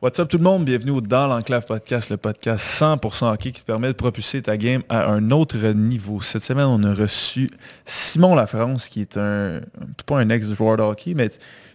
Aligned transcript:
What's 0.00 0.20
up 0.20 0.28
tout 0.28 0.38
le 0.38 0.44
monde, 0.44 0.64
bienvenue 0.64 0.92
au 0.92 1.00
Dans 1.00 1.26
l'Enclave 1.26 1.64
Podcast, 1.64 2.10
le 2.10 2.18
podcast 2.18 2.64
100% 2.64 3.32
hockey 3.32 3.50
qui 3.50 3.62
te 3.62 3.66
permet 3.66 3.88
de 3.88 3.94
propulser 3.94 4.40
ta 4.40 4.56
game 4.56 4.84
à 4.88 5.10
un 5.10 5.32
autre 5.32 5.58
niveau. 5.72 6.20
Cette 6.20 6.44
semaine, 6.44 6.66
on 6.66 6.84
a 6.84 6.94
reçu 6.94 7.50
Simon 7.84 8.36
Lafrance, 8.36 8.86
qui 8.86 9.00
est 9.00 9.16
un, 9.16 9.58
pas 10.06 10.20
un 10.20 10.28
ex-joueur 10.28 10.76
de 10.76 10.82
hockey, 10.82 11.14
mais 11.14 11.30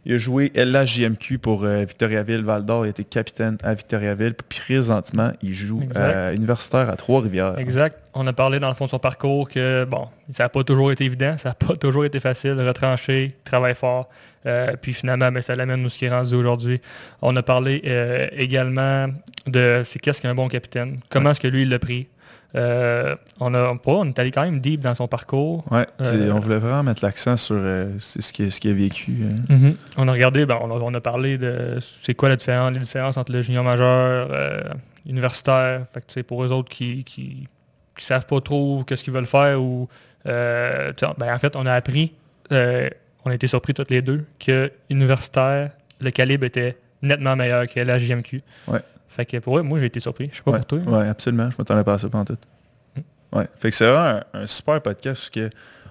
il 0.05 0.15
a 0.15 0.17
joué 0.17 0.51
LHJMQ 0.55 1.37
pour 1.39 1.63
euh, 1.63 1.85
Victoriaville, 1.85 2.43
Val 2.43 2.65
d'Or, 2.65 2.85
il 2.85 2.87
a 2.87 2.89
été 2.91 3.03
capitaine 3.03 3.57
à 3.63 3.73
Victoriaville, 3.73 4.33
puis 4.33 4.59
présentement, 4.61 5.31
il 5.41 5.53
joue 5.53 5.81
Exact. 5.81 6.35
universitaire 6.35 6.89
à 6.89 6.95
Trois-Rivières. 6.95 7.57
Exact. 7.57 7.97
On 8.13 8.27
a 8.27 8.33
parlé 8.33 8.59
dans 8.59 8.69
le 8.69 8.75
fond 8.75 8.85
de 8.85 8.89
son 8.89 8.99
parcours 8.99 9.49
que 9.49 9.85
bon, 9.85 10.07
ça 10.33 10.43
n'a 10.43 10.49
pas 10.49 10.63
toujours 10.63 10.91
été 10.91 11.05
évident, 11.05 11.35
ça 11.37 11.49
n'a 11.49 11.55
pas 11.55 11.75
toujours 11.75 12.05
été 12.05 12.19
facile, 12.19 12.59
retranché, 12.59 13.35
travaille 13.43 13.75
fort. 13.75 14.09
Euh, 14.45 14.73
puis 14.81 14.93
finalement, 14.93 15.31
ben, 15.31 15.41
ça 15.41 15.55
l'amène 15.55 15.85
où 15.85 15.89
ce 15.89 15.97
qui 15.97 16.05
est 16.05 16.09
rendu 16.09 16.35
aujourd'hui. 16.35 16.81
On 17.21 17.35
a 17.35 17.43
parlé 17.43 17.81
euh, 17.85 18.27
également 18.33 19.07
de 19.47 19.83
c'est 19.85 19.99
qu'est-ce 19.99 20.21
qu'un 20.21 20.35
bon 20.35 20.47
capitaine, 20.47 20.99
comment 21.09 21.31
est-ce 21.31 21.39
que 21.39 21.47
lui 21.47 21.63
il 21.63 21.69
l'a 21.69 21.79
pris? 21.79 22.07
Euh, 22.55 23.15
on, 23.39 23.53
a, 23.55 23.75
pas, 23.75 23.91
on 23.93 24.05
est 24.05 24.19
allé 24.19 24.29
quand 24.31 24.43
même 24.43 24.59
deep 24.59 24.81
dans 24.81 24.93
son 24.93 25.07
parcours. 25.07 25.63
Ouais, 25.71 25.87
Euh, 26.01 26.31
on 26.31 26.39
voulait 26.39 26.59
vraiment 26.59 26.83
mettre 26.83 27.03
l'accent 27.03 27.35
sur 27.35 27.55
euh, 27.57 27.89
ce 27.99 28.31
qu'il 28.31 28.51
ce 28.51 28.59
qu'il 28.59 28.69
a 28.69 28.73
vécu. 28.75 29.11
hein. 29.23 29.53
Mhm. 29.53 29.75
On 29.97 30.07
a 30.07 30.11
regardé, 30.11 30.45
ben, 30.45 30.59
on, 30.61 30.69
a, 30.69 30.75
on 30.79 30.93
a 30.93 31.01
parlé 31.01 31.37
de 31.39 31.79
c'est 32.03 32.13
quoi 32.13 32.29
la 32.29 32.35
différence, 32.35 32.71
les 32.73 32.79
différences 32.79 33.17
entre 33.17 33.31
le 33.31 33.41
junior 33.41 33.63
majeur, 33.63 34.29
universitaire. 35.07 35.85
Fait 35.93 36.05
que, 36.05 36.21
pour 36.21 36.43
eux 36.43 36.51
autres 36.51 36.69
qui, 36.69 37.03
qui, 37.03 37.47
qui 37.97 38.05
savent 38.05 38.25
pas 38.27 38.39
trop 38.41 38.83
qu'est-ce 38.85 39.03
qu'ils 39.03 39.13
veulent 39.13 39.25
faire 39.25 39.61
ou 39.61 39.87
ben, 40.25 40.93
en 41.21 41.39
fait 41.39 41.55
on 41.55 41.65
a 41.65 41.73
appris, 41.73 42.13
on 42.51 43.29
a 43.29 43.33
été 43.33 43.47
surpris 43.47 43.73
toutes 43.73 43.89
les 43.91 44.01
deux, 44.01 44.25
que 44.39 44.71
universitaire, 44.89 45.71
le 45.99 46.11
calibre 46.11 46.45
était 46.45 46.77
nettement 47.01 47.35
meilleur 47.35 47.67
que 47.67 47.79
la 47.79 47.99
JMQ. 47.99 48.41
Ouais. 48.67 48.79
Fait 49.15 49.25
que 49.25 49.37
pour 49.37 49.57
eux, 49.57 49.61
moi 49.61 49.79
j'ai 49.79 49.85
été 49.85 49.99
surpris. 49.99 50.29
Je 50.31 50.37
sais 50.37 50.41
pas 50.43 50.51
ouais, 50.51 50.57
pour 50.59 50.67
toi. 50.67 50.79
ouais, 50.79 51.07
absolument. 51.07 51.49
Je 51.51 51.55
m'attendais 51.57 51.83
pas 51.83 51.93
à 51.93 51.99
ça 51.99 52.09
pendant 52.09 52.25
tout. 52.25 52.37
Mm. 52.95 53.37
Ouais. 53.37 53.47
Fait 53.59 53.69
que 53.69 53.75
c'est 53.75 53.85
vraiment 53.91 54.21
un, 54.33 54.41
un 54.41 54.47
super 54.47 54.81
podcast 54.81 55.21
parce 55.21 55.29
que 55.29 55.49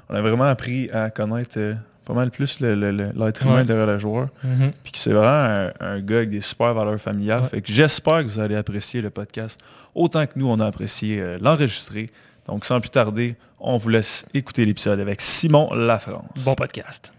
on 0.08 0.14
a 0.14 0.20
vraiment 0.20 0.44
appris 0.44 0.90
à 0.90 1.10
connaître 1.10 1.54
euh, 1.58 1.74
pas 2.04 2.14
mal 2.14 2.30
plus 2.30 2.58
le- 2.60 2.74
le- 2.74 2.90
le- 2.90 3.12
l'être 3.14 3.42
humain 3.44 3.56
Ouais. 3.58 3.64
derrière 3.64 3.86
le 3.86 3.98
joueur. 3.98 4.28
Mhm. 4.42 4.72
Puis 4.82 4.92
que 4.92 4.98
c'est 4.98 5.12
vraiment 5.12 5.28
un, 5.30 5.72
un 5.80 6.00
gars 6.00 6.16
avec 6.18 6.30
des 6.30 6.40
super 6.40 6.74
valeurs 6.74 7.00
familiales. 7.00 7.42
Ouais. 7.44 7.48
Fait 7.48 7.62
que 7.62 7.72
j'espère 7.72 8.18
que 8.24 8.28
vous 8.28 8.40
allez 8.40 8.56
apprécier 8.56 9.00
le 9.00 9.10
podcast 9.10 9.58
autant 9.94 10.26
que 10.26 10.32
nous, 10.36 10.48
on 10.48 10.58
a 10.60 10.66
apprécié 10.66 11.20
euh, 11.20 11.38
l'enregistrer. 11.40 12.10
Donc 12.48 12.64
sans 12.64 12.80
plus 12.80 12.90
tarder, 12.90 13.36
on 13.60 13.78
vous 13.78 13.88
laisse 13.88 14.24
écouter 14.34 14.64
l'épisode 14.64 14.98
avec 14.98 15.20
Simon 15.20 15.72
Lafrance. 15.74 16.26
Bon 16.44 16.54
podcast. 16.56 17.12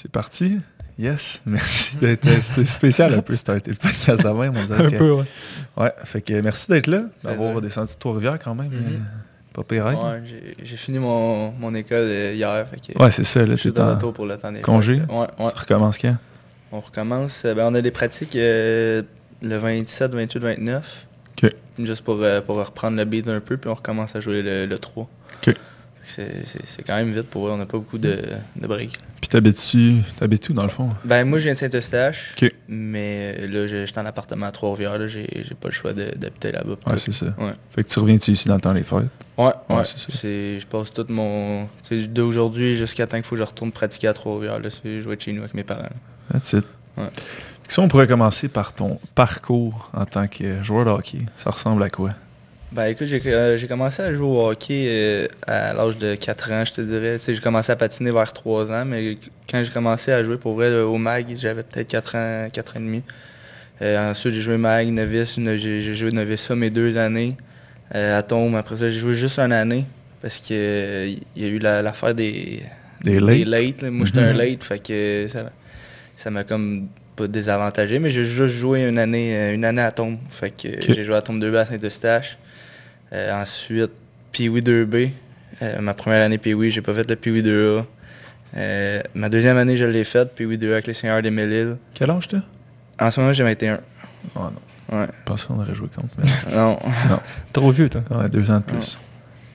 C'est 0.00 0.10
parti. 0.10 0.58
Yes, 0.98 1.40
merci 1.46 1.96
d'être 1.96 2.26
C'était 2.42 2.64
spécial 2.64 3.14
un 3.14 3.22
peu 3.22 3.36
starter 3.36 3.70
le 3.70 3.76
podcast 3.76 4.22
d'avant. 4.22 4.42
Un 4.42 4.52
que- 4.52 4.96
peu, 4.96 5.10
ouais. 5.12 5.24
Ouais, 5.76 5.92
fait 6.04 6.20
que 6.20 6.40
merci 6.40 6.70
d'être 6.70 6.86
là, 6.86 7.04
d'avoir 7.24 7.60
descendu 7.60 7.92
de 7.92 7.98
Trois-Rivières 7.98 8.38
quand 8.38 8.54
même. 8.54 8.68
Mhm. 8.68 8.76
euh, 8.76 8.98
Pas 9.52 9.64
pire. 9.64 9.86
hein? 9.86 9.94
Ouais, 9.94 10.22
j'ai- 10.64 10.76
fini 10.76 10.98
mon, 10.98 11.52
mon 11.52 11.74
école 11.74 11.98
euh, 12.04 12.32
hier. 12.34 12.66
Fait 12.68 12.94
que 12.94 13.02
Ouais, 13.02 13.10
c'est 13.10 13.24
ça, 13.24 13.40
là, 13.44 13.56
je 13.56 13.60
suis 13.60 13.72
de 13.72 13.80
en 13.80 13.94
retour 13.94 14.12
pour 14.12 14.26
le 14.26 14.36
temps 14.36 14.52
des 14.52 14.60
congé? 14.60 15.02
Ouais, 15.08 15.26
ouais. 15.38 15.52
Tu 15.52 15.58
recommences 15.60 15.98
quand? 15.98 16.16
On 16.72 16.80
recommence. 16.80 17.44
Euh, 17.44 17.54
ben, 17.54 17.64
on 17.66 17.74
a 17.74 17.80
des 17.82 17.90
pratiques 17.90 18.36
euh, 18.36 19.02
le 19.42 19.56
27, 19.56 20.14
28, 20.14 20.38
29. 20.38 21.06
Ok. 21.42 21.50
Juste 21.78 22.02
pour, 22.04 22.18
euh, 22.22 22.40
pour 22.40 22.56
reprendre 22.56 22.96
le 22.96 23.04
beat 23.04 23.26
un 23.28 23.40
peu, 23.40 23.56
puis 23.56 23.68
on 23.70 23.74
recommence 23.74 24.14
à 24.16 24.20
jouer 24.20 24.42
le, 24.42 24.66
le 24.66 24.78
3. 24.78 25.08
Ok. 25.46 25.54
C'est 26.10 26.82
quand 26.86 26.96
même 26.96 27.12
vite 27.12 27.28
pour 27.28 27.46
eux, 27.48 27.50
on 27.50 27.56
n'a 27.56 27.66
pas 27.66 27.78
beaucoup 27.78 27.98
de, 27.98 28.18
de 28.56 28.66
break. 28.66 28.96
Puis 29.20 29.28
t'habites-tu, 29.28 29.96
t'habites 30.18 30.48
où 30.48 30.52
dans 30.54 30.62
le 30.62 30.68
fond? 30.70 30.90
Ben 31.04 31.24
moi 31.24 31.38
je 31.38 31.44
viens 31.44 31.52
de 31.52 31.58
Saint-Eustache, 31.58 32.34
mais 32.68 33.36
euh, 33.38 33.46
là 33.48 33.66
je- 33.66 33.84
j'étais 33.84 34.00
en 34.00 34.06
appartement 34.06 34.46
à 34.46 34.50
Trois-Rivières, 34.50 35.06
j'ai 35.08 35.26
pas 35.60 35.68
le 35.68 35.72
choix 35.74 35.92
d'habiter 35.92 36.52
là-bas. 36.52 36.76
Ouais, 36.86 36.98
c'est 36.98 37.12
ça. 37.12 37.26
Ouais. 37.38 37.52
Fait 37.74 37.84
que 37.84 37.88
tu 37.88 37.98
reviens-tu 37.98 38.30
ici 38.30 38.48
dans 38.48 38.54
le 38.54 38.60
temps 38.60 38.72
des 38.72 38.82
fêtes? 38.82 39.08
Ouais, 39.36 39.52
Ouais, 39.68 39.76
ouais. 39.76 39.82
c'est 39.84 39.98
ça. 40.10 40.18
Je 40.22 40.66
passe 40.66 40.92
tout 40.92 41.04
mon. 41.10 41.66
Tu 41.86 42.00
sais, 42.02 42.06
d'aujourd'hui 42.06 42.76
jusqu'à 42.76 43.06
temps 43.06 43.16
qu'il 43.18 43.24
faut 43.26 43.34
que 43.36 43.40
je 43.40 43.46
retourne 43.46 43.72
pratiquer 43.72 44.08
à 44.08 44.12
Trois-Rivières. 44.14 44.58
C'est 44.82 45.00
jouer 45.02 45.16
de 45.16 45.20
chez 45.20 45.32
nous 45.32 45.40
avec 45.42 45.54
mes 45.54 45.64
parents. 45.64 45.82
là. 45.82 45.90
That's 46.32 46.52
it. 46.54 46.64
Ouais. 46.96 47.04
Si 47.68 47.78
on 47.78 47.88
pourrait 47.88 48.08
commencer 48.08 48.48
par 48.48 48.72
ton 48.72 48.98
parcours 49.14 49.90
en 49.92 50.04
tant 50.04 50.26
que 50.26 50.62
joueur 50.62 50.84
de 50.86 50.90
hockey, 50.90 51.20
ça 51.36 51.50
ressemble 51.50 51.82
à 51.82 51.90
quoi? 51.90 52.10
Ben 52.72 52.86
écoute, 52.86 53.08
j'ai 53.08 53.20
euh, 53.26 53.56
j'ai 53.56 53.66
commencé 53.66 54.00
à 54.00 54.14
jouer 54.14 54.26
au 54.26 54.48
hockey 54.48 54.86
euh, 54.88 55.26
à 55.46 55.72
l'âge 55.74 55.98
de 55.98 56.14
4 56.14 56.52
ans, 56.52 56.64
je 56.64 56.72
te 56.72 56.80
dirais. 56.80 57.16
J'ai 57.24 57.40
commencé 57.40 57.72
à 57.72 57.76
patiner 57.76 58.12
vers 58.12 58.32
3 58.32 58.70
ans, 58.70 58.84
mais 58.84 59.16
quand 59.50 59.62
j'ai 59.64 59.72
commencé 59.72 60.12
à 60.12 60.22
jouer 60.22 60.36
pour 60.36 60.54
vrai 60.54 60.72
au 60.80 60.96
MAG, 60.96 61.36
j'avais 61.36 61.64
peut-être 61.64 61.88
4 61.88 62.14
ans, 62.14 62.48
4 62.52 62.76
ans 62.76 62.80
et 62.80 62.82
demi. 62.84 63.02
Euh, 63.82 64.10
ensuite, 64.12 64.34
j'ai 64.34 64.40
joué 64.40 64.54
MAG, 64.54 64.88
novice, 64.88 65.38
no- 65.38 65.56
j'ai 65.56 65.94
joué 65.96 66.12
novice 66.12 66.42
ça 66.42 66.54
mes 66.54 66.70
deux 66.70 66.96
années. 66.96 67.36
À 67.92 68.22
Tombe, 68.22 68.54
après 68.54 68.76
ça, 68.76 68.90
j'ai 68.90 68.98
joué 68.98 69.14
juste 69.14 69.40
une 69.40 69.52
année 69.52 69.84
parce 70.22 70.38
que 70.38 70.52
euh, 70.52 71.14
il 71.34 71.42
y 71.42 71.46
a 71.46 71.48
eu 71.48 71.58
la- 71.58 71.82
l'affaire 71.82 72.14
des, 72.14 72.62
Des 73.02 73.18
des 73.20 73.44
late? 73.44 73.82
Moi, 73.82 74.06
j'étais 74.06 74.20
un 74.20 74.32
Mhm. 74.32 74.38
late, 74.38 74.64
fait 74.64 74.78
que 74.78 75.26
ça 76.16 76.30
m'a 76.30 76.44
comme 76.44 76.88
pas 77.16 77.26
désavantagé, 77.26 77.98
mais 77.98 78.10
j'ai 78.10 78.24
juste 78.24 78.54
joué 78.54 78.86
une 78.88 78.98
année, 78.98 79.52
une 79.54 79.64
année 79.64 79.82
à 79.82 79.90
Tombe. 79.90 80.18
Fait 80.30 80.50
que 80.50 80.68
Ok. 80.68 80.84
j'ai 80.94 81.04
joué 81.04 81.16
à 81.16 81.22
Tombe 81.22 81.40
2B 81.40 81.56
à 81.56 81.66
Saint-Eustache. 81.66 82.38
Euh, 83.12 83.42
ensuite, 83.42 83.90
Pee-Wee 84.32 84.62
2B. 84.62 85.10
Euh, 85.62 85.80
ma 85.80 85.94
première 85.94 86.24
année 86.24 86.38
Pee-Wee, 86.38 86.70
j'ai 86.70 86.82
pas 86.82 86.94
fait 86.94 87.08
le 87.08 87.16
Pee-Wee 87.16 87.42
2A. 87.42 87.84
Euh, 88.56 89.00
ma 89.14 89.28
deuxième 89.28 89.56
année, 89.56 89.76
je 89.76 89.84
l'ai 89.84 90.04
faite, 90.04 90.34
Pee-Wee 90.34 90.58
2A 90.58 90.72
avec 90.72 90.86
les 90.86 90.94
Seigneurs 90.94 91.22
des 91.22 91.30
Mille-Îles. 91.30 91.76
Quel 91.94 92.10
âge 92.10 92.28
t'as? 92.28 92.38
En 93.04 93.10
ce 93.10 93.20
moment, 93.20 93.32
j'ai 93.32 93.44
21. 93.44 93.80
Oh 94.36 94.40
non, 94.40 94.52
Ouais. 94.98 95.06
je 95.06 95.24
pensais 95.24 95.46
qu'on 95.46 95.58
aurait 95.60 95.74
joué 95.74 95.88
contre, 95.94 96.08
mais 96.18 96.24
Non. 96.56 96.76
Trop 97.52 97.70
vieux, 97.70 97.88
toi. 97.88 98.02
ouais, 98.10 98.28
deux 98.28 98.50
ans 98.50 98.58
de 98.58 98.64
plus. 98.64 98.98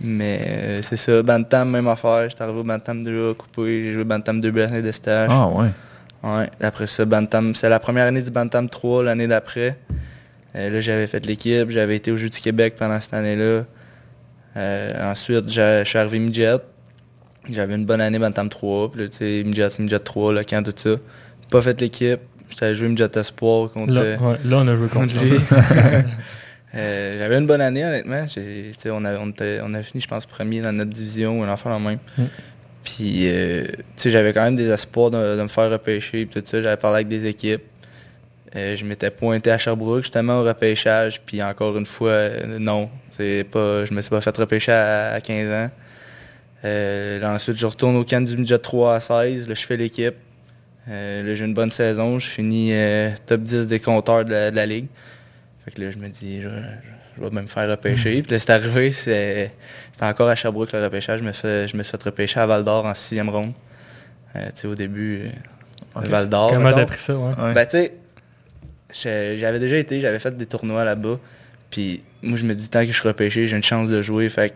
Mais 0.01 0.41
euh, 0.47 0.81
c'est 0.81 0.95
ça, 0.97 1.21
Bantam, 1.23 1.69
même 1.71 1.88
affaire. 1.88 2.29
J'étais 2.29 2.41
arrivé 2.44 2.59
au 2.59 2.63
Bantam 2.63 3.03
2A 3.03 3.35
coupé, 3.35 3.83
j'ai 3.83 3.94
joué 3.94 4.03
Bantam 4.03 4.39
2B 4.41 4.61
à 4.63 4.69
Saint-Eustache. 4.69 5.29
Ah 5.31 5.47
ouais. 5.47 5.69
Ouais, 6.23 6.49
après 6.61 6.88
ça, 6.88 7.05
Bantam, 7.05 7.53
c'est 7.53 7.69
la 7.69 7.79
première 7.79 8.07
année 8.07 8.21
du 8.21 8.31
Bantam 8.31 8.67
3, 8.69 9.03
l'année 9.03 9.27
d'après. 9.27 9.77
Euh, 10.55 10.69
là, 10.69 10.81
j'avais 10.81 11.07
fait 11.07 11.25
l'équipe, 11.25 11.69
j'avais 11.69 11.97
été 11.97 12.11
au 12.11 12.17
Jeux 12.17 12.29
du 12.29 12.39
Québec 12.39 12.75
pendant 12.77 12.99
cette 13.01 13.13
année-là. 13.13 13.66
Euh, 14.57 15.11
ensuite, 15.11 15.51
je 15.51 15.83
suis 15.85 15.97
arrivé 15.97 16.19
midget. 16.19 16.57
J'avais 17.49 17.75
une 17.75 17.85
bonne 17.85 18.01
année 18.01 18.17
Bantam 18.19 18.49
3, 18.49 18.91
puis 18.91 19.01
là, 19.01 19.09
tu 19.09 19.17
sais, 19.17 19.44
midget, 19.44 19.69
c'est 19.69 19.81
midget 19.83 19.99
3, 19.99 20.33
le 20.33 20.44
camp, 20.44 20.63
tout 20.63 20.73
ça. 20.75 20.95
Pas 21.51 21.61
fait 21.61 21.79
l'équipe, 21.79 22.21
j'avais 22.57 22.73
joué 22.73 22.88
midget 22.88 23.09
espoir 23.15 23.69
contre... 23.69 23.94
Là, 23.94 24.01
euh, 24.01 24.17
ouais, 24.17 24.38
là, 24.45 24.57
on 24.59 24.67
a 24.67 24.75
joué 24.75 24.88
contre 24.88 25.13
lui. 25.21 25.39
Euh, 26.77 27.17
j'avais 27.19 27.38
une 27.38 27.47
bonne 27.47 27.61
année, 27.61 27.85
honnêtement. 27.85 28.25
On, 28.88 29.05
a, 29.05 29.17
on, 29.17 29.29
était- 29.29 29.61
on 29.63 29.73
a 29.73 29.81
fini, 29.81 30.01
je 30.01 30.09
pense, 30.09 30.25
premier 30.25 30.59
dans 30.59 30.73
notre 30.73 30.91
division 30.91 31.39
ou 31.39 31.44
un 31.44 31.47
enfant 31.47 31.69
la 31.69 31.79
même. 31.79 31.99
Mm. 32.17 32.23
Puis, 32.83 33.29
euh, 33.29 33.63
tu 33.63 33.83
sais, 33.95 34.11
j'avais 34.11 34.33
quand 34.33 34.44
même 34.44 34.57
des 34.57 34.69
espoirs 34.69 35.09
de, 35.09 35.38
de 35.38 35.41
me 35.41 35.47
faire 35.47 35.71
repêcher. 35.71 36.25
Puis 36.25 36.41
tout 36.41 36.45
ça, 36.45 36.61
j'avais 36.61 36.75
parlé 36.75 36.95
avec 36.95 37.07
des 37.07 37.27
équipes. 37.27 37.63
Euh, 38.55 38.77
je 38.77 38.85
m'étais 38.85 39.11
pointé 39.11 39.51
à 39.51 39.57
Sherbrooke, 39.57 40.03
justement, 40.03 40.39
au 40.39 40.43
repêchage. 40.43 41.21
Puis 41.25 41.43
encore 41.43 41.77
une 41.77 41.85
fois, 41.85 42.09
euh, 42.09 42.57
non. 42.59 42.89
C'est 43.17 43.43
pas, 43.49 43.83
je 43.85 43.93
me 43.93 44.01
suis 44.01 44.09
pas 44.09 44.21
fait 44.21 44.35
repêcher 44.38 44.71
à, 44.71 45.13
à 45.13 45.21
15 45.21 45.49
ans. 45.51 45.69
Euh, 46.63 47.19
là, 47.19 47.33
ensuite, 47.33 47.57
je 47.57 47.65
retourne 47.65 47.95
au 47.97 48.03
camp 48.05 48.23
du 48.23 48.35
midget 48.38 48.57
3 48.57 48.95
à 48.95 48.99
16. 48.99 49.47
Là, 49.49 49.55
je 49.55 49.65
fais 49.65 49.77
l'équipe. 49.77 50.15
Euh, 50.89 51.23
là, 51.23 51.35
j'ai 51.35 51.45
une 51.45 51.53
bonne 51.53 51.71
saison. 51.71 52.17
Je 52.19 52.27
finis 52.27 52.71
euh, 52.73 53.09
top 53.25 53.41
10 53.41 53.67
des 53.67 53.79
compteurs 53.79 54.23
de 54.25 54.31
la, 54.31 54.51
de 54.51 54.55
la 54.55 54.65
ligue. 54.65 54.88
Fait 55.63 55.71
que 55.71 55.81
là, 55.81 55.91
je 55.91 55.97
me 55.97 56.07
dis, 56.09 56.41
je, 56.41 56.47
je- 56.47 56.53
je 57.17 57.23
vais 57.23 57.29
me 57.41 57.47
faire 57.47 57.69
repêcher. 57.69 58.21
Puis 58.21 58.31
là, 58.31 58.39
c'est 58.39 58.49
arrivé, 58.51 58.91
c'est- 58.91 59.51
c'était 59.94 60.05
encore 60.05 60.27
à 60.29 60.35
Sherbrooke 60.35 60.71
le 60.73 60.83
repêchage. 60.83 61.19
Je 61.19 61.23
me, 61.25 61.31
fais, 61.31 61.67
je 61.67 61.75
me 61.77 61.83
suis 61.83 61.91
fait 61.91 62.03
repêcher 62.03 62.39
à 62.39 62.45
Val 62.45 62.63
d'Or 62.63 62.85
en 62.85 62.94
sixième 62.94 63.30
ronde. 63.30 63.53
Euh, 64.35 64.45
tu 64.53 64.62
sais, 64.62 64.68
au 64.68 64.75
début. 64.75 65.30
Val 66.09 66.30
d'Or. 66.30 66.51
Comment 66.51 66.69
t'as 66.74 66.85
pris 66.85 67.00
ça, 67.00 67.15
ouais? 67.15 67.33
Ouais. 67.41 67.53
Ben, 67.53 67.65
tu 67.65 67.77
sais, 67.77 67.94
j'ai- 67.94 67.94
j'avais 69.03 69.59
déjà 69.59 69.77
été, 69.77 70.00
j'avais 70.01 70.19
fait 70.19 70.36
des 70.38 70.45
tournois 70.45 70.83
là-bas. 70.83 71.19
Puis 71.69 72.01
moi, 72.21 72.38
je 72.38 72.45
me 72.45 72.53
dis, 72.56 72.69
tant 72.69 72.81
que 72.81 72.88
je 72.92 72.97
suis 73.00 73.07
repêché, 73.07 73.47
j'ai 73.47 73.57
une 73.57 73.63
chance 73.63 73.89
de 73.89 74.01
jouer. 74.01 74.30
Fait 74.30 74.50
que 74.50 74.53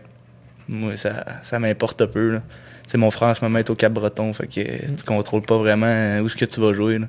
moi, 0.68 0.96
ça, 0.96 1.24
ça 1.42 1.58
m'importe 1.58 2.06
peu. 2.06 2.32
là. 2.34 2.42
Tu 2.84 2.90
sais, 2.92 2.98
mon 2.98 3.10
frère, 3.10 3.28
en 3.28 3.34
ce 3.34 3.44
moment, 3.44 3.58
est 3.58 3.68
au 3.70 3.74
Cap-Breton. 3.74 4.32
Fait 4.32 4.46
que 4.46 4.60
euh, 4.60 4.78
tu 4.96 5.04
contrôles 5.04 5.42
pas 5.42 5.58
vraiment 5.58 5.86
euh, 5.86 6.20
où 6.20 6.26
est-ce 6.26 6.36
que 6.36 6.44
tu 6.44 6.60
vas 6.60 6.72
jouer. 6.72 6.98
là. 6.98 7.06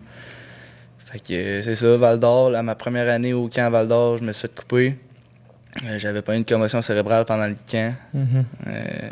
Fait 1.11 1.19
que 1.19 1.33
euh, 1.33 1.61
c'est 1.63 1.75
ça, 1.75 1.97
Val 1.97 2.19
d'Or. 2.19 2.51
Ma 2.63 2.75
première 2.75 3.09
année 3.09 3.33
au 3.33 3.47
camp 3.47 3.69
Val 3.71 3.87
d'Or, 3.87 4.17
je 4.17 4.23
me 4.23 4.31
suis 4.33 4.41
fait 4.47 4.55
couper. 4.55 4.95
Euh, 5.85 5.97
J'avais 5.99 6.21
pas 6.21 6.33
eu 6.33 6.37
une 6.37 6.45
commotion 6.45 6.81
cérébrale 6.81 7.23
pendant 7.25 7.47
le 7.47 7.55
camp. 7.69 7.93
Euh, 8.15 8.19
euh, 8.67 9.09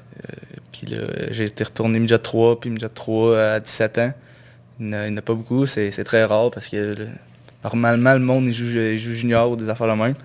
puis 0.71 0.87
là, 0.87 0.97
j'ai 1.31 1.45
été 1.45 1.63
retourné 1.63 1.99
midget 1.99 2.19
3, 2.19 2.59
puis 2.59 2.69
midget 2.69 2.89
3 2.89 3.39
à 3.39 3.59
17 3.59 3.97
ans. 3.99 4.13
Il 4.79 4.87
n'y 4.87 4.95
en 4.95 4.99
a- 4.99 5.09
en 5.19 5.21
pas 5.21 5.33
beaucoup, 5.33 5.65
c'est 5.65 5.91
c'est 5.91 6.03
très 6.03 6.23
rare 6.25 6.51
parce 6.51 6.67
que 6.69 6.95
là, 6.97 7.05
normalement, 7.63 8.13
le 8.13 8.19
monde, 8.19 8.45
il 8.45 8.53
joue, 8.53 9.13
junior 9.13 9.51
ou 9.51 9.55
des 9.55 9.69
affaires 9.69 9.87
de 9.87 10.01
même. 10.01 10.15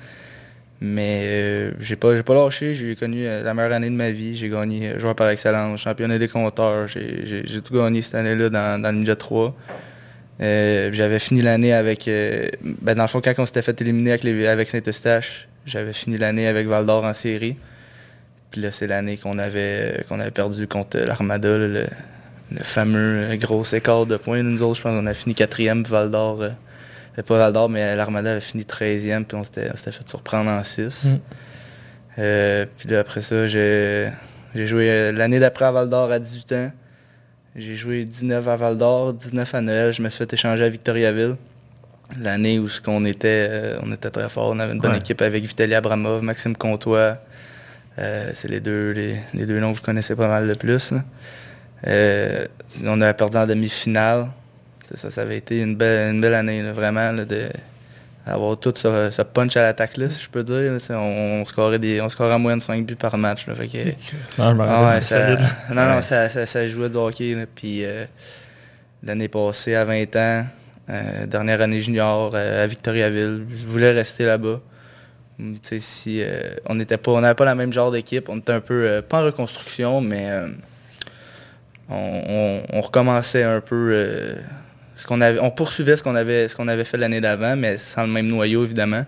Mais 0.80 1.20
euh, 1.22 1.70
j'ai 1.80 1.96
pas, 1.96 2.22
pas 2.22 2.34
lâché, 2.34 2.74
j'ai 2.74 2.94
connu 2.96 3.26
euh, 3.26 3.42
la 3.42 3.54
meilleure 3.54 3.72
année 3.72 3.88
de 3.88 3.94
ma 3.94 4.10
vie. 4.10 4.36
J'ai 4.36 4.48
gagné 4.48 4.90
euh, 4.90 4.98
joueur 4.98 5.14
par 5.14 5.28
excellence, 5.30 5.80
championnat 5.80 6.18
des 6.18 6.28
compteurs. 6.28 6.88
J'ai 6.88 7.60
tout 7.62 7.74
gagné 7.74 8.02
cette 8.02 8.16
année-là 8.16 8.50
dans, 8.50 8.82
le 8.82 8.92
Ninja 8.92 9.16
3. 9.16 9.54
j'avais 10.38 11.18
fini 11.20 11.42
l'année 11.42 11.72
avec... 11.72 12.04
ben 12.06 12.94
dans 12.94 13.04
le 13.04 13.08
fond, 13.08 13.20
quand 13.24 13.32
on 13.38 13.46
s'était 13.46 13.62
fait 13.62 13.80
éliminer 13.80 14.12
avec, 14.12 14.24
avec 14.26 14.68
Saint-Eustache, 14.68 15.48
j'avais 15.64 15.92
fini 15.92 16.18
l'année 16.18 16.48
avec 16.48 16.66
Val 16.66 16.84
d'Or 16.84 17.04
en 17.04 17.14
série. 17.14 17.56
Puis 18.50 18.60
là, 18.60 18.70
c'est 18.70 18.86
l'année 18.86 19.16
qu'on 19.16 19.38
avait, 19.38 20.04
qu'on 20.08 20.20
avait 20.20 20.30
perdu 20.30 20.66
contre 20.66 20.98
l'Armada, 20.98 21.56
le, 21.56 21.86
fameux 22.62 23.34
gros 23.36 23.64
écart 23.64 24.06
de 24.06 24.16
points. 24.16 24.42
Nous 24.42 24.62
autres, 24.62 24.76
je 24.76 24.82
pense 24.82 24.92
qu'on 24.92 25.06
a 25.06 25.14
fini 25.14 25.34
quatrième, 25.34 25.82
Val 25.84 26.10
d'Or 26.10 26.42
pas 27.22 27.38
Val 27.38 27.52
d'Or, 27.52 27.68
mais 27.68 27.94
l'Armada 27.94 28.32
avait 28.32 28.40
fini 28.40 28.64
13e, 28.64 29.24
puis 29.24 29.36
on 29.36 29.44
s'était 29.44 29.70
fait 29.76 30.08
surprendre 30.08 30.50
en 30.50 30.64
6. 30.64 31.04
Mm. 31.04 31.18
Euh, 32.18 32.66
puis 32.76 32.94
après 32.94 33.20
ça, 33.20 33.46
j'ai 33.48 34.12
joué 34.54 34.90
euh, 34.90 35.12
l'année 35.12 35.38
d'après 35.38 35.64
à 35.64 35.72
Val 35.72 35.88
d'Or 35.88 36.10
à 36.10 36.18
18 36.18 36.52
ans. 36.52 36.72
J'ai 37.56 37.76
joué 37.76 38.04
19 38.04 38.46
à 38.48 38.56
Val 38.56 38.76
d'Or, 38.76 39.14
19 39.14 39.54
à 39.54 39.60
Noël. 39.60 39.92
Je 39.92 40.02
me 40.02 40.08
suis 40.08 40.18
fait 40.18 40.32
échanger 40.32 40.64
à 40.64 40.68
Victoriaville. 40.68 41.36
L'année 42.20 42.58
où 42.58 42.68
on 42.86 43.04
était, 43.04 43.46
euh, 43.48 43.78
on 43.82 43.92
était 43.92 44.10
très 44.10 44.28
fort. 44.28 44.50
On 44.50 44.58
avait 44.58 44.72
une 44.72 44.80
bonne 44.80 44.96
équipe 44.96 45.22
avec 45.22 45.44
Vitaly 45.44 45.74
Abramov, 45.74 46.22
Maxime 46.22 46.56
Comtois. 46.56 47.18
c'est 47.96 48.48
les 48.48 48.60
deux, 48.60 48.90
les, 49.32 49.46
deux 49.46 49.60
noms 49.60 49.72
que 49.72 49.76
vous 49.76 49.82
connaissez 49.82 50.16
pas 50.16 50.28
mal 50.28 50.48
de 50.48 50.54
plus. 50.54 50.92
on 51.86 53.00
a 53.00 53.14
perdu 53.14 53.36
en 53.36 53.46
demi-finale. 53.46 54.26
Ça, 54.94 55.10
ça 55.10 55.22
avait 55.22 55.38
été 55.38 55.60
une 55.60 55.76
belle, 55.76 56.14
une 56.14 56.20
belle 56.20 56.34
année, 56.34 56.62
vraiment, 56.72 57.12
de 57.12 57.48
avoir 58.26 58.56
tout 58.58 58.72
ce, 58.74 59.22
punch 59.22 59.56
à 59.56 59.62
l'attaque 59.62 59.96
là, 59.96 60.08
si 60.08 60.22
je 60.22 60.28
peux 60.28 60.42
dire. 60.42 60.72
on, 60.90 61.44
scorait 61.44 61.78
des, 61.78 62.00
on 62.00 62.08
scorait 62.08 62.32
à 62.32 62.38
moins 62.38 62.56
de 62.56 62.62
5 62.62 62.84
buts 62.86 62.96
par 62.96 63.16
match. 63.18 63.46
Là, 63.46 63.54
fait 63.54 63.68
que, 63.68 63.78
non, 64.38 64.56
ah 64.62 65.00
ça, 65.00 65.36
non, 65.70 65.86
non, 65.86 66.02
ça, 66.02 66.28
ça, 66.28 66.66
jouait 66.66 66.88
du 66.88 66.96
hockey. 66.96 67.46
puis 67.54 67.84
euh, 67.84 68.04
l'année 69.02 69.28
passée, 69.28 69.74
à 69.74 69.84
20 69.84 70.16
ans, 70.16 70.46
euh, 70.90 71.26
dernière 71.26 71.60
année 71.60 71.82
junior 71.82 72.30
euh, 72.34 72.64
à 72.64 72.66
Victoriaville, 72.66 73.46
je 73.54 73.66
voulais 73.66 73.92
rester 73.92 74.24
là-bas. 74.24 74.60
Si, 75.62 76.22
on 76.66 76.76
n'était 76.76 76.96
pas, 76.96 77.10
on 77.10 77.20
n'avait 77.20 77.34
pas 77.34 77.44
la 77.44 77.56
même 77.56 77.72
genre 77.72 77.90
d'équipe, 77.90 78.28
on 78.28 78.38
était 78.38 78.52
un 78.52 78.60
peu, 78.60 79.02
pas 79.06 79.20
en 79.20 79.24
reconstruction, 79.24 80.00
mais 80.00 80.30
on, 81.90 82.62
on, 82.72 82.80
recommençait 82.80 83.42
un 83.42 83.60
peu 83.60 84.36
qu'on 85.06 85.20
avait, 85.20 85.40
on 85.40 85.50
poursuivait 85.50 85.96
ce 85.96 86.02
qu'on 86.02 86.14
avait, 86.14 86.48
ce 86.48 86.54
qu'on 86.54 86.68
avait 86.68 86.84
fait 86.84 86.96
l'année 86.96 87.20
d'avant, 87.20 87.56
mais 87.56 87.76
sans 87.78 88.02
le 88.02 88.12
même 88.12 88.28
noyau, 88.28 88.64
évidemment. 88.64 89.04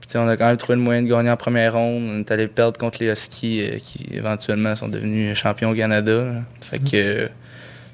Puis, 0.00 0.18
on 0.18 0.28
a 0.28 0.36
quand 0.36 0.46
même 0.46 0.56
trouvé 0.56 0.76
le 0.76 0.82
moyen 0.82 1.02
de 1.02 1.08
gagner 1.08 1.30
en 1.30 1.36
première 1.36 1.74
ronde. 1.74 2.02
On 2.02 2.18
est 2.20 2.30
allé 2.30 2.48
perdre 2.48 2.78
contre 2.78 2.98
les 3.00 3.10
Huskies, 3.10 3.62
euh, 3.62 3.78
qui 3.78 4.06
éventuellement 4.12 4.74
sont 4.74 4.88
devenus 4.88 5.36
champions 5.36 5.70
au 5.70 5.74
Canada. 5.74 6.24
Fait 6.60 6.78
que 6.78 6.90
euh, 6.94 7.28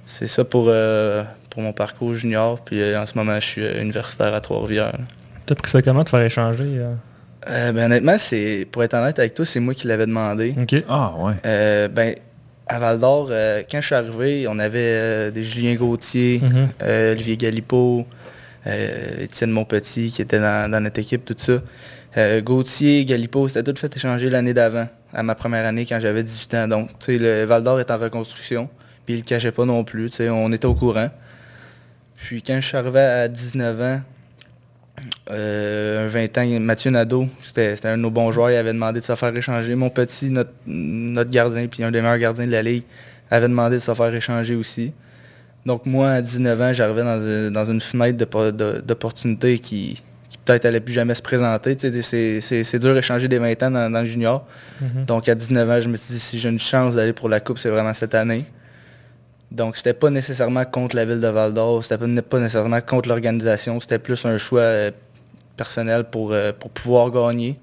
c'est 0.06 0.26
ça 0.26 0.44
pour, 0.44 0.66
euh, 0.68 1.22
pour 1.50 1.62
mon 1.62 1.72
parcours 1.72 2.14
junior. 2.14 2.60
Puis 2.64 2.96
en 2.96 3.06
ce 3.06 3.16
moment, 3.16 3.34
je 3.34 3.46
suis 3.46 3.66
universitaire 3.80 4.34
à 4.34 4.40
Trois-Rivières. 4.40 4.98
T'as 5.46 5.54
pris 5.54 5.70
ça 5.70 5.82
comment 5.82 6.02
de 6.02 6.08
faire 6.08 6.22
échanger? 6.22 6.80
ben, 7.46 7.78
honnêtement, 7.78 8.18
c'est 8.18 8.66
pour 8.70 8.82
être 8.84 8.94
honnête 8.94 9.18
avec 9.18 9.34
toi, 9.34 9.46
c'est 9.46 9.60
moi 9.60 9.74
qui 9.74 9.86
l'avais 9.86 10.06
demandé. 10.06 10.54
OK. 10.60 10.82
Ah 10.88 11.12
ouais. 11.18 11.88
ben, 11.88 12.14
à 12.68 12.78
Val 12.78 12.98
d'Or, 12.98 13.28
euh, 13.30 13.62
quand 13.70 13.80
je 13.80 13.86
suis 13.86 13.94
arrivé, 13.94 14.46
on 14.48 14.58
avait 14.58 14.78
euh, 14.78 15.30
des 15.30 15.42
Julien 15.42 15.74
Gauthier, 15.74 16.40
mhm. 16.42 16.68
euh, 16.82 17.12
Olivier 17.12 17.36
Galipo, 17.36 18.06
Étienne 19.18 19.50
Montpetit 19.50 20.10
qui 20.10 20.20
était 20.20 20.38
dans, 20.38 20.82
notre 20.82 21.00
équipe, 21.00 21.24
tout 21.24 21.34
ça. 21.38 21.62
Gauthier, 22.42 23.04
Galipo, 23.06 23.48
c'était 23.48 23.72
tout 23.72 23.78
fait 23.78 23.96
échanger 23.96 24.28
l'année 24.28 24.52
d'avant, 24.52 24.88
à 25.14 25.22
ma 25.22 25.34
première 25.34 25.64
année 25.64 25.86
quand 25.86 25.98
j'avais 26.00 26.22
18 26.22 26.54
ans. 26.54 26.68
Donc, 26.68 26.90
le 27.08 27.44
Val 27.44 27.62
d'Or 27.62 27.80
est 27.80 27.90
en 27.90 27.96
reconstruction, 27.96 28.68
puis 29.06 29.14
il 29.14 29.16
ne 29.18 29.22
le 29.22 29.26
cachait 29.26 29.52
pas 29.52 29.64
non 29.64 29.84
plus, 29.84 30.10
on 30.20 30.52
était 30.52 30.66
au 30.66 30.74
courant. 30.74 31.08
Puis 32.16 32.42
quand 32.42 32.60
je 32.60 32.66
suis 32.66 32.76
arrivé 32.76 33.00
à 33.00 33.28
19 33.28 33.80
ans, 33.80 34.00
euh, 35.30 36.06
un 36.06 36.08
20 36.08 36.38
ans, 36.38 36.60
Mathieu 36.60 36.90
Nadeau, 36.90 37.28
c'était 37.44 37.76
un 37.84 37.96
de 37.96 38.02
nos 38.02 38.10
bons 38.10 38.32
joueurs, 38.32 38.50
il 38.50 38.56
avait 38.56 38.72
demandé 38.72 39.00
de 39.00 39.04
se 39.04 39.14
faire 39.14 39.36
échanger. 39.36 39.74
Mon 39.74 39.90
petit, 39.90 40.30
notre, 40.30 40.50
notre 40.66 41.30
gardien, 41.30 41.66
puis 41.66 41.84
un 41.84 41.90
des 41.90 42.00
meilleurs 42.00 42.18
gardiens 42.18 42.46
de 42.46 42.52
la 42.52 42.62
Ligue, 42.62 42.84
avait 43.30 43.48
demandé 43.48 43.76
de 43.76 43.80
se 43.80 43.92
faire 43.94 44.14
échanger 44.14 44.54
aussi. 44.54 44.92
Donc 45.66 45.84
moi, 45.86 46.10
à 46.10 46.22
19 46.22 46.60
ans, 46.60 46.72
j'arrivais 46.72 47.50
dans, 47.50 47.64
une 47.66 47.80
fenêtre 47.80 48.18
d'opportunité 48.80 49.58
qui, 49.58 50.02
peut-être 50.44 50.64
allait 50.64 50.80
plus 50.80 50.94
jamais 50.94 51.14
se 51.14 51.22
présenter. 51.22 51.76
C'est 51.78 52.78
dur 52.78 52.94
d'échanger 52.94 53.28
des 53.28 53.38
20 53.38 53.62
ans 53.64 53.70
dans, 53.70 54.00
le 54.00 54.06
junior. 54.06 54.46
Mm-hmm. 54.82 55.04
Donc 55.04 55.28
à 55.28 55.34
19 55.34 55.70
ans, 55.70 55.80
je 55.80 55.88
me 55.88 55.96
suis 55.96 56.14
dit, 56.14 56.20
si 56.20 56.38
j'ai 56.38 56.48
une 56.48 56.58
chance 56.58 56.94
d'aller 56.94 57.12
pour 57.12 57.28
la 57.28 57.40
Coupe, 57.40 57.58
c'est 57.58 57.68
vraiment 57.68 57.92
cette 57.92 58.14
année. 58.14 58.46
Donc, 59.50 59.76
c'était 59.76 59.94
pas 59.94 60.10
nécessairement 60.10 60.64
contre 60.66 60.94
la 60.94 61.04
ville 61.06 61.20
de 61.20 61.28
Val 61.28 61.54
d'Or, 61.54 61.82
c'était 61.82 61.96
pas 62.22 62.38
nécessairement 62.38 62.80
contre 62.82 63.08
l'organisation, 63.08 63.80
c'était 63.80 63.98
plus 63.98 64.26
un 64.26 64.36
choix 64.36 64.60
euh, 64.60 64.90
personnel 65.56 66.04
pour, 66.04 66.32
euh, 66.32 66.52
pour 66.52 66.70
pouvoir 66.70 67.10
gagner. 67.10 67.58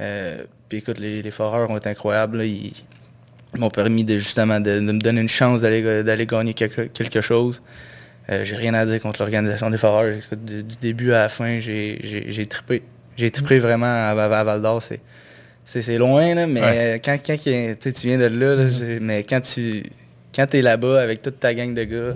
Euh, 0.00 0.44
puis 0.68 0.78
écoute, 0.78 0.98
les, 0.98 1.20
les 1.20 1.30
foreurs 1.30 1.68
ont 1.70 1.76
été 1.76 1.90
incroyables. 1.90 2.42
Ils, 2.42 2.72
m'ont 3.54 3.68
permis 3.68 4.02
de 4.02 4.16
justement 4.16 4.60
de, 4.60 4.80
me 4.80 4.98
donner 4.98 5.20
une 5.20 5.28
chance 5.28 5.60
d'aller 5.60 6.26
gagner 6.26 6.54
quelque, 6.54 7.20
chose. 7.20 7.60
j'ai 8.30 8.56
rien 8.56 8.72
à 8.72 8.86
dire 8.86 8.98
contre 8.98 9.20
l'organisation 9.20 9.68
des 9.68 9.76
foreurs. 9.76 10.14
Du, 10.38 10.62
début 10.62 11.12
à 11.12 11.24
la 11.24 11.28
fin, 11.28 11.58
j'ai 11.60 12.46
trippé. 12.48 12.82
J'ai 13.18 13.30
trippé 13.30 13.58
vraiment 13.58 13.84
à, 13.84 14.14
Val 14.14 14.62
d'Or. 14.62 14.82
C'est 15.66 15.98
loin, 15.98 16.46
mais 16.46 16.98
quand, 17.04 17.18
quand 17.26 17.36
tu 17.36 18.06
viens 18.06 18.16
de 18.16 18.24
là, 18.24 18.56
mm-hmm. 18.56 19.00
mais 19.02 19.22
quand 19.24 19.42
tu 19.42 19.82
quand 20.34 20.46
tu 20.46 20.58
es 20.58 20.62
là-bas 20.62 21.00
avec 21.00 21.22
toute 21.22 21.40
ta 21.40 21.54
gang 21.54 21.74
de 21.74 21.84
gars, 21.84 22.14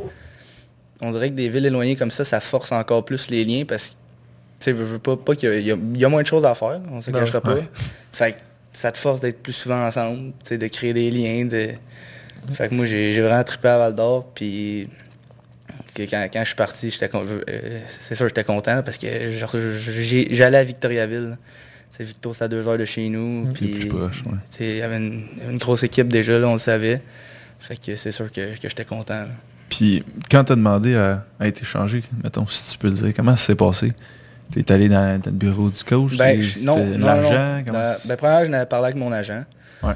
on 1.00 1.12
dirait 1.12 1.30
que 1.30 1.34
des 1.34 1.48
villes 1.48 1.66
éloignées 1.66 1.96
comme 1.96 2.10
ça, 2.10 2.24
ça 2.24 2.40
force 2.40 2.72
encore 2.72 3.04
plus 3.04 3.28
les 3.28 3.44
liens 3.44 3.64
parce 3.66 3.88
que 3.88 3.94
tu 4.60 4.72
veux, 4.72 4.98
pas, 4.98 5.16
pas 5.16 5.34
qu'il 5.34 5.60
y, 5.60 6.04
a 6.04 6.08
moins 6.08 6.22
de 6.22 6.26
choses 6.26 6.44
à 6.44 6.54
faire, 6.54 6.80
on 6.90 7.02
se 7.02 7.10
cachera 7.10 7.40
pas. 7.40 7.58
Fait 8.12 8.32
que 8.32 8.38
ça 8.72 8.90
te 8.90 8.98
force 8.98 9.20
d'être 9.20 9.42
plus 9.42 9.52
souvent 9.52 9.86
ensemble, 9.86 10.32
de 10.50 10.66
créer 10.68 10.94
des 10.94 11.10
liens. 11.10 11.44
De... 11.44 11.70
Fait 12.52 12.68
que 12.68 12.74
moi, 12.74 12.86
j'ai 12.86 13.20
vraiment 13.20 13.44
trippé 13.44 13.68
à 13.68 13.78
Val 13.78 13.94
d'Or, 13.94 14.26
puis 14.34 14.88
quand, 16.04 16.28
je 16.34 16.44
suis 16.44 16.54
parti, 16.54 16.90
j'étais 16.90 17.10
euh, 17.14 17.80
c'est 18.00 18.14
sûr 18.14 18.28
j'étais 18.28 18.44
content 18.44 18.82
parce 18.82 18.98
que 18.98 19.06
j'allais 20.30 20.58
à 20.58 20.64
Victoriaville. 20.64 21.38
C'est 21.90 22.04
Victor, 22.04 22.34
c'est 22.34 22.44
à 22.44 22.48
deux 22.48 22.66
heures 22.68 22.76
de 22.76 22.84
chez 22.84 23.08
nous. 23.08 23.52
Puis, 23.54 23.88
il 24.60 24.76
y 24.76 24.82
avait 24.82 24.96
une, 24.96 25.24
une, 25.48 25.56
grosse 25.56 25.82
équipe 25.82 26.08
déjà, 26.08 26.38
là, 26.38 26.48
on 26.48 26.54
le 26.54 26.58
savait. 26.58 27.00
Fait 27.66 27.76
que 27.76 27.96
c'est 27.96 28.12
sûr 28.12 28.30
que, 28.30 28.50
j'étais 28.62 28.84
content. 28.84 29.24
Puis 29.68 30.04
quand 30.30 30.44
tu 30.44 30.52
as 30.52 30.56
demandé 30.56 30.94
à, 30.94 31.25
être 31.40 31.62
échangé, 31.62 32.04
mettons, 32.23 32.46
si 32.46 32.73
tu 32.73 32.78
peux 32.78 32.87
le 32.87 32.94
dire, 32.94 33.12
comment 33.14 33.35
ça 33.35 33.46
s'est 33.46 33.56
passé? 33.56 33.92
Tu 34.52 34.61
es 34.61 34.70
allé 34.70 34.88
dans, 34.88 35.20
le 35.25 35.32
bureau 35.32 35.68
du 35.68 35.82
coach? 35.82 36.16
Ben, 36.16 36.40
non, 36.62 36.78
non, 36.78 36.99
non. 36.99 37.30
Ben, 37.30 37.64
ben, 38.04 38.16
premièrement, 38.16 38.44
je 38.44 38.50
n'avais 38.52 38.66
parlé 38.66 38.85
avec 38.85 38.96
mon 38.96 39.11
agent. 39.11 39.42
Ouais. 39.82 39.94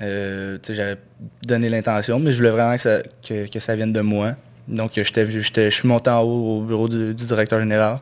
Euh, 0.00 0.58
j'avais 0.68 0.98
donné 1.44 1.68
l'intention, 1.68 2.20
mais 2.20 2.30
je 2.30 2.36
voulais 2.36 2.50
vraiment 2.50 2.76
que 2.76 2.82
ça, 2.82 3.00
que, 3.28 3.58
ça 3.58 3.74
vienne 3.74 3.92
de 3.92 4.00
moi. 4.00 4.36
Donc, 4.68 4.92
je 4.94 5.70
suis 5.70 5.88
monté 5.88 6.10
en 6.10 6.20
haut 6.20 6.58
au 6.58 6.62
bureau 6.62 6.88
du, 6.88 7.14
directeur 7.14 7.58
général. 7.58 7.98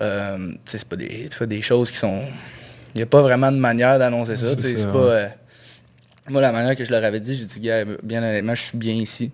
Euh, 0.00 0.52
c'est 0.64 0.84
pas 0.84 0.96
des, 0.96 1.28
pas 1.38 1.46
des 1.46 1.62
choses 1.62 1.92
qui 1.92 1.98
sont... 1.98 2.22
Il 2.92 2.98
n'y 2.98 3.02
a 3.02 3.06
pas 3.06 3.22
vraiment 3.22 3.52
de 3.52 3.58
manière 3.58 4.00
d'annoncer 4.00 4.34
ça. 4.34 4.46
C'est 4.58 4.90
pas... 4.90 4.98
Euh, 4.98 5.28
moi, 6.28 6.40
la 6.40 6.52
manière 6.52 6.76
que 6.76 6.84
je 6.84 6.90
leur 6.90 7.02
avais 7.02 7.20
dit, 7.20 7.36
j'ai 7.36 7.46
dit, 7.46 7.60
gars, 7.60 7.84
bien 8.02 8.22
honnêtement, 8.22 8.54
je 8.54 8.62
suis 8.62 8.78
bien 8.78 8.94
ici. 8.94 9.32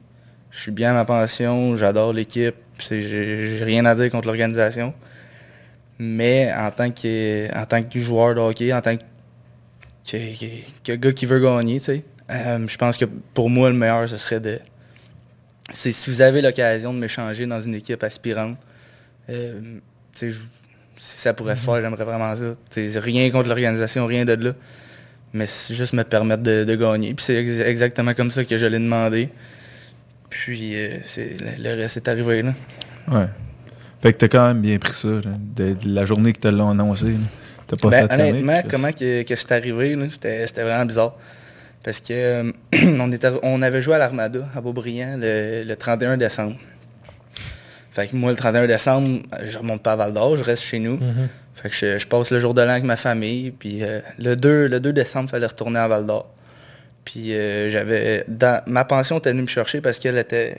Je 0.51 0.61
suis 0.61 0.71
bien 0.71 0.91
à 0.91 0.95
ma 0.95 1.05
pension, 1.05 1.77
j'adore 1.77 2.13
l'équipe, 2.13 2.55
j'ai 2.79 3.59
rien 3.63 3.85
à 3.85 3.95
dire 3.95 4.11
contre 4.11 4.27
l'organisation. 4.27 4.95
Mais 5.99 6.53
en 6.57 6.71
tant 6.71 6.91
que, 6.91 7.49
en 7.55 7.67
tant 7.67 7.83
que 7.83 7.99
joueur 7.99 8.35
de 8.35 8.41
hockey, 8.41 8.73
en 8.73 8.81
tant 8.81 8.97
que, 8.97 10.95
gars 10.95 11.13
qui 11.13 11.27
veut 11.27 11.41
gagner, 11.41 11.79
tu 11.79 11.85
sais, 11.85 12.05
euh, 12.31 12.67
je 12.67 12.77
pense 12.77 12.97
que 12.97 13.05
pour 13.05 13.51
moi, 13.51 13.69
le 13.69 13.77
meilleur, 13.77 14.09
ce 14.09 14.17
serait 14.17 14.41
de... 14.41 14.59
C'est 15.73 15.93
si 15.93 16.11
vous 16.11 16.23
avez 16.23 16.41
l'occasion 16.41 16.95
de 16.95 16.99
m'échanger 16.99 17.45
dans 17.47 17.61
une 17.61 17.75
équipe 17.75 18.03
aspirante, 18.03 18.57
euh, 19.29 19.79
si 20.15 20.33
ça 20.97 21.35
pourrait 21.35 21.57
se 21.57 21.63
faire, 21.65 21.83
j'aimerais 21.83 22.05
vraiment 22.05 22.35
ça. 22.37 23.01
rien 23.01 23.31
contre 23.31 23.49
l'organisation, 23.49 24.07
rien 24.07 24.25
de 24.25 24.33
là 24.33 24.53
mais 25.37 25.47
juste 25.71 25.93
me 25.93 26.03
permettre 26.03 26.43
de, 26.43 26.75
gagner. 26.75 27.15
Puis 27.15 27.27
c'est 27.27 27.37
exactement 27.37 28.15
comme 28.15 28.31
ça 28.31 28.45
que 28.45 28.57
je 28.57 28.67
l'ai 28.67 28.79
demandé. 28.79 29.29
Puis 30.31 30.73
euh, 30.75 30.99
le, 31.59 31.77
reste 31.77 31.99
est 31.99 32.09
arrivé. 32.09 32.43
Là. 32.43 32.53
Ouais. 33.09 33.27
Fait 34.03 34.13
que 34.13 34.19
t'as 34.19 34.29
quand 34.29 34.49
même 34.49 34.61
bien 34.61 34.79
pris 34.79 34.95
ça, 34.95 35.09
de, 35.09 35.77
la 35.85 36.05
journée 36.07 36.33
que 36.33 36.41
tu 36.41 36.51
l'as 36.51 36.69
annoncé. 36.69 37.15
T'as 37.67 37.77
pas 37.77 37.91
ben, 37.91 38.09
fait 38.09 38.15
Honnêtement, 38.15 38.63
comment 38.69 38.93
que, 38.93 39.23
que 39.23 39.37
c'est 39.37 39.53
arrivé, 39.53 39.97
c'était 40.11 40.63
vraiment 40.63 40.87
bizarre. 40.87 41.15
Parce 41.83 42.01
que 42.01 42.13
euh, 42.13 42.53
on, 42.99 43.13
était, 43.13 43.31
on 43.43 43.63
avait 43.63 43.83
joué 43.83 43.95
à 43.95 43.99
l'Armada 43.99 44.41
à 44.55 44.61
Beaubriand 44.61 45.17
le, 45.19 45.75
31 45.75 46.17
décembre. 46.17 46.57
Fait 47.93 48.09
que 48.09 48.17
moi, 48.17 48.31
le 48.31 48.37
31 48.37 48.67
décembre, 48.67 49.23
je 49.45 49.57
remonte 49.57 49.83
pas 49.83 49.93
à 49.93 49.97
Val 49.97 50.13
d'Or, 50.13 50.37
je 50.37 50.43
reste 50.43 50.65
chez 50.65 50.79
nous. 50.79 50.97
Mm-hmm. 50.97 51.29
Fait 51.57 51.71
que 51.71 51.75
je, 51.75 51.99
je 51.99 52.07
passe 52.07 52.31
le 52.31 52.39
jour 52.39 52.55
de 52.55 52.61
l'an 52.63 52.71
avec 52.71 52.85
ma 52.85 52.97
famille. 52.97 53.51
Puis 53.51 53.83
euh, 53.83 54.01
le, 54.19 54.37
2, 54.37 54.69
le 54.69 54.79
2 54.81 54.93
décembre, 54.93 55.29
il 55.29 55.31
fallait 55.33 55.47
retourner 55.47 55.79
à 55.79 55.89
Val 55.89 56.07
d'Or. 56.07 56.29
Puis 57.05 57.35
euh, 57.35 57.71
j'avais. 57.71 58.25
dans- 58.29 58.63
Ma 58.67 58.85
pension 58.85 59.19
était 59.19 59.31
venue 59.31 59.43
me 59.43 59.47
chercher 59.47 59.81
parce 59.81 59.99
qu'elle 59.99 60.19
était. 60.19 60.59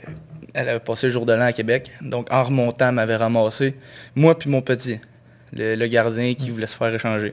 Elle 0.54 0.68
avait 0.70 0.80
passé 0.80 1.06
le 1.06 1.12
jour 1.12 1.24
de 1.26 1.32
l'an 1.32 1.42
à 1.46 1.52
Québec. 1.52 1.92
Donc 2.00 2.32
en 2.32 2.42
remontant, 2.42 2.88
elle 2.88 2.94
m'avait 2.94 3.16
ramassé. 3.16 3.74
Moi 4.16 4.36
puis 4.38 4.50
mon 4.50 4.60
petit. 4.62 4.98
Le, 5.52 5.76
le 5.76 5.86
gardien 5.86 6.34
qui 6.34 6.50
voulait 6.50 6.66
se 6.66 6.76
faire 6.76 6.92
échanger. 6.94 7.32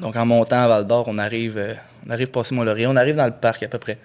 Donc 0.00 0.16
en 0.16 0.24
montant 0.26 0.56
à 0.64 0.68
Val 0.68 0.86
d'Or, 0.86 1.04
on 1.08 1.18
arrive. 1.18 1.58
euh, 1.58 1.74
on 2.06 2.10
arrive 2.10 2.28
passer 2.28 2.54
Mont-Laurier. 2.54 2.86
On 2.86 2.96
arrive 2.96 3.16
dans 3.16 3.26
le 3.26 3.32
parc 3.32 3.62
à 3.64 3.68
peu 3.68 3.78
près. 3.78 3.98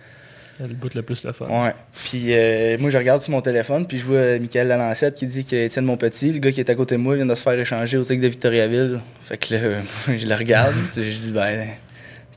Le 0.59 0.67
bout 0.67 0.93
le 0.93 1.01
plus 1.01 1.23
le 1.23 1.31
fun. 1.31 1.47
Ouais. 1.49 1.73
Puis 2.05 2.25
euh, 2.29 2.77
moi, 2.79 2.89
je 2.91 2.97
regarde 2.97 3.21
sur 3.21 3.31
mon 3.31 3.41
téléphone, 3.41 3.87
puis 3.87 3.97
je 3.97 4.05
vois 4.05 4.17
euh, 4.17 4.39
Michael 4.39 4.67
Lalancette 4.67 5.15
qui 5.15 5.25
dit 5.27 5.43
que 5.43 5.55
Étienne 5.55 5.85
Monpetit, 5.85 6.31
le 6.31 6.39
gars 6.39 6.51
qui 6.51 6.59
est 6.59 6.69
à 6.69 6.75
côté 6.75 6.95
de 6.95 6.99
moi, 7.01 7.15
vient 7.15 7.25
de 7.25 7.33
se 7.35 7.41
faire 7.41 7.53
échanger 7.59 7.97
au 7.97 8.03
TIC 8.03 8.21
de 8.21 8.27
Victoriaville. 8.27 8.99
Fait 9.25 9.37
que 9.37 9.53
là, 9.55 9.59
je 10.15 10.27
le 10.27 10.35
regarde, 10.35 10.75
puis 10.93 11.11
je 11.11 11.17
dis, 11.17 11.31
ben, 11.31 11.67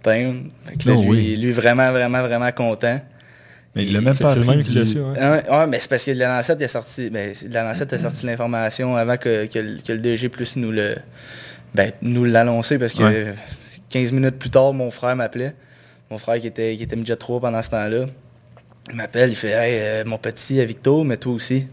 tiens. 0.02 0.34
Fait 0.66 0.76
que 0.82 0.88
là, 0.88 0.94
Oh 0.96 1.02
lui, 1.02 1.08
oui. 1.10 1.36
lui, 1.36 1.52
vraiment, 1.52 1.90
vraiment, 1.92 2.22
vraiment 2.22 2.50
content. 2.52 3.00
Mais 3.74 3.84
il 3.84 3.92
l'a 3.92 4.00
même 4.00 4.16
pas 4.16 4.34
même 4.34 4.62
qui 4.62 4.72
du- 4.72 4.78
l'a 4.78 4.86
su. 4.86 4.98
ouais. 4.98 5.14
Ah 5.20 5.58
Ouais, 5.60 5.66
mais 5.66 5.78
c'est 5.80 5.90
parce 5.90 6.02
que 6.04 6.10
Lalancette, 6.12 6.56
il 6.60 6.64
a 6.64 6.68
sorti, 6.68 7.10
ben, 7.10 7.34
Lalancette 7.50 7.92
a 7.92 7.98
sorti 7.98 8.24
l'information 8.24 8.96
avant 8.96 9.18
que, 9.18 9.44
que 9.44 9.58
le- 9.58 9.78
que 9.86 9.92
le 9.92 9.98
DG 9.98 10.30
plus 10.30 10.56
nous 10.56 10.72
le, 10.72 10.94
ben, 11.74 11.92
nous 12.00 12.24
l'annoncer, 12.24 12.78
parce 12.78 12.94
que 12.94 13.02
Ouais. 13.02 13.34
15 13.90 14.12
minutes 14.12 14.38
plus 14.38 14.48
tard, 14.50 14.72
mon 14.72 14.90
frère 14.90 15.14
m'appelait. 15.14 15.54
Mon 16.10 16.18
frère 16.18 16.40
qui 16.40 16.46
était, 16.46 16.76
qui 16.76 16.82
était 16.82 16.96
midget 16.96 17.16
3 17.16 17.40
pendant 17.40 17.62
ce 17.62 17.70
temps-là. 17.70 18.06
Il 18.90 18.96
m'appelle, 18.96 19.30
il 19.30 19.36
fait 19.36 19.50
Hey, 19.50 19.78
euh, 19.80 20.04
mon 20.04 20.18
petit 20.18 20.60
à 20.60 20.64
Victo, 20.64 21.02
mais 21.02 21.16
toi 21.16 21.32
aussi. 21.32 21.66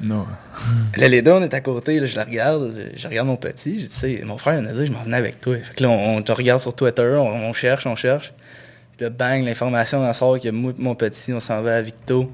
Non. 0.00 0.26
Là, 0.96 1.08
les 1.08 1.22
deux, 1.22 1.32
on 1.32 1.42
est 1.42 1.54
à 1.54 1.60
côté, 1.60 2.00
là, 2.00 2.06
je 2.06 2.16
la 2.16 2.24
regarde, 2.24 2.74
je, 2.76 2.98
je 2.98 3.08
regarde 3.08 3.28
mon 3.28 3.36
petit, 3.36 3.80
je 3.80 3.86
dis, 3.86 3.92
sais, 3.92 4.22
mon 4.24 4.38
frère, 4.38 4.58
il 4.58 4.64
m'a 4.64 4.72
dit, 4.72 4.86
je 4.86 4.92
m'en 4.92 5.04
venais 5.04 5.16
avec 5.16 5.40
toi. 5.40 5.56
Fait 5.56 5.74
que 5.74 5.82
là, 5.82 5.90
on, 5.90 6.16
on 6.16 6.22
te 6.22 6.32
regarde 6.32 6.60
sur 6.60 6.74
Twitter, 6.74 7.16
on, 7.18 7.48
on 7.48 7.52
cherche, 7.52 7.86
on 7.86 7.94
cherche. 7.94 8.32
Puis 8.96 9.04
là, 9.04 9.10
bang, 9.10 9.44
l'information 9.44 10.04
en 10.04 10.12
sort 10.12 10.38
que 10.38 10.48
moi 10.48 10.72
et 10.76 10.82
mon 10.82 10.94
petit, 10.94 11.32
on 11.32 11.40
s'en 11.40 11.62
va 11.62 11.76
à 11.76 11.82
Victo. 11.82 12.30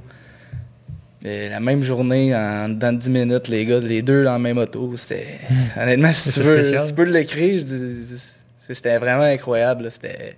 Et 1.23 1.49
la 1.49 1.61
même 1.61 1.83
journée, 1.83 2.35
en 2.35 2.69
dans 2.69 2.97
10 2.97 3.11
minutes, 3.11 3.49
les 3.49 3.67
gars, 3.67 3.79
les 3.79 4.01
deux 4.03 4.25
dans 4.25 4.33
la 4.33 4.39
même 4.39 4.59
auto, 4.59 4.97
c'était... 4.97 5.41
Honnêtement, 5.77 6.13
si 6.13 6.33
tu, 6.33 6.41
veux, 6.41 6.65
si 6.65 6.87
tu 6.87 6.95
peux 6.95 7.05
l'écrire, 7.05 7.65
c'était 8.69 8.99
vraiment 8.99 9.25
incroyable. 9.25 9.91
C'était 9.91 10.37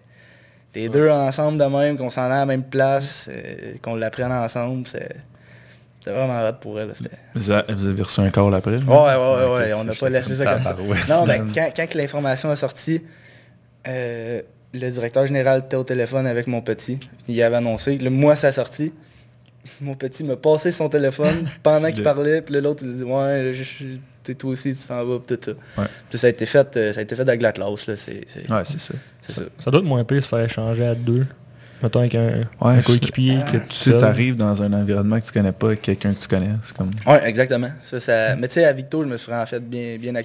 les 0.75 0.89
deux 0.89 1.11
ensemble 1.11 1.59
de 1.59 1.65
même, 1.65 1.99
qu'on 1.99 2.11
s'en 2.11 2.23
allait 2.23 2.35
à 2.35 2.39
la 2.41 2.47
même 2.47 2.65
place, 2.65 3.29
euh, 3.31 3.75
qu'on 3.83 3.95
l'apprenne 3.97 4.33
ensemble, 4.33 4.87
c'est... 4.87 5.17
C'était 6.01 6.17
vraiment 6.17 6.49
hot 6.49 6.55
pour 6.61 6.81
elle. 6.81 6.93
Vous 7.37 7.53
a- 7.53 7.59
avez 7.59 8.03
reçu 8.03 8.21
un 8.21 8.31
call 8.31 8.53
après? 8.55 8.73
là? 8.73 8.79
Ouais, 8.79 9.15
ouais, 9.15 9.45
ouais, 9.47 9.55
ouais, 9.69 9.75
on 9.75 9.85
n'a 9.85 9.95
ça, 9.95 10.01
pas 10.01 10.09
laissé 10.11 10.35
ça 10.35 10.45
comme 10.45 10.63
ça. 10.63 10.77
Non, 11.09 11.25
mais 11.27 11.41
quand, 11.55 11.95
l'information 11.95 12.53
est 12.53 12.57
sortie, 12.57 13.05
euh, 13.87 14.43
le 14.75 14.91
directeur 14.91 15.27
général 15.27 15.61
était 15.65 15.77
au 15.77 15.85
téléphone 15.85 16.27
avec 16.27 16.49
mon 16.49 16.61
petit. 16.61 16.99
Il 17.29 17.41
avait 17.41 17.55
annoncé. 17.57 17.99
Le 17.99 18.11
mois 18.11 18.35
sa 18.35 18.51
sortie, 18.51 18.93
mon 19.81 19.95
petit 19.95 20.25
m'a 20.25 20.37
passé 20.37 20.71
son 20.73 20.89
téléphone 20.89 21.49
pendant 21.63 21.91
qu'il 21.91 22.03
parlait, 22.03 22.43
puis 22.43 22.61
l'autre 22.61 22.85
il 22.87 22.97
dit 22.97 23.03
Ouais, 23.05 23.53
je, 23.55 23.63
je- 23.63 23.85
t'es 24.23 24.35
toi 24.35 24.51
aussi, 24.53 24.73
tu 24.75 24.81
s'en 24.81 25.05
vas, 25.05 25.19
puis 25.19 25.37
tout 25.37 25.51
ça. 25.77 25.81
Ouais. 25.83 25.89
Puis 26.09 26.19
ça 26.19 26.27
a 26.29 26.31
été 26.31 26.47
fait, 26.47 26.77
euh, 26.77 26.93
ça 26.93 27.01
a 27.01 27.03
été 27.03 27.15
fait 27.17 27.23
avec 27.23 27.43
la 27.43 27.53
classe, 27.53 27.87
là. 27.87 27.97
C'est 27.97 28.21
c'est- 28.29 28.51
Ouais, 28.51 28.63
c'est 28.65 28.81
ça. 28.81 28.95
ça. 29.29 29.43
Ça 29.59 29.71
doit 29.71 29.81
être 29.81 29.87
moins 29.87 30.05
pire 30.05 30.23
se 30.23 30.29
faire 30.29 30.41
échanger 30.45 30.85
à 30.87 30.95
deux. 30.95 31.27
Mettons 31.83 31.99
avec 31.99 32.15
un, 32.15 32.43
Ouais, 32.61 32.81
coéquipier 32.85 33.41
que 33.51 33.57
Tu 33.57 33.67
tout 33.67 33.73
sais, 33.73 33.99
t'arrives 33.99 34.37
dans 34.37 34.63
un 34.63 34.73
environnement 34.73 35.19
que 35.19 35.27
tu 35.27 35.33
connais 35.33 35.51
pas, 35.51 35.67
avec 35.67 35.83
quelqu'un 35.83 36.15
que 36.15 36.21
tu 36.21 36.29
connais. 36.29 36.51
C'est 36.65 36.77
comme. 36.77 36.91
Ouais, 37.05 37.21
exactement. 37.29 37.71
Ça, 37.85 37.99
ça... 37.99 38.37
Mais 38.37 38.47
tu 38.47 38.55
sais, 38.55 38.65
à 38.65 38.73
Victo, 38.73 39.03
je 39.03 39.09
me 39.09 39.17
suis 39.17 39.27
vraiment 39.29 39.47
fait 39.47 39.59
bien, 39.59 39.97
bien. 39.99 40.15
Ouais. 40.15 40.23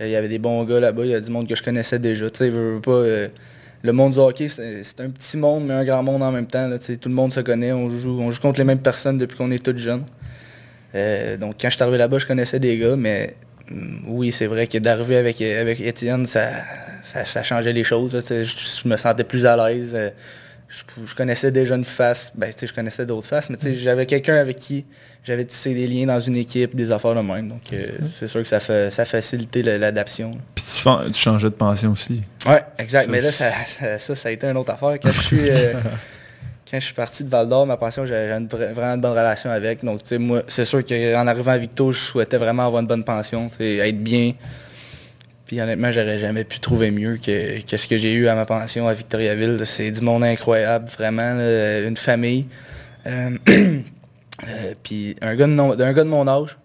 Euh, 0.00 0.06
Il 0.06 0.08
y 0.08 0.16
avait 0.16 0.28
des 0.30 0.38
bons 0.38 0.64
gars 0.64 0.80
là-bas, 0.80 1.04
il 1.04 1.10
y 1.10 1.14
a 1.14 1.20
du 1.20 1.28
monde 1.28 1.46
que 1.46 1.54
je 1.54 1.62
connaissais 1.62 1.98
déjà. 1.98 2.30
Tu 2.30 2.38
sais, 2.38 2.48
veux, 2.48 2.76
veux 2.76 2.80
pas, 2.80 2.90
euh, 2.92 3.28
le 3.82 3.92
monde 3.92 4.12
du 4.12 4.18
hockey, 4.18 4.48
c'est 4.48 5.00
un 5.00 5.10
petit 5.10 5.36
monde, 5.36 5.64
mais 5.66 5.74
un 5.74 5.84
grand 5.84 6.02
monde 6.02 6.22
en 6.22 6.32
même 6.32 6.46
temps. 6.46 6.68
Tout 6.78 7.08
le 7.08 7.14
monde 7.14 7.32
se 7.32 7.40
connaît, 7.40 7.72
on 7.72 7.90
joue, 7.90 8.20
on 8.20 8.30
joue 8.30 8.40
contre 8.40 8.58
les 8.58 8.64
mêmes 8.64 8.80
personnes 8.80 9.18
depuis 9.18 9.36
qu'on 9.36 9.50
est 9.50 9.62
tous 9.64 9.76
jeunes. 9.76 10.04
Euh, 10.94 11.36
donc 11.36 11.56
quand 11.60 11.68
je 11.68 11.74
suis 11.74 11.82
arrivé 11.82 11.98
là-bas, 11.98 12.18
je 12.18 12.26
connaissais 12.26 12.58
des 12.58 12.78
gars, 12.78 12.96
mais 12.96 13.36
hum, 13.70 14.02
oui, 14.06 14.32
c'est 14.32 14.46
vrai 14.46 14.66
que 14.66 14.78
d'arriver 14.78 15.16
avec, 15.16 15.40
Étienne, 15.40 16.26
ça, 16.26 16.52
changeait 17.42 17.72
les 17.72 17.84
choses. 17.84 18.16
je 18.28 18.88
me 18.88 18.96
sentais 18.96 19.24
plus 19.24 19.46
à 19.46 19.56
l'aise. 19.56 19.92
euh, 19.94 20.10
je, 20.68 20.82
je 21.04 21.14
connaissais 21.14 21.50
déjà 21.50 21.76
une 21.76 21.84
face, 21.84 22.32
ben, 22.34 22.52
tu 22.52 22.60
sais, 22.60 22.66
je 22.66 22.74
connaissais 22.74 23.06
d'autres 23.06 23.26
faces, 23.26 23.50
mais 23.50 23.56
tu 23.56 23.64
sais, 23.64 23.74
j'avais 23.74 24.06
quelqu'un 24.06 24.36
avec 24.36 24.56
qui 24.56 24.84
j'avais 25.26 25.44
tissé 25.44 25.74
des 25.74 25.88
liens 25.88 26.06
dans 26.06 26.20
une 26.20 26.36
équipe, 26.36 26.76
des 26.76 26.92
affaires 26.92 27.14
de 27.14 27.20
même. 27.20 27.48
Donc 27.48 27.62
euh, 27.72 27.98
c'est 28.18 28.28
sûr 28.28 28.42
que 28.42 28.48
ça, 28.48 28.60
fait, 28.60 28.92
ça 28.92 29.04
facilitait 29.04 29.62
la- 29.62 29.76
l'adaptation. 29.76 30.30
Puis 30.54 30.64
tu, 30.64 31.20
changeais 31.20 31.50
de 31.50 31.54
pension 31.54 31.92
aussi. 31.92 32.22
Ouais, 32.46 32.62
exact. 32.78 33.06
Ça, 33.06 33.10
mais 33.10 33.20
là, 33.20 33.32
ça, 33.32 33.50
ça, 33.98 34.14
ça, 34.14 34.28
a 34.28 34.32
été 34.32 34.46
une 34.46 34.56
autre 34.56 34.72
affaire. 34.72 34.98
Quand 35.02 35.10
je 35.10 35.20
suis, 35.20 35.50
euh, 35.50 35.72
quand 36.70 36.78
je 36.78 36.84
suis 36.84 36.94
parti 36.94 37.24
de 37.24 37.28
Val 37.28 37.48
d'Or, 37.48 37.66
ma 37.66 37.76
pension, 37.76 38.06
j'avais 38.06 38.32
une 38.32 38.46
vraiment 38.46 38.94
une 38.94 39.00
bonne 39.00 39.12
relation 39.12 39.50
avec. 39.50 39.84
Donc, 39.84 40.04
tu 40.04 40.10
sais, 40.10 40.18
moi, 40.18 40.42
c'est 40.46 40.64
sûr 40.64 40.84
qu'en 40.84 41.26
arrivant 41.26 41.52
à 41.52 41.58
Victo, 41.58 41.90
je 41.90 42.00
souhaitais 42.00 42.38
vraiment 42.38 42.64
avoir 42.64 42.82
une 42.82 42.88
bonne 42.88 43.04
pension, 43.04 43.50
être 43.58 44.02
bien. 44.02 44.32
Puis 45.46 45.60
honnêtement, 45.60 45.92
j'aurais 45.92 46.18
jamais 46.18 46.42
pu 46.44 46.58
trouver 46.58 46.90
mieux 46.90 47.18
que, 47.24 47.60
que 47.62 47.76
ce 47.76 47.86
que 47.86 47.96
j'ai 47.96 48.12
eu 48.14 48.26
à 48.28 48.34
ma 48.34 48.46
pension 48.46 48.88
à 48.88 48.94
Victoriaville. 48.94 49.60
C'est 49.64 49.90
du 49.92 50.00
monde 50.00 50.24
incroyable, 50.24 50.88
vraiment, 50.98 51.34
là, 51.34 51.82
une 51.82 51.96
famille. 51.96 52.46
Euh, 53.06 53.30
euh, 53.48 54.74
puis 54.82 55.16
un 55.22 55.36
gars, 55.36 55.46
de 55.46 55.52
non- 55.52 55.78
un 55.78 55.92
gars 55.92 56.02
de 56.04 56.08
mon 56.08 56.26
âge, 56.26 56.56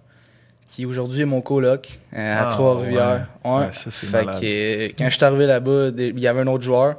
qui 0.66 0.86
aujourd'hui 0.86 1.22
est 1.22 1.26
mon 1.26 1.42
coloc 1.42 1.90
euh, 2.16 2.18
à 2.40 2.48
Ah, 2.48 2.52
Trois-Rivières. 2.52 3.28
ouais. 3.46 3.52
Ouais. 3.52 3.68
Fait 3.72 4.26
que, 4.26 4.30
euh, 4.44 4.90
quand 4.98 5.10
je 5.10 5.16
suis 5.16 5.24
arrivé 5.26 5.46
là-bas, 5.46 5.90
il 5.98 6.20
y 6.20 6.28
avait 6.28 6.42
un 6.42 6.48
autre 6.48 6.64
joueur, 6.64 6.96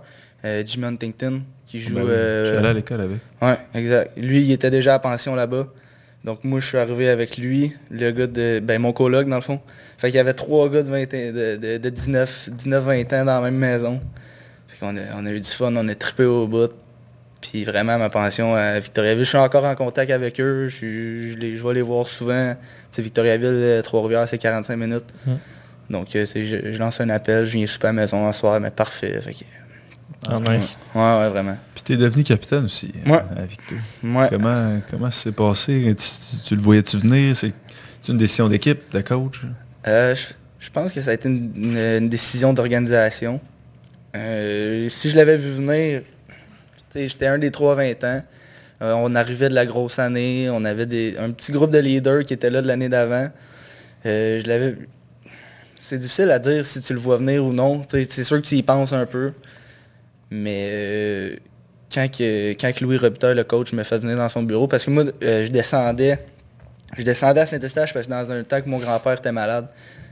Jimmy 0.64 0.86
Huntington, 0.86 1.42
qui 1.66 1.80
joue... 1.80 1.94
Ben 1.96 2.06
J'allais 2.54 2.68
à 2.68 2.72
l'école 2.74 3.00
avec. 3.00 3.18
Ouais, 3.40 3.56
exact. 3.74 4.12
Lui, 4.16 4.42
il 4.42 4.52
était 4.52 4.70
déjà 4.70 4.94
à 4.94 4.98
pension 4.98 5.34
là-bas. 5.34 5.66
Donc 6.24 6.44
moi, 6.44 6.60
je 6.60 6.66
suis 6.68 6.78
arrivé 6.78 7.08
avec 7.08 7.36
lui, 7.38 7.72
le 7.90 8.10
gars 8.12 8.26
de... 8.28 8.60
Ben, 8.62 8.80
mon 8.80 8.92
coloc, 8.92 9.28
dans 9.28 9.36
le 9.36 9.42
fond. 9.42 9.60
Fait 10.02 10.08
qu'il 10.08 10.16
y 10.16 10.20
avait 10.20 10.34
trois 10.34 10.68
gars 10.68 10.82
de, 10.82 10.88
20 10.90 11.02
ans- 11.02 11.06
de, 11.12 11.56
de, 11.62 11.78
de 11.78 11.88
19, 11.88 12.50
19-20 12.58 13.14
ans 13.14 13.24
dans 13.24 13.40
la 13.40 13.40
même 13.40 13.54
maison. 13.56 14.00
Fait 14.66 14.78
qu'on 14.84 14.96
a, 14.96 15.00
on 15.16 15.24
a 15.26 15.30
eu 15.30 15.38
du 15.38 15.48
fun, 15.48 15.72
on 15.76 15.88
a 15.88 15.94
trippé 15.94 16.24
au 16.24 16.48
bout. 16.48 16.72
Puis 17.40 17.62
vraiment, 17.62 17.96
ma 17.98 18.10
pension 18.10 18.52
à 18.52 18.80
Victoriaville, 18.80 19.22
je 19.24 19.28
suis 19.28 19.38
encore 19.38 19.64
en 19.64 19.76
contact 19.76 20.10
avec 20.10 20.40
eux. 20.40 20.66
Je, 20.68 20.74
suis- 20.74 21.30
je, 21.32 21.38
les, 21.38 21.56
je 21.56 21.64
vais 21.64 21.74
les 21.74 21.82
voir 21.82 22.08
souvent. 22.08 22.54
Tu 22.90 22.96
sais, 22.96 23.02
Victoriaville, 23.02 23.46
euh, 23.48 23.82
Trois-Rivières, 23.82 24.26
c'est 24.28 24.38
45 24.38 24.74
minutes. 24.76 25.04
Mm. 25.24 25.32
Donc, 25.90 26.16
euh, 26.16 26.26
je, 26.34 26.72
je 26.72 26.78
lance 26.80 27.00
un 27.00 27.08
appel, 27.08 27.44
je 27.46 27.52
viens 27.52 27.66
super 27.68 27.90
à 27.90 27.92
la 27.92 28.00
maison 28.02 28.26
un 28.26 28.32
soir, 28.32 28.58
mais 28.58 28.72
parfait. 28.72 29.20
Fait 29.22 29.34
que, 29.34 29.44
Ah, 30.28 30.40
nice. 30.50 30.78
ouais, 30.96 31.00
ouais, 31.00 31.28
vraiment. 31.28 31.56
Puis 31.74 31.84
t'es 31.84 31.96
devenu 31.96 32.24
capitaine 32.24 32.64
aussi 32.64 32.90
euh, 33.06 33.10
Ouais. 33.10 33.22
à 33.36 33.42
Victo. 33.44 33.76
Ouais. 34.02 34.26
Comment, 34.30 34.80
comment 34.90 35.10
ça 35.12 35.22
s'est 35.22 35.32
passé? 35.32 35.94
Tu, 35.96 36.04
tu- 36.36 36.42
tu 36.48 36.56
le 36.56 36.62
voyais-tu 36.62 36.98
venir? 36.98 37.36
C'est 37.36 37.52
c'est 38.00 38.10
une 38.10 38.18
décision 38.18 38.48
d'équipe, 38.48 38.80
de 38.92 39.00
coach? 39.00 39.42
Euh, 39.86 40.14
je, 40.58 40.70
pense 40.70 40.92
que 40.92 41.02
ça 41.02 41.10
a 41.10 41.14
été 41.14 41.28
une, 41.28 42.08
décision 42.08 42.52
d'organisation. 42.52 43.40
Euh, 44.14 44.88
si 44.88 45.10
je 45.10 45.16
l'avais 45.16 45.36
vu 45.36 45.50
venir, 45.50 46.02
j'étais 46.94 47.26
un 47.26 47.38
des 47.38 47.50
trois 47.50 47.72
à 47.72 47.76
20 47.76 48.04
ans. 48.04 48.22
Euh, 48.82 48.92
on 48.96 49.14
arrivait 49.14 49.48
de 49.48 49.54
la 49.54 49.66
grosse 49.66 49.98
année. 49.98 50.48
On 50.50 50.64
avait 50.64 51.16
un 51.18 51.30
petit 51.30 51.52
groupe 51.52 51.70
de 51.70 51.78
leaders 51.78 52.24
qui 52.24 52.34
étaient 52.34 52.50
là 52.50 52.62
de 52.62 52.66
l'année 52.66 52.88
d'avant. 52.88 53.30
Je 54.04 54.46
l'avais. 54.46 54.76
C'est 55.80 55.98
difficile 55.98 56.30
à 56.30 56.38
dire 56.38 56.64
si 56.64 56.80
tu 56.80 56.92
le 56.92 57.00
vois 57.00 57.16
venir 57.16 57.44
ou 57.44 57.52
non. 57.52 57.82
C'est 57.88 58.24
sûr 58.24 58.40
que 58.40 58.46
tu 58.46 58.56
y 58.56 58.62
penses 58.62 58.92
un 58.92 59.06
peu. 59.06 59.32
Mais 60.30 61.38
quand, 61.92 62.08
que, 62.08 62.52
quand 62.52 62.80
Louis 62.80 62.98
Robitaille, 62.98 63.34
le 63.34 63.44
coach, 63.44 63.72
me 63.72 63.82
fait 63.82 63.98
venir 63.98 64.16
dans 64.16 64.28
son 64.28 64.42
bureau, 64.42 64.66
parce 64.66 64.84
que 64.84 64.90
moi, 64.90 65.04
je 65.20 65.48
descendais. 65.48 66.18
Je 66.96 67.02
descendais 67.02 67.40
à 67.40 67.46
Saint-Eustache 67.46 67.94
parce 67.94 68.06
que 68.06 68.10
dans 68.10 68.30
un 68.30 68.44
temps 68.44 68.60
que 68.60 68.68
mon 68.68 68.78
grand-père 68.78 69.14
était 69.14 69.32
malade. 69.32 69.68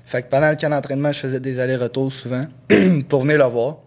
Fait 0.06 0.22
que 0.22 0.28
pendant 0.28 0.50
le 0.50 0.56
camp 0.56 0.70
d'entraînement, 0.70 1.12
je 1.12 1.20
faisais 1.20 1.40
des 1.40 1.60
allers-retours 1.60 2.12
souvent 2.12 2.46
pour 3.08 3.22
venir 3.22 3.38
le 3.38 3.44
voir. 3.44 3.78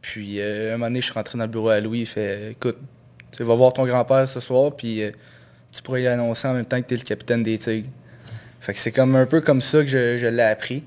Puis 0.00 0.40
euh, 0.40 0.70
un 0.70 0.72
moment 0.72 0.86
donné, 0.86 1.00
je 1.00 1.06
suis 1.06 1.14
rentré 1.14 1.38
dans 1.38 1.44
le 1.44 1.50
bureau 1.50 1.70
à 1.70 1.80
Louis, 1.80 2.00
il 2.00 2.06
fait 2.06 2.52
écoute, 2.52 2.76
tu 3.30 3.42
vas 3.44 3.54
voir 3.54 3.72
ton 3.72 3.86
grand-père 3.86 4.28
ce 4.28 4.40
soir, 4.40 4.76
puis 4.76 5.02
euh, 5.02 5.10
tu 5.72 5.80
pourrais 5.80 6.02
y 6.02 6.06
annoncer 6.06 6.46
en 6.48 6.54
même 6.54 6.66
temps 6.66 6.80
que 6.80 6.86
tu 6.86 6.94
es 6.94 6.96
le 6.96 7.04
capitaine 7.04 7.42
des 7.42 7.58
Tigres. 7.58 7.88
Fait 8.60 8.74
que 8.74 8.78
c'est 8.78 8.92
comme 8.92 9.16
un 9.16 9.26
peu 9.26 9.40
comme 9.40 9.62
ça 9.62 9.78
que 9.80 9.86
je, 9.86 10.18
je 10.18 10.26
l'ai 10.26 10.42
appris. 10.42 10.84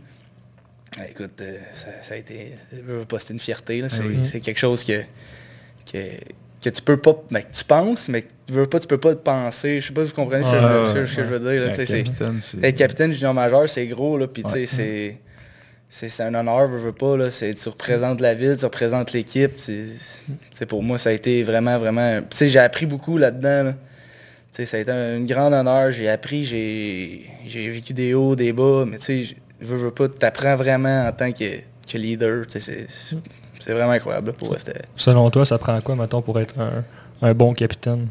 Ah, 0.97 1.09
écoute, 1.09 1.41
euh, 1.41 1.57
ça, 1.73 1.87
ça 2.01 2.13
a 2.13 2.17
été. 2.17 2.53
je 2.71 2.79
veux 2.79 3.05
pas, 3.05 3.19
C'était 3.19 3.33
une 3.33 3.39
fierté. 3.39 3.83
C'est 3.89 3.99
oui. 3.99 4.19
c'est 4.23 4.39
quelque 4.39 4.59
chose 4.59 4.83
que, 4.83 5.01
que, 5.91 5.97
que 6.63 6.69
tu 6.69 6.81
peux 6.81 6.97
pas. 6.97 7.15
ben, 7.31 7.41
que 7.41 7.51
tu 7.55 7.63
penses, 7.63 8.07
mais 8.07 8.23
que 8.23 8.27
tu 8.47 8.53
veux 8.53 8.67
pas, 8.67 8.79
tu 8.79 8.87
peux 8.87 8.97
pas 8.99 9.11
le 9.11 9.17
penser. 9.17 9.81
Je 9.81 9.87
sais 9.87 9.93
pas 9.93 10.01
si 10.03 10.09
vous 10.09 10.15
comprenez 10.15 10.43
ce 10.43 10.49
que, 10.49 10.55
je, 10.55 10.61
ouais, 10.63 11.05
ce 11.07 11.15
que 11.15 11.23
je 11.23 11.27
veux 11.29 11.39
dire. 11.39 11.61
là, 11.61 11.69
capitaine, 11.69 12.39
c'est... 12.41 12.63
être 12.63 12.77
capitaine 12.77 13.11
junior 13.11 13.33
majeur, 13.33 13.67
c'est 13.69 13.85
gros, 13.87 14.17
là, 14.17 14.27
puis 14.27 14.43
Ouais. 14.43 14.65
c'est... 14.65 15.17
C'est 15.87 16.09
c'est 16.09 16.23
un 16.23 16.33
honneur, 16.33 16.67
veux, 16.67 16.79
veux 16.79 16.91
pas, 16.91 17.15
là. 17.15 17.29
c'est- 17.29 17.53
Tu 17.53 17.69
représentes 17.69 18.19
la 18.19 18.33
ville, 18.33 18.55
tu 18.57 18.65
représentes 18.65 19.13
l'équipe. 19.13 19.53
c'est- 19.57 19.85
c'est 20.51 20.65
Pour 20.65 20.83
moi, 20.83 20.97
ça 20.97 21.09
a 21.11 21.13
été 21.13 21.43
vraiment, 21.43 21.77
vraiment... 21.77 22.21
J'ai 22.37 22.59
appris 22.59 22.85
beaucoup 22.85 23.17
là-dedans, 23.17 23.63
là. 23.65 23.75
Ça 24.65 24.77
a 24.77 24.79
été 24.79 24.91
un, 24.91 25.17
une 25.17 25.25
grande 25.25 25.53
honneur. 25.53 25.91
J'ai 25.91 26.09
appris, 26.09 26.43
j'ai 26.43 27.25
j'ai 27.45 27.69
vécu 27.69 27.93
des 27.93 28.13
hauts, 28.13 28.35
des 28.35 28.51
bas, 28.53 28.83
mais 28.87 28.97
tu 28.97 29.25
sais, 29.25 29.35
veux, 29.61 29.77
veux 29.77 29.91
pas, 29.91 30.07
t'apprends 30.09 30.55
vraiment 30.55 31.05
en 31.07 31.11
tant 31.11 31.31
que, 31.31 31.59
que 31.89 31.97
leader. 31.97 32.45
C'est 32.49 32.87
c'est 33.65 33.73
vraiment 33.73 33.91
incroyable. 33.93 34.27
là, 34.27 34.33
Pour 34.33 34.55
c'était- 34.59 34.81
Selon 34.95 35.29
toi, 35.31 35.45
ça 35.45 35.57
prend 35.57 35.79
quoi, 35.81 35.95
mettons, 35.95 36.21
pour 36.21 36.39
être 36.39 36.53
un, 36.59 36.83
un 37.27 37.33
bon 37.33 37.53
capitaine? 37.53 38.07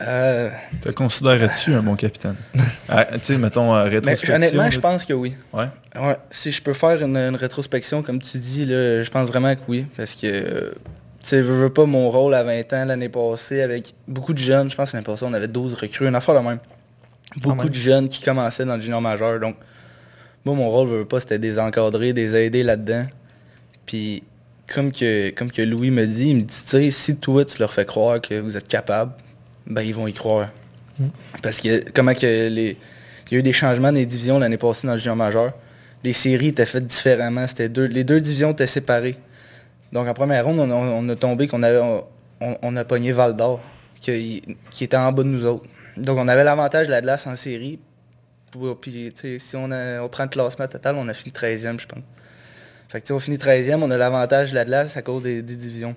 Euh, 0.00 0.48
Te 0.80 0.90
considérais-tu 0.90 1.74
un 1.74 1.82
bon 1.82 1.96
capitaine? 1.96 2.36
Ah, 2.88 3.04
tu 3.04 3.18
sais, 3.22 3.36
mettons, 3.38 3.74
euh, 3.74 3.84
mais 3.84 3.90
rétrospection. 3.96 4.34
honnêtement, 4.36 4.70
je 4.70 4.78
pense 4.80 5.04
que 5.04 5.12
oui. 5.12 5.34
Ouais? 5.52 5.66
Ouais, 6.00 6.16
si 6.30 6.52
je 6.52 6.62
peux 6.62 6.72
faire 6.72 7.02
une, 7.02 7.16
une 7.16 7.34
rétrospection, 7.36 8.02
comme 8.02 8.22
tu 8.22 8.38
dis, 8.38 8.64
là, 8.64 9.02
je 9.02 9.10
pense 9.10 9.28
vraiment 9.28 9.54
que 9.54 9.60
oui. 9.68 9.86
Parce 9.96 10.14
que, 10.14 10.26
euh, 10.26 10.70
tu 11.20 11.26
sais, 11.26 11.40
veux, 11.42 11.54
veux 11.64 11.70
pas 11.70 11.84
mon 11.84 12.08
rôle 12.10 12.32
à 12.34 12.44
20 12.44 12.72
ans 12.74 12.84
l'année 12.86 13.08
passée 13.08 13.60
avec 13.60 13.94
beaucoup 14.06 14.32
de 14.32 14.38
jeunes. 14.38 14.70
Je 14.70 14.76
pense 14.76 14.90
que 14.92 14.96
l'année 14.96 15.04
passée, 15.04 15.24
on 15.28 15.34
avait 15.34 15.48
12 15.48 15.74
recrues, 15.74 16.06
une 16.06 16.14
affaire 16.14 16.40
de 16.40 16.46
même. 16.46 16.60
Beaucoup 17.42 17.56
même. 17.56 17.68
de 17.68 17.74
jeunes 17.74 18.08
qui 18.08 18.22
commençaient 18.22 18.64
dans 18.64 18.76
le 18.76 18.80
junior 18.80 19.02
majeur. 19.02 19.38
Donc, 19.40 19.56
moi, 20.44 20.54
mon 20.54 20.70
rôle, 20.70 20.88
veux, 20.88 20.98
veux 21.00 21.04
pas, 21.04 21.18
c'était 21.20 21.38
des 21.40 21.58
encadrer, 21.58 22.12
des 22.12 22.36
aider 22.36 22.62
là-dedans. 22.62 23.04
Puis, 23.88 24.22
comme 24.72 24.92
que, 24.92 25.30
comme 25.30 25.50
que 25.50 25.62
Louis 25.62 25.90
me 25.90 26.06
dit, 26.06 26.28
il 26.28 26.36
me 26.36 26.40
dit, 26.42 26.46
tu 26.46 26.68
sais, 26.68 26.90
si 26.90 27.16
toi, 27.16 27.42
tu 27.46 27.58
leur 27.58 27.72
fais 27.72 27.86
croire 27.86 28.20
que 28.20 28.38
vous 28.38 28.54
êtes 28.54 28.68
capable, 28.68 29.12
ben, 29.66 29.80
ils 29.80 29.94
vont 29.94 30.06
y 30.06 30.12
croire. 30.12 30.50
Mm. 30.98 31.06
Parce 31.42 31.60
que, 31.60 31.82
comment 31.92 32.12
que 32.14 32.48
les... 32.48 32.76
Il 33.30 33.34
y 33.34 33.36
a 33.36 33.40
eu 33.40 33.42
des 33.42 33.52
changements 33.54 33.92
des 33.92 34.04
divisions 34.06 34.38
l'année 34.38 34.56
passée 34.58 34.86
dans 34.86 34.92
le 34.92 34.98
junior 34.98 35.16
majeur. 35.16 35.52
Les 36.04 36.12
séries 36.12 36.48
étaient 36.48 36.64
faites 36.66 36.86
différemment. 36.86 37.46
C'était 37.46 37.68
deux, 37.70 37.84
les 37.86 38.04
deux 38.04 38.20
divisions 38.20 38.52
étaient 38.52 38.66
séparées. 38.66 39.16
Donc 39.92 40.06
en 40.06 40.14
première 40.14 40.44
ronde, 40.44 40.60
on, 40.60 40.70
a- 40.70 40.74
on 40.74 41.08
a 41.08 41.16
tombé 41.16 41.48
qu'on 41.48 41.62
avait. 41.62 41.78
On, 41.80 42.04
on 42.62 42.76
a 42.76 42.84
pogné 42.84 43.12
Val 43.12 43.34
d'Or, 43.36 43.60
qui, 44.00 44.42
qui 44.70 44.84
était 44.84 44.96
en 44.96 45.12
bas 45.12 45.22
de 45.24 45.28
nous 45.28 45.44
autres. 45.44 45.64
Donc 45.96 46.18
on 46.18 46.28
avait 46.28 46.44
l'avantage 46.44 46.86
de 46.86 46.92
la 46.92 47.00
glace 47.02 47.26
en 47.26 47.36
série. 47.36 47.78
Puis 48.80 49.12
si 49.38 49.56
on, 49.56 49.70
a- 49.72 50.00
on 50.02 50.08
prend 50.08 50.22
le 50.24 50.28
classement 50.30 50.66
total, 50.68 50.96
on 50.96 51.06
a 51.08 51.12
fini 51.14 51.32
13e, 51.32 51.78
je 51.80 51.86
pense. 51.86 52.02
Fait 52.88 53.02
que 53.02 53.12
on 53.12 53.18
finit 53.18 53.36
13e, 53.36 53.82
on 53.82 53.90
a 53.90 53.98
l'avantage 53.98 54.50
de 54.50 54.54
la 54.54 54.64
glace 54.64 54.96
à 54.96 55.02
cause 55.02 55.22
des, 55.22 55.42
divisions. 55.42 55.94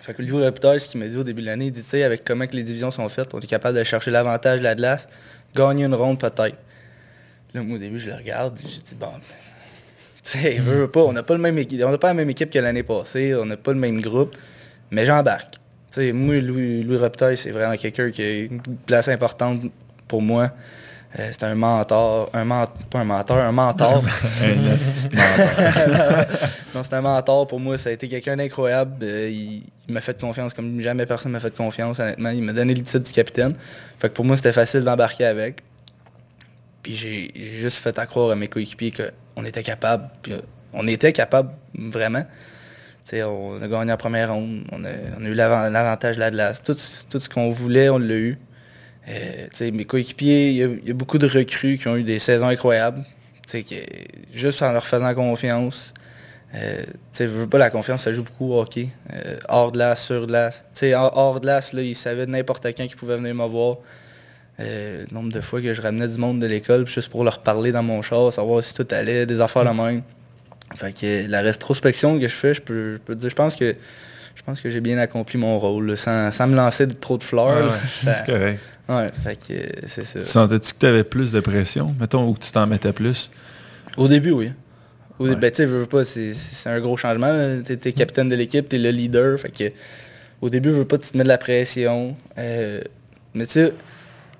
Fait 0.00 0.14
que 0.14 0.22
Louis 0.22 0.44
Repteur, 0.44 0.80
ce 0.80 0.88
qu'il 0.88 1.00
m'a 1.00 1.08
dit 1.08 1.16
au 1.16 1.24
début 1.24 1.42
de 1.42 1.46
l'année, 1.46 1.66
il 1.66 1.72
dit, 1.72 1.82
tu 1.82 1.88
sais, 1.88 2.04
avec 2.04 2.24
comment 2.24 2.46
que 2.46 2.56
les 2.56 2.62
divisions 2.62 2.90
sont 2.90 3.08
faites, 3.08 3.34
on 3.34 3.40
est 3.40 3.46
capable 3.46 3.76
de 3.76 3.84
chercher 3.84 4.10
l'avantage 4.10 4.60
de 4.60 4.64
la 4.64 4.74
glace, 4.74 5.08
gagner 5.54 5.84
une 5.84 5.94
ronde 5.94 6.18
peut-être. 6.18 6.56
Là, 7.52 7.62
moi, 7.62 7.76
au 7.76 7.78
début, 7.78 7.98
je 7.98 8.08
le 8.08 8.14
regarde, 8.14 8.58
j'ai 8.62 8.80
dit, 8.80 8.94
bon, 8.94 9.08
tu 10.22 10.30
sais, 10.30 10.54
veut, 10.58 10.82
veut 10.82 10.88
pas, 10.88 11.00
on 11.00 11.12
n'a 11.12 11.22
pas, 11.22 11.36
pas 11.36 12.08
la 12.08 12.14
même 12.14 12.30
équipe 12.30 12.50
que 12.50 12.58
l'année 12.60 12.84
passée, 12.84 13.34
on 13.34 13.44
n'a 13.44 13.56
pas 13.56 13.72
le 13.72 13.78
même 13.78 14.00
groupe, 14.00 14.36
mais 14.92 15.04
j'embarque. 15.04 15.54
Tu 15.90 16.00
sais, 16.00 16.12
moi, 16.12 16.40
Louis, 16.40 16.84
Louis 16.84 16.98
c'est 17.36 17.50
vraiment 17.50 17.76
quelqu'un 17.76 18.10
qui 18.12 18.22
a 18.22 18.38
une 18.44 18.60
place 18.86 19.08
importante 19.08 19.62
pour 20.06 20.22
moi. 20.22 20.52
Euh, 21.18 21.28
c'est 21.32 21.42
un 21.42 21.56
mentor, 21.56 22.30
un 22.32 22.44
ment- 22.44 22.68
pas 22.88 23.00
un 23.00 23.04
mentor, 23.04 23.38
un 23.38 23.50
mentor. 23.52 24.04
Un 24.42 24.54
non, 26.74 26.82
c'est 26.84 26.94
un 26.94 27.00
mentor 27.00 27.46
pour 27.48 27.58
moi. 27.58 27.76
Ça 27.78 27.90
a 27.90 27.92
été 27.92 28.06
quelqu'un 28.08 28.36
d'incroyable. 28.36 28.96
Euh, 29.02 29.28
il 29.30 29.62
il 29.88 29.94
m'a 29.94 30.00
fait 30.00 30.20
confiance 30.20 30.54
comme 30.54 30.80
jamais 30.80 31.04
personne 31.04 31.32
m'a 31.32 31.40
fait 31.40 31.52
confiance, 31.52 31.98
honnêtement. 31.98 32.30
Il 32.30 32.44
m'a 32.44 32.52
donné 32.52 32.74
le 32.76 32.82
titre 32.82 33.00
du 33.04 33.10
capitaine. 33.10 33.56
Fait 33.98 34.08
que 34.08 34.14
pour 34.14 34.24
moi, 34.24 34.36
c'était 34.36 34.52
facile 34.52 34.82
d'embarquer 34.82 35.24
avec. 35.24 35.62
Puis 36.82 36.94
j'ai 36.94 37.32
j'ai 37.34 37.56
juste 37.56 37.78
fait 37.78 37.98
à 37.98 38.06
croire 38.06 38.30
à 38.30 38.36
mes 38.36 38.46
coéquipiers 38.46 38.92
qu'on 38.92 39.44
était 39.44 39.64
capable. 39.64 40.08
Puis 40.22 40.34
on 40.72 40.86
était 40.86 41.12
capable, 41.12 41.50
vraiment. 41.76 42.24
On 43.12 43.60
a 43.60 43.66
gagné 43.66 43.92
en 43.92 43.96
première 43.96 44.32
ronde. 44.32 44.62
On 44.70 44.84
a, 44.84 44.88
on 45.18 45.24
a 45.24 45.28
eu 45.28 45.34
l'avan- 45.34 45.70
l'avantage 45.72 46.14
de 46.14 46.20
la 46.20 46.30
glace. 46.30 46.62
Tout, 46.62 46.76
ce- 46.76 47.04
tout 47.06 47.18
ce 47.18 47.28
qu'on 47.28 47.50
voulait, 47.50 47.88
on 47.88 47.98
l'a 47.98 48.14
eu. 48.14 48.38
Euh, 49.08 49.46
mes 49.72 49.84
coéquipiers, 49.84 50.50
il 50.50 50.56
y, 50.56 50.62
a- 50.62 50.66
il 50.66 50.88
y 50.88 50.90
a 50.90 50.94
beaucoup 50.94 51.18
de 51.18 51.26
recrues 51.26 51.78
qui 51.78 51.88
ont 51.88 51.96
eu 51.96 52.02
des 52.04 52.18
saisons 52.18 52.48
incroyables. 52.48 53.02
Que 53.50 53.60
juste 54.32 54.62
en 54.62 54.70
leur 54.70 54.86
faisant 54.86 55.12
confiance, 55.12 55.92
euh, 56.54 56.84
tu 57.12 57.26
veux 57.26 57.48
pas 57.48 57.58
la 57.58 57.70
confiance, 57.70 58.02
ça 58.02 58.12
joue 58.12 58.22
beaucoup 58.22 58.52
au 58.52 58.60
hockey. 58.60 58.88
Euh, 59.12 59.36
hors 59.48 59.72
de 59.72 59.78
glace, 59.78 60.04
sur 60.04 60.26
glace. 60.26 60.62
Tu 60.72 60.80
sais, 60.80 60.94
hors, 60.94 61.40
glace, 61.40 61.72
là, 61.72 61.82
ils 61.82 61.96
savaient 61.96 62.26
n'importe 62.26 62.64
quand 62.76 62.86
qui 62.86 62.94
pouvait 62.94 63.16
venir 63.16 63.34
me 63.34 63.44
voir. 63.46 63.76
Euh, 64.60 65.04
le 65.08 65.14
nombre 65.14 65.32
de 65.32 65.40
fois 65.40 65.60
que 65.60 65.72
je 65.72 65.80
ramenais 65.80 66.06
du 66.06 66.18
monde 66.18 66.38
de 66.40 66.46
l'école 66.46 66.86
juste 66.86 67.08
pour 67.08 67.24
leur 67.24 67.38
parler 67.38 67.72
dans 67.72 67.82
mon 67.82 68.02
char, 68.02 68.32
savoir 68.32 68.62
si 68.62 68.74
tout 68.74 68.86
allait, 68.90 69.24
des 69.26 69.40
affaires 69.40 69.64
la 69.64 69.72
même. 69.72 70.02
Fait 70.76 70.92
que 70.92 71.06
euh, 71.06 71.26
la 71.28 71.40
rétrospection 71.40 72.18
que 72.20 72.28
je 72.28 72.34
fais, 72.34 72.54
je 72.54 72.60
peux, 72.62 72.92
je 72.94 72.98
peux 72.98 73.14
te 73.16 73.20
dire, 73.20 73.30
je 73.30 73.34
pense 73.34 73.56
que 73.56 73.74
je 74.36 74.42
pense 74.42 74.60
que 74.60 74.70
j'ai 74.70 74.80
bien 74.80 74.96
accompli 74.98 75.38
mon 75.38 75.58
rôle, 75.58 75.88
là, 75.90 75.96
sans, 75.96 76.30
sans 76.30 76.46
me 76.46 76.54
lancer 76.56 76.86
de 76.86 76.92
trop 76.94 77.18
de 77.18 77.22
fleurs. 77.24 77.72
Ouais, 77.72 77.78
c'est 78.14 78.26
correct. 78.32 78.60
Ouais, 78.96 79.08
fait 79.22 79.36
que 79.36 79.52
euh, 79.52 79.66
c'est 79.86 80.04
ça. 80.04 80.18
Tu 80.20 80.24
sentais-tu 80.26 80.72
que 80.72 80.78
tu 80.78 80.86
avais 80.86 81.04
plus 81.04 81.32
de 81.32 81.40
pression, 81.40 81.94
mettons, 81.98 82.28
ou 82.28 82.34
que 82.34 82.40
tu 82.40 82.50
t'en 82.52 82.66
mettais 82.66 82.92
plus? 82.92 83.30
Au 83.96 84.08
début, 84.08 84.30
oui. 84.32 84.52
Au 85.18 85.26
Ouais. 85.28 85.36
ben, 85.36 85.50
tu 85.50 85.58
sais, 85.58 85.66
veux, 85.66 85.80
veux 85.80 85.86
pas, 85.86 86.04
c'est 86.04 86.32
un 86.66 86.80
gros 86.80 86.96
changement. 86.96 87.60
Tu 87.64 87.72
es, 87.72 87.92
capitaine 87.92 88.28
de 88.28 88.36
l'équipe, 88.36 88.68
tu 88.68 88.76
es 88.76 88.78
le 88.78 88.90
leader. 88.90 89.38
Fait 89.38 89.50
que, 89.50 89.64
au 90.40 90.48
début, 90.48 90.70
veux 90.70 90.84
pas, 90.86 90.96
tu 90.98 91.10
te 91.10 91.16
mets 91.18 91.24
de 91.24 91.28
la 91.28 91.36
pression. 91.38 92.16
Euh, 92.38 92.80
mais 93.34 93.44
tu 93.46 93.52
sais, 93.52 93.72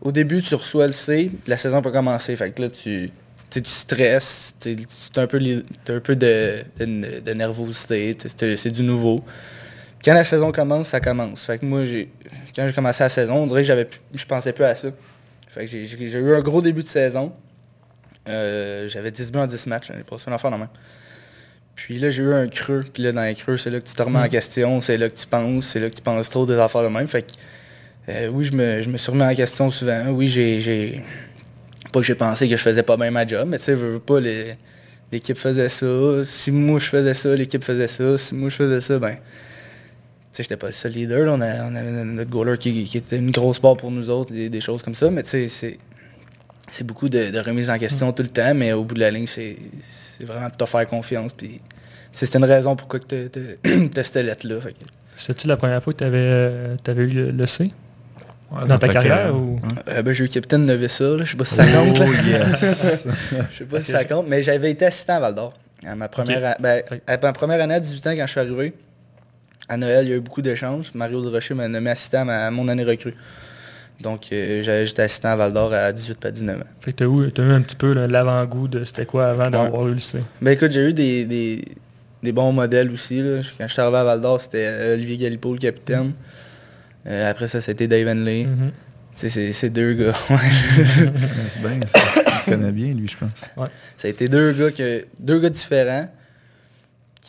au 0.01 0.11
début, 0.13 0.41
tu 0.41 0.55
reçois 0.55 0.87
le 0.87 0.93
C, 0.95 1.27
puis 1.31 1.39
la 1.51 1.59
saison 1.59 1.83
peut 1.83 1.91
commencer. 1.91 2.35
Fait 2.37 2.51
que 2.51 2.63
là, 2.63 2.71
tu, 2.71 3.11
tu 3.11 3.11
sais, 3.51 3.61
tu 3.61 3.71
stresses, 3.71 4.55
tu 4.59 4.75
as 5.17 5.21
un 5.21 5.27
peu, 5.27 5.39
t'as 5.85 5.97
un 5.97 6.01
peu 6.01 6.17
de, 6.17 6.63
de- 6.79 7.21
de 7.21 7.33
nervosité, 7.35 8.17
c'est 8.57 8.71
du 8.71 8.83
nouveau. 8.83 9.23
Quand 10.05 10.15
la 10.15 10.25
saison 10.25 10.51
commence, 10.53 10.89
ça 10.89 11.01
commence. 11.01 11.43
Fait 11.43 11.59
que 11.59 11.67
moi, 11.67 11.85
j'ai 11.85 12.09
quand 12.57 12.67
j'ai 12.67 12.73
commencé 12.73 13.03
la 13.03 13.09
saison, 13.09 13.37
on 13.37 13.47
dirait 13.47 13.63
que 13.63 13.67
j'avais 13.69 13.89
je 14.15 14.25
pensais 14.25 14.53
plus 14.53 14.65
à 14.65 14.75
ça. 14.75 14.89
Fait 15.49 15.65
que 15.65 15.71
j'ai- 15.71 15.85
j'ai 15.87 16.09
j'ai 16.09 16.19
eu 16.19 16.35
un 16.35 16.41
gros 16.41 16.63
début 16.63 16.83
de 16.83 16.89
saison. 16.89 17.33
Euh, 18.29 18.89
j'avais 18.89 19.11
10 19.11 19.31
buts 19.33 19.39
en 19.39 19.47
10 19.47 19.67
matchs, 19.67 19.89
j'avais 19.89 20.03
pas 20.05 20.19
ça 20.19 20.31
l'enfant 20.31 20.51
dans 20.51 20.59
main. 20.59 20.71
Puis 21.75 21.99
là, 21.99 22.11
j'ai 22.11 22.23
eu 22.23 22.33
un 22.33 22.47
creux. 22.49 22.85
Puis 22.93 23.03
là, 23.03 23.13
dans 23.13 23.23
les 23.23 23.35
creux, 23.35 23.57
c'est 23.57 23.71
là 23.71 23.81
que 23.81 23.87
tu 23.87 23.95
te 23.95 24.03
remets 24.03 24.19
en 24.21 24.29
question, 24.29 24.81
c'est 24.81 24.99
là 24.99 25.09
que 25.09 25.15
tu 25.17 25.27
penses, 25.27 25.67
c'est 25.67 25.81
là 25.81 25.89
que 25.91 25.95
tu 25.95 26.03
penses 26.03 26.29
trop 26.31 26.47
des 26.47 26.55
affaires 26.59 26.83
de 26.83 26.89
même. 26.89 27.09
Fait 27.09 27.23
que, 27.23 27.33
euh, 28.11 28.29
oui, 28.29 28.45
je 28.45 28.53
me, 28.53 28.83
je 28.83 28.89
me 28.91 28.97
suis 28.99 29.11
remis 29.11 29.23
en 29.25 29.35
question 29.35 29.71
souvent. 29.71 30.07
Oui, 30.11 30.29
j'ai... 30.29 30.61
j'ai- 30.61 31.03
Pas 31.93 32.01
que 32.01 32.07
j'ai 32.07 32.15
pensé 32.15 32.49
que 32.49 32.57
je 32.57 32.63
faisais 32.63 32.83
pas 32.85 32.97
bien 32.97 33.11
ma 33.11 33.27
job, 33.27 33.49
mais 33.49 33.59
tu 33.59 33.65
sais, 33.65 33.75
veux 33.75 33.99
pas, 33.99 34.21
les- 34.21 34.55
l'équipe 35.11 35.37
faisait 35.39 35.69
ça. 35.69 35.87
Si 36.25 36.51
moi, 36.53 36.79
je 36.79 36.89
faisais 36.89 37.15
ça, 37.15 37.35
l'équipe 37.35 37.65
faisait 37.65 37.87
ça. 37.89 38.17
Si 38.19 38.35
moi, 38.35 38.49
je 38.49 38.57
faisais 38.57 38.81
ça, 38.81 38.99
ben... 38.99 39.17
Sais, 40.41 40.45
j'étais 40.45 40.57
pas 40.57 40.69
le 40.69 40.73
seul 40.73 40.93
leader. 40.93 41.27
là. 41.27 41.33
On, 41.35 41.41
a- 41.41 41.65
on 41.71 41.75
avait 41.75 41.91
notre 41.91 42.31
goaler 42.31 42.57
qui, 42.59 42.85
qui 42.85 42.99
était 42.99 43.17
une 43.19 43.31
grosse 43.31 43.59
part 43.59 43.77
pour 43.77 43.91
nous 43.91 44.09
autres, 44.09 44.33
des, 44.33 44.49
des 44.49 44.61
choses 44.61 44.83
comme 44.83 44.95
ça. 44.95 45.11
Mais 45.11 45.23
tu 45.23 45.31
sais, 45.31 45.49
c'est 45.49 45.79
c'est 46.71 46.85
beaucoup 46.87 47.09
de, 47.09 47.31
de 47.31 47.39
remise 47.41 47.69
en 47.69 47.79
question 47.79 48.13
tout 48.13 48.23
le 48.23 48.29
temps, 48.29 48.55
mais 48.55 48.73
au 48.73 48.85
bout 48.85 48.95
de 48.95 49.01
la 49.01 49.11
ligne, 49.11 49.27
c'est 49.27 49.57
c'est 50.19 50.25
vraiment 50.25 50.49
de 50.49 50.55
te 50.55 50.65
faire 50.65 50.87
confiance. 50.89 51.33
Puis 51.33 51.61
c'est 52.13 52.35
une 52.37 52.45
raison 52.45 52.77
pourquoi 52.77 53.01
tu 53.01 53.15
as 53.17 54.03
cette 54.05 54.15
lettre-là. 54.25 54.61
fait 54.61 54.73
que- 54.73 54.85
C'était-tu 55.17 55.47
la 55.49 55.57
première 55.57 55.83
fois 55.83 55.93
que 55.93 55.99
tu 55.99 56.05
avais, 56.05 57.03
eu 57.03 57.09
le, 57.09 57.31
le 57.33 57.47
C? 57.47 57.71
Ouais, 58.53 58.67
Dans 58.67 58.79
ta 58.79 58.89
carrière, 58.89 59.35
ou-? 59.37 59.61
Euh, 59.89 60.03
ben, 60.03 60.13
j'ai 60.13 60.25
eu 60.25 60.29
capitaine 60.29 60.67
là. 60.67 60.77
je 60.79 60.87
sais 60.89 61.37
pas 61.37 61.45
si 61.45 61.55
ça 61.55 61.65
compte. 61.67 62.01
Oh 62.01 62.29
yes! 62.29 63.07
Je 63.53 63.59
sais 63.59 63.65
pas 63.65 63.81
si 63.81 63.91
ça 63.93 64.05
compte, 64.05 64.27
mais 64.29 64.43
j'avais 64.43 64.71
été 64.73 64.87
assistant 64.87 65.15
à 65.17 65.21
Val 65.21 65.35
d'Or. 65.35 65.53
À 65.87 65.95
ma 65.95 66.09
première, 66.09 66.45
a- 66.45 66.57
ben, 66.61 66.83
à 67.07 67.17
ma 67.17 67.33
première 67.33 67.61
année 67.61 67.75
à 67.75 67.81
18 67.81 68.07
ans, 68.09 68.11
quand 68.17 68.27
je 68.27 68.31
suis 68.31 68.41
arrivé, 68.41 68.73
à 69.71 69.77
Noël, 69.77 70.05
il 70.07 70.11
y 70.11 70.13
a 70.13 70.17
eu 70.17 70.21
beaucoup 70.21 70.43
d'échanges. 70.43 70.91
Mario 70.95 71.23
de 71.23 71.29
Rocher 71.29 71.55
m'a 71.55 71.69
nommé 71.69 71.91
assistant 71.91 72.21
à, 72.21 72.25
ma- 72.25 72.47
à 72.47 72.51
mon 72.51 72.69
année 72.69 72.85
recrue. 72.85 73.15
Donc, 74.01 74.27
euh, 74.33 74.63
j'étais 74.87 75.03
assistant 75.03 75.29
à 75.31 75.37
Val 75.37 75.53
d'Or 75.53 75.73
à 75.73 75.93
18 75.93 76.19
pas 76.19 76.31
19 76.31 76.61
ans. 76.61 76.65
Fait 76.81 76.93
que 76.93 76.97
t'as 76.99 77.05
eu, 77.05 77.51
un 77.53 77.61
petit 77.61 77.77
peu 77.77 77.93
l'avant-goût 77.93 78.67
de 78.69 78.85
c'était 78.85 79.05
quoi 79.07 79.29
avant 79.31 79.49
d'avoir 79.51 79.89
eu 79.89 79.93
le 79.95 79.99
C? 80.01 80.19
Ben 80.41 80.53
écoute, 80.53 80.73
j'ai 80.73 80.89
eu 80.89 80.93
des, 80.95 81.25
des, 81.27 81.65
des 82.23 82.33
bons 82.33 82.51
modèles 82.53 82.91
aussi. 82.91 83.21
Là. 83.23 83.41
Quand 83.59 83.69
je 83.69 83.73
suis 83.73 83.81
arrivé 83.83 83.99
à 83.99 84.05
Val 84.05 84.21
d'Or, 84.21 84.41
c'était 84.41 84.67
euh, 84.67 84.95
Olivier 84.95 85.19
Galipo, 85.19 85.53
le 85.53 85.59
capitaine. 85.59 86.13
Euh, 87.07 87.31
après 87.31 87.47
ça, 87.49 87.61
c'était 87.61 87.87
Dave 87.89 88.09
Henley. 88.09 88.47
Tu 89.17 89.29
sais, 89.29 89.53
c'est- 89.53 89.71
deux 89.71 89.93
gars. 89.93 90.15
ouais. 90.31 90.37
c'est 91.53 91.61
bien, 91.61 91.79
ça. 91.95 92.01
Il 92.47 92.53
connaît 92.53 92.73
bien, 92.73 92.95
lui, 92.95 93.07
je 93.07 93.17
pense. 93.19 93.51
ça 93.99 94.05
a 94.05 94.09
été 94.09 94.29
deux 94.29 94.53
gars, 94.53 94.71
que, 94.71 95.05
deux 95.19 95.39
gars 95.41 95.51
différents 95.51 96.09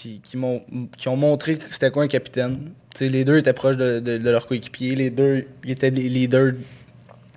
qui, 0.01 0.19
qui, 0.23 0.35
m'ont, 0.35 0.63
qui 0.97 1.07
ont 1.09 1.15
montré 1.15 1.57
que 1.57 1.71
c'était 1.71 1.91
quoi 1.91 2.03
un 2.03 2.07
capitaine. 2.07 2.71
Tu 2.95 3.05
sais, 3.05 3.09
les 3.09 3.23
deux 3.23 3.37
étaient 3.37 3.53
proches 3.53 3.77
de, 3.77 3.99
de, 3.99 4.17
de 4.17 4.29
leur 4.29 4.47
coéquipier. 4.47 4.95
Les 4.95 5.11
deux 5.11 5.45
ils 5.63 5.71
étaient 5.71 5.91
des 5.91 6.09
leaders 6.09 6.53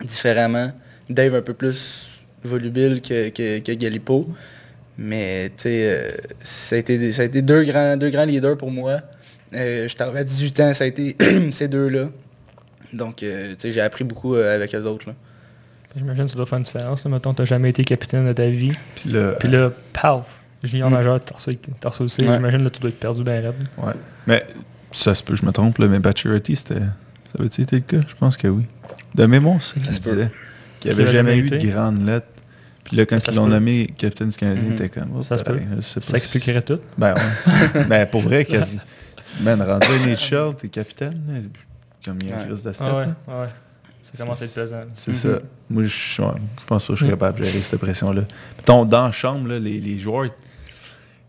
différemment. 0.02 0.72
Dave 1.10 1.34
un 1.34 1.42
peu 1.42 1.52
plus 1.52 2.08
volubile 2.42 3.02
que, 3.02 3.28
que, 3.28 3.58
que 3.58 3.72
Galipo. 3.72 4.26
Mais 4.96 5.50
tu 5.50 5.64
sais, 5.64 5.88
euh, 5.90 6.10
ça, 6.42 6.76
a 6.76 6.78
été, 6.78 7.12
ça 7.12 7.22
a 7.22 7.24
été 7.26 7.42
deux 7.42 7.64
grands, 7.64 7.96
deux 7.98 8.10
grands 8.10 8.24
leaders 8.24 8.56
pour 8.56 8.70
moi. 8.70 9.00
Euh, 9.54 9.86
J'étais 9.86 10.02
arrivé 10.02 10.20
à 10.20 10.24
18 10.24 10.60
ans, 10.60 10.74
ça 10.74 10.84
a 10.84 10.86
été 10.86 11.16
ces 11.52 11.68
deux-là. 11.68 12.08
Donc, 12.94 13.22
euh, 13.22 13.50
tu 13.50 13.56
sais, 13.58 13.70
j'ai 13.72 13.80
appris 13.80 14.04
beaucoup 14.04 14.36
euh, 14.36 14.54
avec 14.54 14.74
eux 14.74 14.84
autres. 14.84 15.08
Là. 15.08 15.14
J'imagine 15.96 16.24
que 16.24 16.30
ça 16.30 16.36
doit 16.36 16.46
faire 16.46 16.58
une 16.58 16.64
différence. 16.64 17.04
Là. 17.04 17.10
Mettons, 17.10 17.34
t'as 17.34 17.44
jamais 17.44 17.70
été 17.70 17.84
capitaine 17.84 18.26
de 18.26 18.32
ta 18.32 18.46
vie. 18.46 18.72
Puis 18.94 19.10
là, 19.10 19.32
Puis 19.32 19.48
là, 19.48 19.70
paf! 19.92 20.43
Junior 20.66 20.90
Mm. 20.90 20.94
majeur, 20.94 21.14
le 22.02 22.08
C. 22.08 22.22
Ouais. 22.26 22.34
J'imagine 22.36 22.62
là, 22.64 22.70
tu 22.70 22.80
dois 22.80 22.90
être 22.90 23.00
perdu 23.00 23.22
bien 23.22 23.34
raide. 23.40 23.54
ouais. 23.78 23.92
Mais 24.26 24.46
ça 24.92 25.14
se 25.14 25.22
peut, 25.22 25.34
je 25.36 25.44
me 25.44 25.50
trompe, 25.52 25.78
là, 25.78 25.86
mais 25.88 25.98
Baturity, 25.98 26.56
c'était. 26.56 26.74
Ça 26.80 27.38
avait-tu 27.40 27.62
été 27.62 27.76
le 27.76 27.82
cas? 27.82 28.06
Je 28.08 28.14
pense 28.14 28.36
que 28.36 28.48
oui. 28.48 28.64
De 29.14 29.26
mémoire, 29.26 29.60
ça, 29.62 29.74
Ça 29.74 29.80
il 29.88 29.94
se 29.94 30.00
peut. 30.00 30.10
disait. 30.10 30.30
Qu'il 30.80 30.90
Qu'il 30.92 30.96
n'y 30.98 31.02
avait 31.04 31.12
jamais 31.12 31.36
eu 31.38 31.48
de 31.50 31.58
grande 31.70 32.04
lettre. 32.06 32.26
Puis 32.84 32.96
là, 32.96 33.06
quand 33.06 33.18
Ça 33.20 33.32
ils 33.32 33.36
l'ont 33.36 33.44
peut. 33.46 33.50
nommé 33.52 33.86
capitaine 33.96 34.28
du 34.28 34.36
Canadien, 34.36 34.74
t'es 34.76 34.88
comme... 34.90 35.08
oh, 35.16 35.22
Ça 35.22 35.38
se 35.38 35.42
pas 35.42 35.52
Ça 35.80 36.00
si- 36.02 36.14
expliquerait 36.16 36.60
tout. 36.62 36.78
Ben 36.98 37.14
ouais. 37.14 37.84
ben 37.88 38.06
pour 38.06 38.20
vrai, 38.20 38.44
quasi. 38.44 38.78
Man, 39.40 39.60
rendu 39.62 39.86
à 39.86 40.06
NHL, 40.06 40.54
t'es 40.60 40.68
capitaine. 40.68 41.48
Comme 42.04 42.18
il 42.22 42.28
y 42.28 42.32
a 42.32 42.38
un. 42.38 42.44
Chris 42.44 42.50
de 42.52 42.56
step, 42.72 42.76
Ah 42.80 42.94
ouais, 42.96 43.04
ouais. 43.06 43.46
Ça 44.12 44.22
commence 44.22 44.42
à 44.42 44.44
être 44.44 44.52
plaisant. 44.54 44.80
C'est 44.94 45.14
ça. 45.14 45.28
Moi, 45.70 45.84
je, 45.84 46.22
pense 46.66 46.84
pas 46.84 46.88
que 46.88 46.92
je 46.92 46.96
suis 46.96 47.04
Mhm. 47.06 47.10
capable 47.10 47.38
de 47.40 47.44
gérer 47.44 47.60
cette 47.62 47.80
pression-là. 47.80 48.22
Mettons, 48.58 48.84
dans 48.84 49.06
la 49.06 49.12
chambre, 49.12 49.48
là, 49.48 49.58
les, 49.58 49.80
les 49.80 49.98
joueurs, 49.98 50.26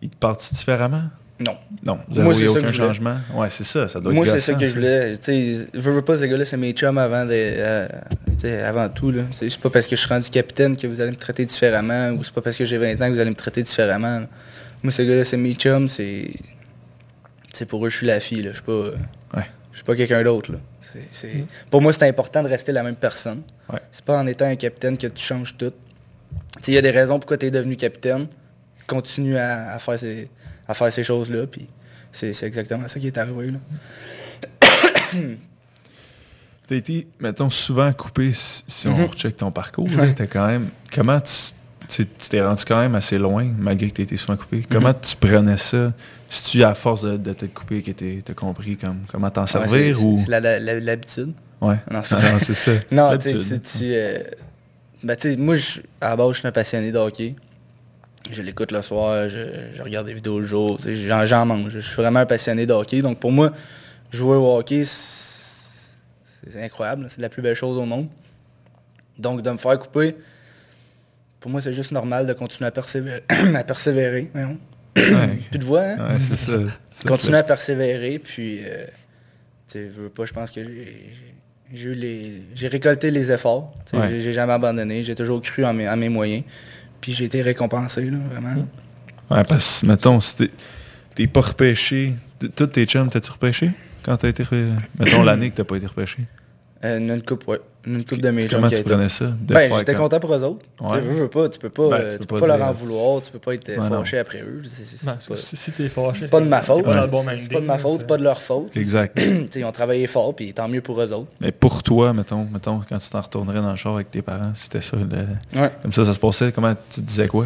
ils 0.02 0.10
te 0.10 0.16
partent 0.18 0.54
différemment? 0.54 1.04
Non. 1.40 1.58
Non. 1.86 2.00
Moi, 2.10 2.34
Zéro, 2.34 2.54
c'est 2.54 2.60
aucun 2.60 2.72
je 2.72 2.78
changement? 2.78 3.18
Ouais, 3.34 3.50
c'est 3.50 3.66
ça. 3.66 3.90
Ça 3.90 4.00
doit 4.00 4.14
Moi, 4.14 4.26
c'est 4.26 4.40
ça 4.40 4.54
que 4.54 4.66
je 4.66 4.74
voulais. 4.74 5.18
Tu 5.18 5.24
sais, 5.24 5.68
veux, 5.74 5.92
veux 5.92 6.02
pas, 6.02 6.18
ces 6.18 6.30
gars-là, 6.30 6.46
c'est 6.46 6.56
mes 6.56 6.72
chums 6.72 6.98
avant, 6.98 7.26
de, 7.26 7.32
euh, 7.34 7.88
avant 8.66 8.88
tout. 8.88 9.14
C'est 9.34 9.58
pas 9.60 9.70
parce 9.70 9.88
que 9.88 9.96
je 9.98 10.02
suis 10.02 10.10
rendu 10.10 10.30
capitaine 10.30 10.78
que 10.78 10.88
vous 10.88 11.02
allez 11.02 11.12
me 11.12 11.18
traiter 11.18 11.44
différemment, 11.46 12.12
ou 12.12 12.24
c'est 12.24 12.34
pas 12.34 12.42
parce 12.42 12.56
que 12.56 12.64
j'ai 12.64 12.78
20 12.78 12.94
ans 13.02 13.08
que 13.10 13.14
vous 13.14 13.20
allez 13.20 13.30
me 13.32 13.36
traiter 13.36 13.64
différemment. 13.64 14.20
là. 14.22 14.28
Moi, 14.82 14.94
ces 14.94 15.06
gars-là, 15.06 15.26
c'est 15.26 15.38
mes 15.38 15.54
chums, 15.56 15.88
c'est... 15.90 16.30
C'est 17.54 17.66
pour 17.66 17.86
eux, 17.86 17.90
je 17.90 17.98
suis 17.98 18.08
la 18.08 18.20
fille. 18.20 18.44
Je 18.44 18.54
suis 18.54 18.62
pas... 18.62 18.72
euh, 18.72 18.96
Ouais. 19.36 19.46
Je 19.72 19.78
suis 19.78 19.86
pas 19.86 19.96
quelqu'un 19.96 20.24
d'autre, 20.24 20.52
Mm. 20.96 21.42
Pour 21.70 21.82
moi, 21.82 21.92
c'est 21.92 22.08
important 22.08 22.42
de 22.42 22.48
rester 22.48 22.72
la 22.72 22.82
même 22.82 22.96
personne. 22.96 23.42
Ouais. 23.72 23.80
C'est 23.92 24.06
pas 24.06 24.18
en 24.18 24.26
étant 24.28 24.46
un 24.46 24.56
capitaine 24.56 24.98
que 24.98 25.08
tu 25.08 25.22
changes 25.22 25.58
tout. 25.58 25.74
Il 26.68 26.74
y 26.74 26.78
a 26.78 26.82
des 26.82 26.92
raisons 26.92 27.20
pourquoi 27.20 27.36
tu 27.38 27.48
es 27.48 27.52
devenu 27.52 27.76
capitaine. 27.76 28.28
Continue 28.88 29.38
à, 29.38 29.74
à 29.74 29.80
faire 29.80 29.98
ces, 30.00 30.30
à 30.68 30.74
faire 30.74 30.94
ces 30.94 31.04
choses-là, 31.04 31.48
puis 31.48 31.68
c'est 32.12 32.34
c'est 32.34 32.46
exactement 32.46 32.88
ça 32.88 33.00
qui 33.00 33.08
est 33.08 33.18
arrivé, 33.18 33.52
là. 33.52 33.60
T'as 36.68 36.76
été, 36.76 37.08
mettons, 37.20 37.50
souvent 37.52 37.92
coupé 37.94 38.32
si, 38.34 38.88
on 38.88 38.98
Mhm. 38.98 39.06
recheck 39.06 39.38
ton 39.38 39.52
parcours. 39.52 39.88
T'as 40.16 40.26
quand 40.26 40.48
même. 40.48 40.70
Comment 40.94 41.20
tu. 41.22 42.06
T'es 42.30 42.42
rendu 42.42 42.64
quand 42.66 42.80
même 42.80 42.96
assez 42.96 43.20
loin, 43.20 43.46
malgré 43.60 43.90
que 43.92 43.96
tu 43.96 44.02
été 44.02 44.18
souvent 44.18 44.36
coupé. 44.36 44.66
Comment 44.70 44.90
Mhm. 44.90 44.96
tu 45.04 45.16
prenais 45.16 45.58
ça? 45.58 45.94
Si 46.28 46.44
tu 46.44 46.64
à 46.64 46.74
force 46.74 47.04
de, 47.04 47.18
de 47.18 47.34
t'être 47.34 47.54
coupé 47.54 47.84
que 47.84 47.92
t'as 48.22 48.34
compris 48.34 48.76
comme, 48.78 49.02
comment 49.08 49.30
t'en 49.30 49.42
Ouais, 49.44 49.48
servir 49.48 49.96
c'est- 49.96 50.02
ou? 50.04 50.20
C'est 50.26 50.32
la- 50.32 50.40
la- 50.40 50.60
la- 50.60 50.80
l'habitude. 50.80 51.34
Ouais. 51.62 51.76
Non, 51.92 52.02
c'est 52.02 52.16
Ah 52.16 52.22
pas- 52.22 52.32
non, 52.32 52.40
c'est 52.40 52.54
ça. 52.56 52.72
Non, 52.92 53.16
tu 53.20 53.38
tu... 53.38 53.60
tu, 53.60 53.84
euh, 53.84 54.18
ben, 55.04 55.16
tu 55.16 55.30
sais, 55.30 55.38
moi, 55.38 55.56
à 56.02 56.10
la 56.10 56.16
base, 56.16 56.32
je 56.34 56.40
suis 56.40 56.48
un 56.48 56.52
passionné 56.52 56.92
de 56.92 56.98
hockey. 56.98 57.36
Je 58.32 58.42
l'écoute 58.42 58.72
le 58.72 58.82
soir, 58.82 59.30
je, 59.30 59.38
je 59.74 59.82
regarde 59.82 60.08
des 60.08 60.14
vidéos 60.14 60.40
le 60.40 60.48
jour, 60.48 60.80
j'en, 60.84 61.46
mange. 61.46 61.70
Je 61.70 61.80
suis 61.80 61.96
vraiment 61.96 62.20
un 62.20 62.26
passionné 62.26 62.66
de 62.66 62.74
hockey. 62.74 63.02
Donc 63.02 63.20
pour 63.20 63.32
moi, 63.32 63.52
jouer 64.12 64.36
au 64.36 64.58
hockey, 64.58 64.84
c'est, 64.86 66.62
incroyable. 66.62 67.06
C'est 67.10 67.22
la 67.22 67.30
plus 67.30 67.42
belle 67.42 67.56
chose 67.56 67.78
au 67.78 67.86
monde. 67.86 68.08
Donc 69.20 69.42
de 69.42 69.52
me 69.52 69.58
faire 69.58 69.78
couper, 69.78 70.16
pour 71.40 71.52
moi, 71.52 71.62
c'est 71.62 71.74
juste 71.74 71.92
normal 71.92 72.26
de 72.26 72.34
continuer 72.34 72.68
à 72.68 72.72
persévérer. 72.72 73.24
à 73.56 73.64
persévérer 73.64 74.32
voyons. 74.34 74.58
Ouais. 74.98 75.40
Tu 75.52 75.60
te 75.60 75.66
vois, 75.66 75.84
hein? 75.84 76.14
Ouais, 76.14 76.20
c'est 76.20 76.38
ça. 76.38 76.54
Continuer 77.06 77.38
à 77.38 77.44
persévérer, 77.44 78.18
puis 78.18 78.60
euh, 78.64 78.86
tu 79.68 79.88
veux 79.88 80.10
pas, 80.10 80.26
je 80.26 80.34
pense 80.34 80.52
que 80.52 80.62
j'ai 81.74 81.96
les. 81.96 82.68
Récolté 82.68 83.12
les 83.12 83.32
efforts. 83.32 83.72
Ouais. 83.94 84.10
J'ai 84.10 84.22
j'ai 84.22 84.34
jamais 84.34 84.54
abandonné. 84.54 85.04
J'ai 85.04 85.16
toujours 85.16 85.42
cru 85.42 85.66
en 85.66 85.74
mes, 85.74 85.88
en 85.88 85.98
mes 85.98 86.10
moyens. 86.10 86.44
Puis 87.06 87.14
j'ai 87.14 87.26
été 87.26 87.44
récompensé, 87.44 88.10
là, 88.10 88.18
vraiment. 88.32 88.66
Ouais, 89.30 89.44
parce 89.44 89.82
que, 89.82 89.86
mettons, 89.86 90.20
si 90.20 90.36
t'es- 90.38 90.52
t'es 91.14 91.28
pas 91.28 91.42
repêché, 91.42 92.16
tous 92.56 92.66
tes 92.66 92.88
chums, 92.88 93.12
t'as-tu 93.12 93.30
repêché? 93.30 93.70
Quand 94.02 94.18
t'as 94.18 94.30
été... 94.30 94.44
Mettons 94.98 95.22
l'année 95.22 95.52
que 95.52 95.58
t'as 95.58 95.66
pas 95.66 95.76
été 95.76 95.86
repêché? 95.86 96.24
Euh, 96.84 96.98
une 96.98 97.22
coupe, 97.22 97.48
ouais. 97.48 97.60
Une 97.88 98.04
coupe 98.04 98.20
de 98.22 98.32
mes 98.32 98.48
Comment 98.48 98.68
tu 98.70 98.82
prenais 98.82 99.10
ça? 99.10 99.26
Ben, 99.42 99.72
j'étais 99.78 99.94
quand- 99.94 100.00
content 100.04 100.20
pour 100.20 100.34
eux 100.34 100.42
autres. 100.44 100.66
Ouais. 100.82 101.00
Veux, 101.02 101.14
veux 101.22 101.28
pas, 101.28 101.48
tu 101.50 101.60
peux 101.60 101.70
pas, 101.70 101.90
Ben, 101.90 101.96
euh, 101.98 102.12
tu 102.14 102.20
tu 102.20 102.26
peux 102.28 102.40
pas 102.40 102.48
leur 102.48 102.62
en 102.68 102.72
vouloir, 102.72 103.22
tu 103.22 103.32
peux 103.32 103.38
pas 103.40 103.54
être 103.54 103.70
non. 103.78 103.90
fâché 103.90 104.18
après 104.18 104.42
eux. 104.42 104.64
C'est- 104.68 104.98
c'est- 104.98 105.06
pas- 105.06 105.18
si 105.36 105.72
t'es 105.72 105.88
fâché, 105.90 106.22
c'est 106.22 106.32
pas 106.32 106.40
de 106.42 106.48
ma 106.48 106.62
faute. 106.64 106.84
C'est 106.86 107.50
pas 107.52 107.60
de 107.62 107.66
ma 107.66 107.78
faute, 107.78 108.00
c'est 108.00 108.08
pas 108.08 108.18
de 108.18 108.24
leur 108.24 108.42
faute. 108.42 108.76
Exact. 108.76 109.16
Tu 109.18 109.48
sais, 109.52 109.60
ils 109.60 109.66
ont 109.66 109.72
travaillé 109.72 110.08
fort, 110.08 110.36
puis 110.36 110.52
tant 110.54 110.68
mieux 110.68 110.82
pour 110.82 111.00
eux 111.02 111.12
autres. 111.14 111.28
Mais 111.40 111.52
pour 111.52 111.84
toi, 111.84 112.12
mettons, 112.14 112.46
mettons 112.52 112.82
quand 112.90 112.98
tu 112.98 113.10
t'en 113.10 113.22
retournerais 113.22 113.62
dans 113.62 113.72
le 113.72 113.76
char 113.78 113.94
avec 113.96 114.10
tes 114.10 114.22
parents, 114.24 114.52
c'était 114.56 114.82
ça. 114.82 114.98
le- 114.98 115.60
Ouais. 115.62 115.72
Comme 115.84 115.94
ça, 115.94 116.06
ça 116.06 116.14
se 116.14 116.20
passait. 116.20 116.52
Comment 116.52 116.74
tu 116.90 117.02
te 117.02 117.06
disais 117.06 117.28
quoi? 117.28 117.46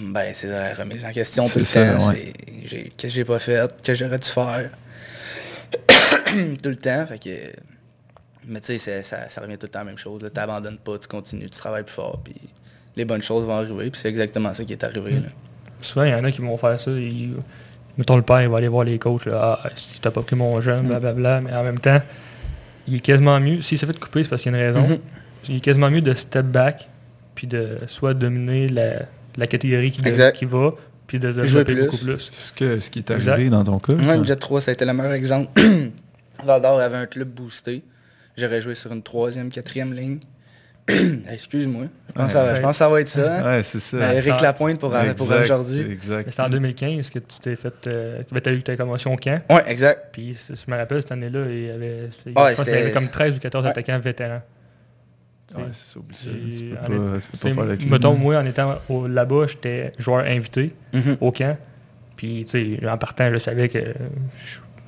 Ben, 0.00 0.32
c'est 0.34 0.48
la 0.48 0.74
remise 0.74 1.04
en 1.04 1.12
question 1.12 1.44
C'est 1.44 1.52
tout 1.54 1.58
le 1.60 1.64
ça, 1.64 1.94
temps. 1.94 2.08
ouais. 2.08 2.32
Qu'est-ce 2.68 3.02
que 3.02 3.08
j'ai 3.08 3.24
pas 3.24 3.38
fait? 3.38 3.70
Qu'est-ce 3.82 3.98
que 4.00 4.04
j'aurais 4.04 4.18
dû 4.18 4.28
faire? 4.28 4.70
tout 6.62 6.68
le 6.68 6.76
temps, 6.76 7.06
fait 7.06 7.18
que... 7.18 7.30
Mais 8.46 8.60
tu 8.60 8.78
sais, 8.78 9.02
ça, 9.02 9.28
ça 9.28 9.40
revient 9.40 9.56
tout 9.58 9.66
le 9.66 9.70
temps 9.70 9.80
à 9.80 9.84
la 9.84 9.90
même 9.90 9.98
chose. 9.98 10.20
Tu 10.22 10.28
n'abandonnes 10.40 10.78
pas, 10.78 10.98
tu 10.98 11.06
continues, 11.08 11.48
tu 11.50 11.58
travailles 11.58 11.84
plus 11.84 11.92
fort, 11.94 12.20
puis 12.24 12.34
les 12.96 13.04
bonnes 13.04 13.22
choses 13.22 13.44
vont 13.46 13.54
arriver, 13.56 13.90
puis 13.90 14.00
c'est 14.00 14.08
exactement 14.08 14.52
ça 14.52 14.64
qui 14.64 14.72
est 14.72 14.84
arrivé. 14.84 15.12
Mm. 15.12 15.22
là. 15.22 15.28
Souvent, 15.80 16.04
il 16.04 16.10
y 16.10 16.14
en 16.14 16.24
a 16.24 16.30
qui 16.32 16.40
vont 16.40 16.56
faire 16.56 16.78
ça. 16.78 16.90
Ils... 16.90 17.34
Mettons 17.98 18.16
le 18.16 18.22
père, 18.22 18.40
il 18.42 18.48
va 18.48 18.58
aller 18.58 18.68
voir 18.68 18.84
les 18.84 18.98
coachs. 18.98 19.26
Là, 19.26 19.60
ah, 19.64 19.70
si 19.76 20.00
t'as 20.00 20.10
pas 20.10 20.22
pris 20.22 20.36
mon 20.36 20.60
jeune, 20.60 20.84
Mm. 20.84 20.88
blablabla. 20.88 21.40
Mais 21.42 21.52
en 21.54 21.62
même 21.62 21.78
temps, 21.78 22.00
il 22.88 22.96
est 22.96 23.00
quasiment 23.00 23.38
mieux. 23.40 23.62
S'il 23.62 23.78
s'est 23.78 23.86
fait 23.86 23.98
couper, 23.98 24.22
c'est 24.24 24.28
parce 24.30 24.42
qu'il 24.42 24.52
y 24.52 24.54
a 24.54 24.58
une 24.58 24.74
raison. 24.74 24.88
Mhm. 24.88 24.98
Il 25.48 25.56
est 25.56 25.60
quasiment 25.60 25.90
mieux 25.90 26.00
de 26.00 26.14
step 26.14 26.46
back, 26.46 26.88
puis 27.34 27.46
de 27.46 27.78
soit 27.86 28.14
dominer 28.14 28.68
la, 28.68 29.02
la 29.36 29.46
catégorie 29.46 29.90
qui, 29.92 30.02
de- 30.02 30.08
Exact. 30.08 30.36
qui 30.36 30.44
va, 30.46 30.72
puis 31.06 31.18
de 31.18 31.30
se 31.32 31.44
Jouer 31.44 31.64
développer 31.64 31.74
plus. 31.74 31.84
beaucoup 31.84 32.04
plus. 32.18 32.28
Ce, 32.30 32.52
que, 32.52 32.80
ce 32.80 32.90
qui 32.90 33.00
est 33.00 33.10
Exact. 33.10 33.32
arrivé 33.32 33.50
dans 33.50 33.64
ton 33.64 33.78
cas. 33.78 33.92
Le 33.94 34.24
Jet 34.24 34.36
3, 34.36 34.60
ça 34.60 34.70
a 34.70 34.74
été 34.74 34.84
le 34.84 34.92
meilleur 34.92 35.12
exemple. 35.12 35.50
Val 36.44 36.60
d'Or 36.62 36.80
avait 36.80 36.96
un 36.96 37.06
club 37.06 37.28
boosté. 37.28 37.82
J'aurais 38.36 38.60
joué 38.60 38.74
sur 38.74 38.92
une 38.92 39.02
troisième, 39.02 39.50
quatrième 39.50 39.92
ligne. 39.92 40.18
Excuse-moi. 41.30 41.84
Je 42.08 42.12
pense, 42.12 42.26
que 42.26 42.32
ça 42.32 42.44
va- 42.44 42.54
je 42.56 42.60
pense 42.60 42.70
que 42.72 42.76
ça 42.76 42.88
va 42.88 43.00
être 43.00 43.08
ça. 43.08 43.38
hein? 43.38 43.44
Ouais, 43.44 43.62
c'est 43.62 43.78
ça. 43.78 43.96
Euh, 43.98 44.12
Eric 44.14 44.34
Ça- 44.36 44.42
Lapointe 44.42 44.80
pour, 44.80 44.92
aujourd'hui. 44.92 45.98
C'est 46.30 46.40
en 46.40 46.48
2015 46.48 47.08
que 47.10 47.20
tu 47.20 47.38
t'es 47.40 47.54
fait... 47.56 47.72
Euh, 47.86 48.22
que 48.24 48.38
t'as 48.40 48.52
eu 48.52 48.62
ta 48.62 48.76
commotion 48.76 49.12
au 49.12 49.16
camp. 49.16 49.40
Ouais, 49.48 49.62
exact. 49.68 50.08
Puis 50.12 50.36
je 50.48 50.70
me 50.70 50.76
rappelle, 50.76 51.02
cette 51.02 51.12
année-là, 51.12 51.40
il 51.48 51.66
y 51.66 51.70
avait, 51.70 51.86
Ouais, 51.86 52.08
je 52.10 52.30
pense 52.32 52.46
qu'il 52.46 52.52
y 52.52 52.56
c'était- 52.64 52.72
avait 52.82 52.92
comme 52.92 53.08
13 53.08 53.36
ou 53.36 53.38
14 53.38 53.64
Ouais. 53.64 53.70
attaquants 53.70 53.98
vétérans. 54.00 54.42
Ouais, 55.54 55.64
c'est 55.72 55.92
ça, 55.92 55.98
oublie 56.00 56.16
ça. 56.16 56.28
Et 56.30 56.56
Tu 56.56 56.64
peux 56.64 56.76
en 56.76 56.80
pas, 56.80 57.20
tu 57.20 57.28
peux 57.28 57.36
T'sais, 57.36 57.48
pas 57.50 57.54
faire 57.54 57.62
avec 57.64 57.82
lui. 57.82 57.90
mettons, 57.90 58.16
moi, 58.18 58.38
en 58.38 58.46
étant 58.46 58.78
là-bas, 59.08 59.46
j'étais 59.48 59.92
joueur 59.98 60.24
invité 60.26 60.74
Mhm. 60.94 61.16
au 61.20 61.30
camp. 61.30 61.56
Puis, 62.16 62.44
tu 62.50 62.78
sais, 62.80 62.88
en 62.88 62.96
partant, 62.98 63.30
je 63.32 63.38
savais 63.38 63.68
que 63.68 63.78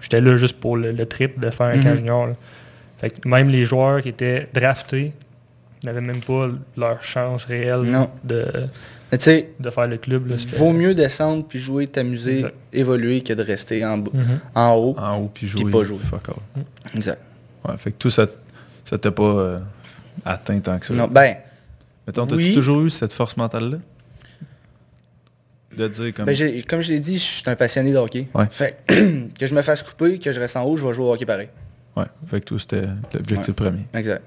j'étais 0.00 0.20
là 0.22 0.36
juste 0.38 0.58
pour 0.58 0.76
le, 0.76 0.90
le 0.92 1.06
trip 1.06 1.38
de 1.38 1.50
faire 1.50 1.66
un 1.66 1.82
camp 1.82 1.90
Mhm. 1.90 1.96
junior. 1.98 2.26
là. 2.28 2.32
Fait 3.04 3.20
que 3.20 3.28
même 3.28 3.50
les 3.50 3.66
joueurs 3.66 4.00
qui 4.00 4.08
étaient 4.08 4.48
draftés 4.54 5.12
n'avaient 5.82 6.00
même 6.00 6.20
pas 6.22 6.48
leur 6.76 7.02
chance 7.02 7.44
réelle 7.44 7.82
Non. 7.82 8.08
de, 8.24 8.46
tu 9.20 9.44
de 9.60 9.70
faire 9.70 9.86
le 9.88 9.98
club. 9.98 10.26
Là, 10.28 10.36
vaut 10.56 10.72
mieux 10.72 10.94
descendre 10.94 11.44
puis 11.46 11.58
jouer, 11.58 11.86
t'amuser, 11.86 12.36
Exact. 12.38 12.54
évoluer 12.72 13.20
que 13.22 13.34
de 13.34 13.42
rester 13.42 13.84
en, 13.84 13.98
Mhm. 13.98 14.40
en 14.54 14.72
haut. 14.74 14.94
En 14.98 15.16
haut, 15.18 15.30
puis 15.34 15.46
jouer. 15.46 15.70
pas 15.70 15.82
jouer. 15.84 15.98
Fuck 16.08 16.30
all. 16.30 16.62
Exact. 16.94 17.20
Ouais, 17.68 17.74
fait 17.76 17.92
que 17.92 17.96
tout 17.98 18.08
ça, 18.08 18.26
ça 18.86 18.96
t'a 18.96 19.10
pas 19.10 19.22
euh, 19.22 19.58
atteint 20.24 20.58
tant 20.60 20.78
que 20.78 20.86
ça? 20.86 20.94
Non, 20.94 21.06
ben, 21.06 21.36
Mettons, 22.06 22.26
t'as-tu 22.26 22.42
oui. 22.42 22.54
toujours 22.54 22.80
eu 22.82 22.88
cette 22.90 23.12
force 23.12 23.36
mentale-là? 23.36 23.78
De 25.76 25.88
dire 25.88 26.14
comme... 26.14 26.24
ben 26.26 26.34
j'ai- 26.34 26.62
comme 26.62 26.80
je 26.80 26.92
l'ai 26.92 27.00
dit, 27.00 27.18
je 27.18 27.22
suis 27.22 27.42
un 27.46 27.56
passionné 27.56 27.92
de 27.92 27.96
hockey. 27.98 28.28
Ouais. 28.34 28.44
Fait 28.50 28.78
que 28.86 28.94
que 29.38 29.46
je 29.46 29.54
me 29.54 29.60
fasse 29.62 29.82
couper, 29.82 30.18
que 30.18 30.32
je 30.32 30.40
reste 30.40 30.56
en 30.56 30.62
haut, 30.64 30.76
je 30.76 30.86
vais 30.86 30.94
jouer 30.94 31.04
au 31.06 31.12
hockey 31.12 31.26
pareil. 31.26 31.48
Ouais, 31.96 32.04
fait 32.26 32.40
que 32.40 32.46
tout, 32.46 32.58
c'était 32.58 32.84
l'objectif 33.12 33.54
premier. 33.54 33.86
Exact. 33.94 34.22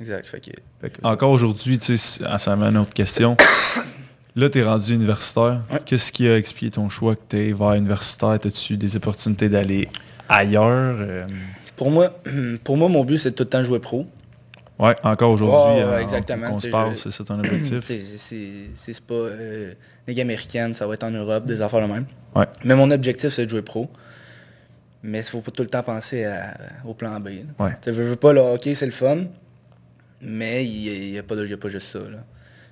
Exact. 0.00 0.26
Fait 0.26 0.40
que, 0.40 0.50
Fait 0.80 0.90
que 0.90 0.98
encore 1.02 1.30
aujourd'hui, 1.30 1.78
tu 1.78 1.96
sais, 1.96 2.24
à 2.24 2.38
une 2.48 2.76
autre 2.76 2.92
question. 2.92 3.36
Là, 4.36 4.50
tu 4.50 4.58
es 4.58 4.64
rendu 4.64 4.92
universitaire. 4.94 5.60
Ouais. 5.70 5.80
Qu'est-ce 5.86 6.10
qui 6.10 6.26
a 6.26 6.36
expliqué 6.36 6.72
ton 6.74 6.88
choix 6.88 7.14
que 7.14 7.20
tu 7.28 7.36
es 7.38 7.52
vers 7.52 7.74
universitaire? 7.74 8.30
As-tu 8.30 8.76
des 8.76 8.96
opportunités 8.96 9.48
d'aller 9.48 9.88
ailleurs? 10.28 10.96
Euh, 10.98 11.26
pour 11.76 11.90
moi, 11.92 12.10
pour 12.64 12.76
moi, 12.76 12.88
mon 12.88 13.04
but, 13.04 13.18
c'est 13.18 13.30
de 13.30 13.36
tout 13.36 13.44
le 13.44 13.48
temps 13.48 13.62
jouer 13.62 13.78
pro. 13.78 14.06
ouais, 14.80 14.96
encore 15.04 15.30
aujourd'hui, 15.30 15.80
euh, 15.82 16.00
exactement, 16.00 16.48
on 16.52 16.58
se 16.58 16.66
parle, 16.66 16.96
c'est 16.96 17.12
ça 17.12 17.22
ton 17.22 17.38
objectif? 17.38 17.78
C'est- 18.74 19.00
pas 19.06 19.14
euh, 19.14 19.72
Ligue 20.08 20.20
américaine, 20.20 20.74
ça 20.74 20.86
va 20.86 20.94
être 20.94 21.04
en 21.04 21.12
Europe, 21.12 21.46
des 21.46 21.60
affaires 21.62 21.80
le 21.80 21.86
même. 21.86 22.06
Ouais. 22.34 22.46
Mais 22.64 22.74
mon 22.74 22.90
objectif, 22.90 23.32
c'est 23.32 23.44
de 23.46 23.50
jouer 23.50 23.62
pro. 23.62 23.88
Mais 25.06 25.18
il 25.18 25.24
faut 25.24 25.40
pas 25.42 25.50
tout 25.50 25.62
le 25.62 25.68
temps 25.68 25.82
penser 25.82 26.24
à- 26.24 26.56
au 26.86 26.94
plan 26.94 27.20
B. 27.20 27.28
Ouais. 27.58 27.72
Tu 27.82 27.90
veux, 27.90 28.04
veux 28.04 28.16
pas, 28.16 28.32
le 28.32 28.40
hockey, 28.40 28.74
c'est 28.74 28.86
le 28.86 28.92
fun. 28.92 29.24
Mais 30.22 30.64
il 30.64 31.12
n'y 31.12 31.18
a, 31.18 31.20
a 31.20 31.22
pas 31.22 31.68
juste 31.68 31.88
ça. 31.88 31.98
Là. 31.98 32.24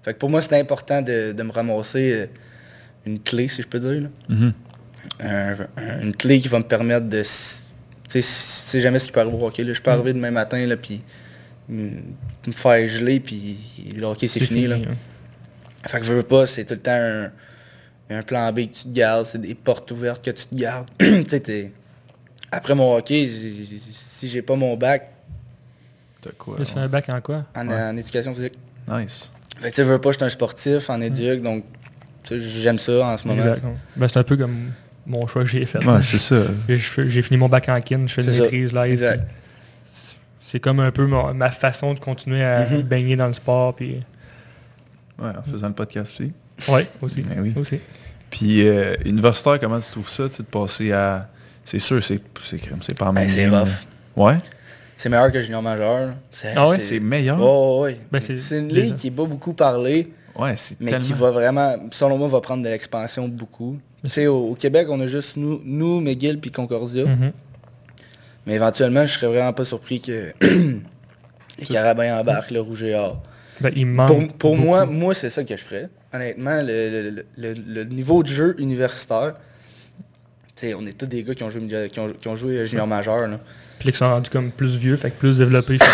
Fait 0.02 0.14
que 0.14 0.18
pour 0.18 0.30
moi, 0.30 0.40
c'est 0.40 0.58
important 0.58 1.02
de, 1.02 1.32
de 1.32 1.42
me 1.42 1.52
ramasser 1.52 2.12
euh, 2.12 2.26
une 3.04 3.20
clé, 3.20 3.48
si 3.48 3.60
je 3.60 3.66
peux 3.68 3.78
dire. 3.78 4.02
là. 4.02 4.08
Mhm. 4.30 4.52
Un- 5.20 5.56
un- 5.76 6.00
une 6.02 6.16
clé 6.16 6.40
qui 6.40 6.48
va 6.48 6.58
me 6.58 6.64
permettre 6.64 7.06
de... 7.08 7.20
Tu 7.20 7.28
sais, 8.08 8.22
si- 8.22 8.64
tu 8.64 8.70
sais 8.70 8.80
jamais 8.80 8.98
ce 8.98 9.06
qui 9.06 9.12
peut 9.12 9.20
arriver 9.20 9.36
au 9.36 9.44
hockey. 9.46 9.62
Là. 9.64 9.74
Je 9.74 9.82
peux 9.82 9.90
Mm. 9.90 9.94
arriver 9.94 10.12
demain 10.14 10.30
matin, 10.30 10.66
puis 10.80 11.04
me 11.68 12.52
faire 12.52 12.88
geler, 12.88 13.20
puis 13.20 13.58
le 13.94 14.04
hockey, 14.06 14.26
c'est 14.28 14.40
fini. 14.40 14.66
là. 14.66 14.76
hein. 14.76 14.94
Fait 15.86 16.00
que 16.00 16.06
je 16.06 16.12
veux 16.14 16.22
pas, 16.22 16.46
c'est 16.46 16.64
tout 16.64 16.74
le 16.74 16.80
temps 16.80 16.92
un, 16.92 17.30
un 18.10 18.22
plan 18.22 18.50
B 18.52 18.60
que 18.70 18.74
tu 18.76 18.84
te 18.84 18.88
gardes, 18.88 19.26
c'est 19.26 19.40
des 19.40 19.54
portes 19.54 19.90
ouvertes 19.90 20.24
que 20.24 20.30
tu 20.30 20.46
te 20.46 20.54
gardes. 20.54 20.88
tu 20.98 21.24
sais, 21.28 21.40
t'es- 21.40 21.72
Après 22.52 22.74
mon 22.74 22.94
hockey, 22.96 23.26
si 23.28 24.28
j'ai 24.28 24.42
pas 24.42 24.54
mon 24.56 24.76
bac 24.76 25.10
T'as 26.20 26.30
quoi? 26.38 26.56
Tu 26.58 26.64
fais 26.66 26.78
un 26.78 26.88
bac 26.88 27.06
en 27.12 27.20
quoi? 27.20 27.44
en, 27.56 27.66
Ouais. 27.66 27.74
en 27.82 27.96
éducation 27.96 28.32
physique, 28.34 28.52
Nice. 28.88 29.30
Fait 29.60 29.62
que 29.70 29.74
tu 29.74 29.74
sais, 29.76 29.84
veux 29.84 29.98
pas, 30.00 30.10
je 30.12 30.16
suis 30.18 30.24
un 30.24 30.28
sportif 30.28 30.88
en 30.90 31.00
éduc, 31.00 31.40
donc 31.42 31.64
j'aime 32.30 32.78
ça 32.78 32.92
en 33.06 33.16
ce 33.16 33.26
moment. 33.26 33.42
Exact. 33.42 33.64
Ben, 33.96 34.06
c'est 34.08 34.18
un 34.18 34.22
peu 34.24 34.36
comme 34.36 34.70
mon 35.06 35.26
choix 35.26 35.42
que 35.42 35.48
j'ai 35.50 35.66
fait. 35.66 35.84
Ouais, 35.84 36.00
c'est 36.02 36.18
ça. 36.18 36.44
J'ai- 36.68 37.22
fini 37.22 37.36
mon 37.38 37.48
bac 37.48 37.68
en 37.68 37.80
kin, 37.80 38.06
je 38.06 38.12
fais 38.14 38.22
une 38.22 38.30
maîtrise 38.38 38.72
live. 38.72 39.18
C'est 40.40 40.60
comme 40.60 40.80
un 40.80 40.90
peu 40.90 41.06
ma 41.06 41.50
façon 41.50 41.94
de 41.94 41.98
continuer 41.98 42.44
à 42.44 42.68
Mhm. 42.68 42.82
baigner 42.82 43.16
dans 43.16 43.26
le 43.28 43.34
sport. 43.34 43.74
Puis... 43.74 44.02
Ouais, 45.18 45.30
en 45.36 45.42
faisant 45.50 45.68
le 45.68 45.74
podcast 45.74 46.12
aussi. 46.12 46.32
Ouais, 46.68 46.86
aussi. 47.00 47.22
Ben 47.22 47.40
oui. 47.40 47.52
aussi. 47.56 47.78
Puis 48.30 48.66
euh, 48.68 48.94
universitaire, 49.04 49.58
comment 49.58 49.78
tu 49.80 49.90
trouves 49.90 50.08
ça, 50.08 50.28
tu 50.28 50.34
sais, 50.36 50.42
de 50.42 50.48
passer 50.48 50.92
à... 50.92 51.28
C'est 51.64 51.78
sûr, 51.78 52.02
c'est 52.02 52.20
c'est 52.80 52.98
pas 52.98 53.06
en 53.08 53.12
même 53.12 53.26
Ben, 53.26 53.32
c'est 53.32 53.48
rough. 53.48 53.68
Ouais? 54.16 54.36
C'est 54.96 55.08
meilleur 55.08 55.32
que 55.32 55.42
junior 55.42 55.62
majeur. 55.62 56.14
C'est, 56.30 56.52
Ah 56.56 56.68
ouais? 56.68 56.78
C'est 56.78 57.00
meilleur? 57.00 57.38
Oh, 57.40 57.80
ouais. 57.82 57.98
Ben, 58.10 58.20
c'est- 58.20 58.58
une 58.58 58.68
ligue 58.72 58.94
qui 58.94 59.08
est 59.08 59.12
pas 59.12 59.24
beaucoup 59.24 59.52
parlée, 59.52 60.12
Ouais, 60.38 60.54
c'est 60.56 60.80
mais 60.80 60.92
tellement... 60.92 61.06
qui 61.06 61.12
va 61.12 61.30
vraiment, 61.30 61.74
selon 61.90 62.16
moi, 62.18 62.28
va 62.28 62.40
prendre 62.40 62.62
de 62.62 62.68
l'expansion 62.68 63.28
beaucoup. 63.28 63.78
Tu 64.04 64.10
sais, 64.10 64.26
au, 64.26 64.50
au 64.50 64.54
Québec, 64.54 64.86
on 64.90 65.00
a 65.00 65.06
juste 65.06 65.36
nous, 65.36 65.60
nous 65.64 66.00
McGill 66.00 66.38
puis 66.40 66.50
Concordia. 66.50 67.04
Mhm. 67.04 67.32
Mais 68.46 68.54
éventuellement, 68.54 69.06
je 69.06 69.12
serais 69.12 69.26
vraiment 69.28 69.52
pas 69.52 69.64
surpris 69.64 70.00
que 70.00 70.32
les 71.58 71.66
Carabins 71.68 72.18
embarquent 72.18 72.50
le 72.50 72.60
rouge 72.60 72.82
et 72.82 72.94
or. 72.94 73.22
Ben, 73.60 73.70
il 73.76 73.86
me 73.86 73.94
manque 73.94 74.36
Pour, 74.36 74.56
moi, 74.56 74.86
moi 74.86 75.14
c'est 75.14 75.30
ça 75.30 75.44
que 75.44 75.56
je 75.56 75.62
ferais. 75.62 75.88
Honnêtement, 76.12 76.60
le, 76.62 77.10
le- 77.10 77.24
le- 77.36 77.54
le 77.66 77.84
niveau 77.84 78.22
de 78.22 78.28
jeu 78.28 78.54
universitaire, 78.58 79.34
on 80.74 80.86
est 80.86 80.96
tous 80.96 81.06
des 81.06 81.22
gars 81.22 81.34
qui 81.34 81.42
ont 81.42 81.50
joué, 81.50 81.88
qui 81.90 82.00
ont, 82.00 82.08
qui 82.12 82.28
ont 82.28 82.36
joué 82.36 82.66
junior 82.66 82.86
majeur. 82.86 83.28
Là. 83.28 83.40
Puis 83.78 83.90
qui 83.92 83.98
sont 83.98 84.08
rendus 84.08 84.30
comme 84.30 84.50
plus 84.50 84.76
vieux, 84.76 84.96
fait 84.96 85.10
que 85.10 85.18
plus 85.18 85.38
développés. 85.38 85.78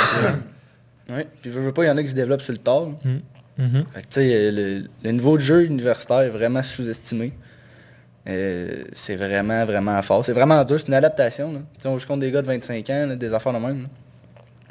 Ouais. 1.11 1.27
Puis 1.41 1.51
je 1.51 1.59
veux 1.59 1.73
pas, 1.73 1.85
il 1.85 1.87
y 1.87 1.91
en 1.91 1.97
a 1.97 2.03
qui 2.03 2.11
se 2.11 2.15
développent 2.15 2.43
sur 2.43 2.53
le 2.53 2.59
tard. 2.59 2.83
là. 2.83 2.89
Mhm. 3.05 3.21
Mhm. 3.57 3.85
Fait 3.95 4.01
que, 4.03 4.07
tu 4.07 4.13
sais, 4.21 4.53
le, 4.53 4.85
le 5.03 5.11
niveau 5.11 5.37
de 5.39 5.43
jeu 5.43 5.65
universitaire 5.65 6.21
est 6.21 6.29
vraiment 6.29 6.63
sous-estimé. 6.63 7.33
Euh, 8.29 8.85
c'est 8.93 9.17
vraiment, 9.17 9.65
vraiment 9.65 10.01
fort. 10.03 10.25
C'est 10.25 10.33
vraiment 10.35 10.63
dur, 10.65 10.79
c'est 10.79 10.89
une 10.89 10.95
adaptation. 10.95 11.53
Là. 11.53 11.61
On 11.87 11.99
joue 11.99 12.07
contre 12.07 12.21
des 12.21 12.31
gars 12.31 12.43
de 12.43 12.47
25 12.47 12.91
ans, 12.91 13.07
là, 13.09 13.17
des 13.17 13.33
affaires 13.33 13.55
de 13.55 13.59
même. 13.59 13.89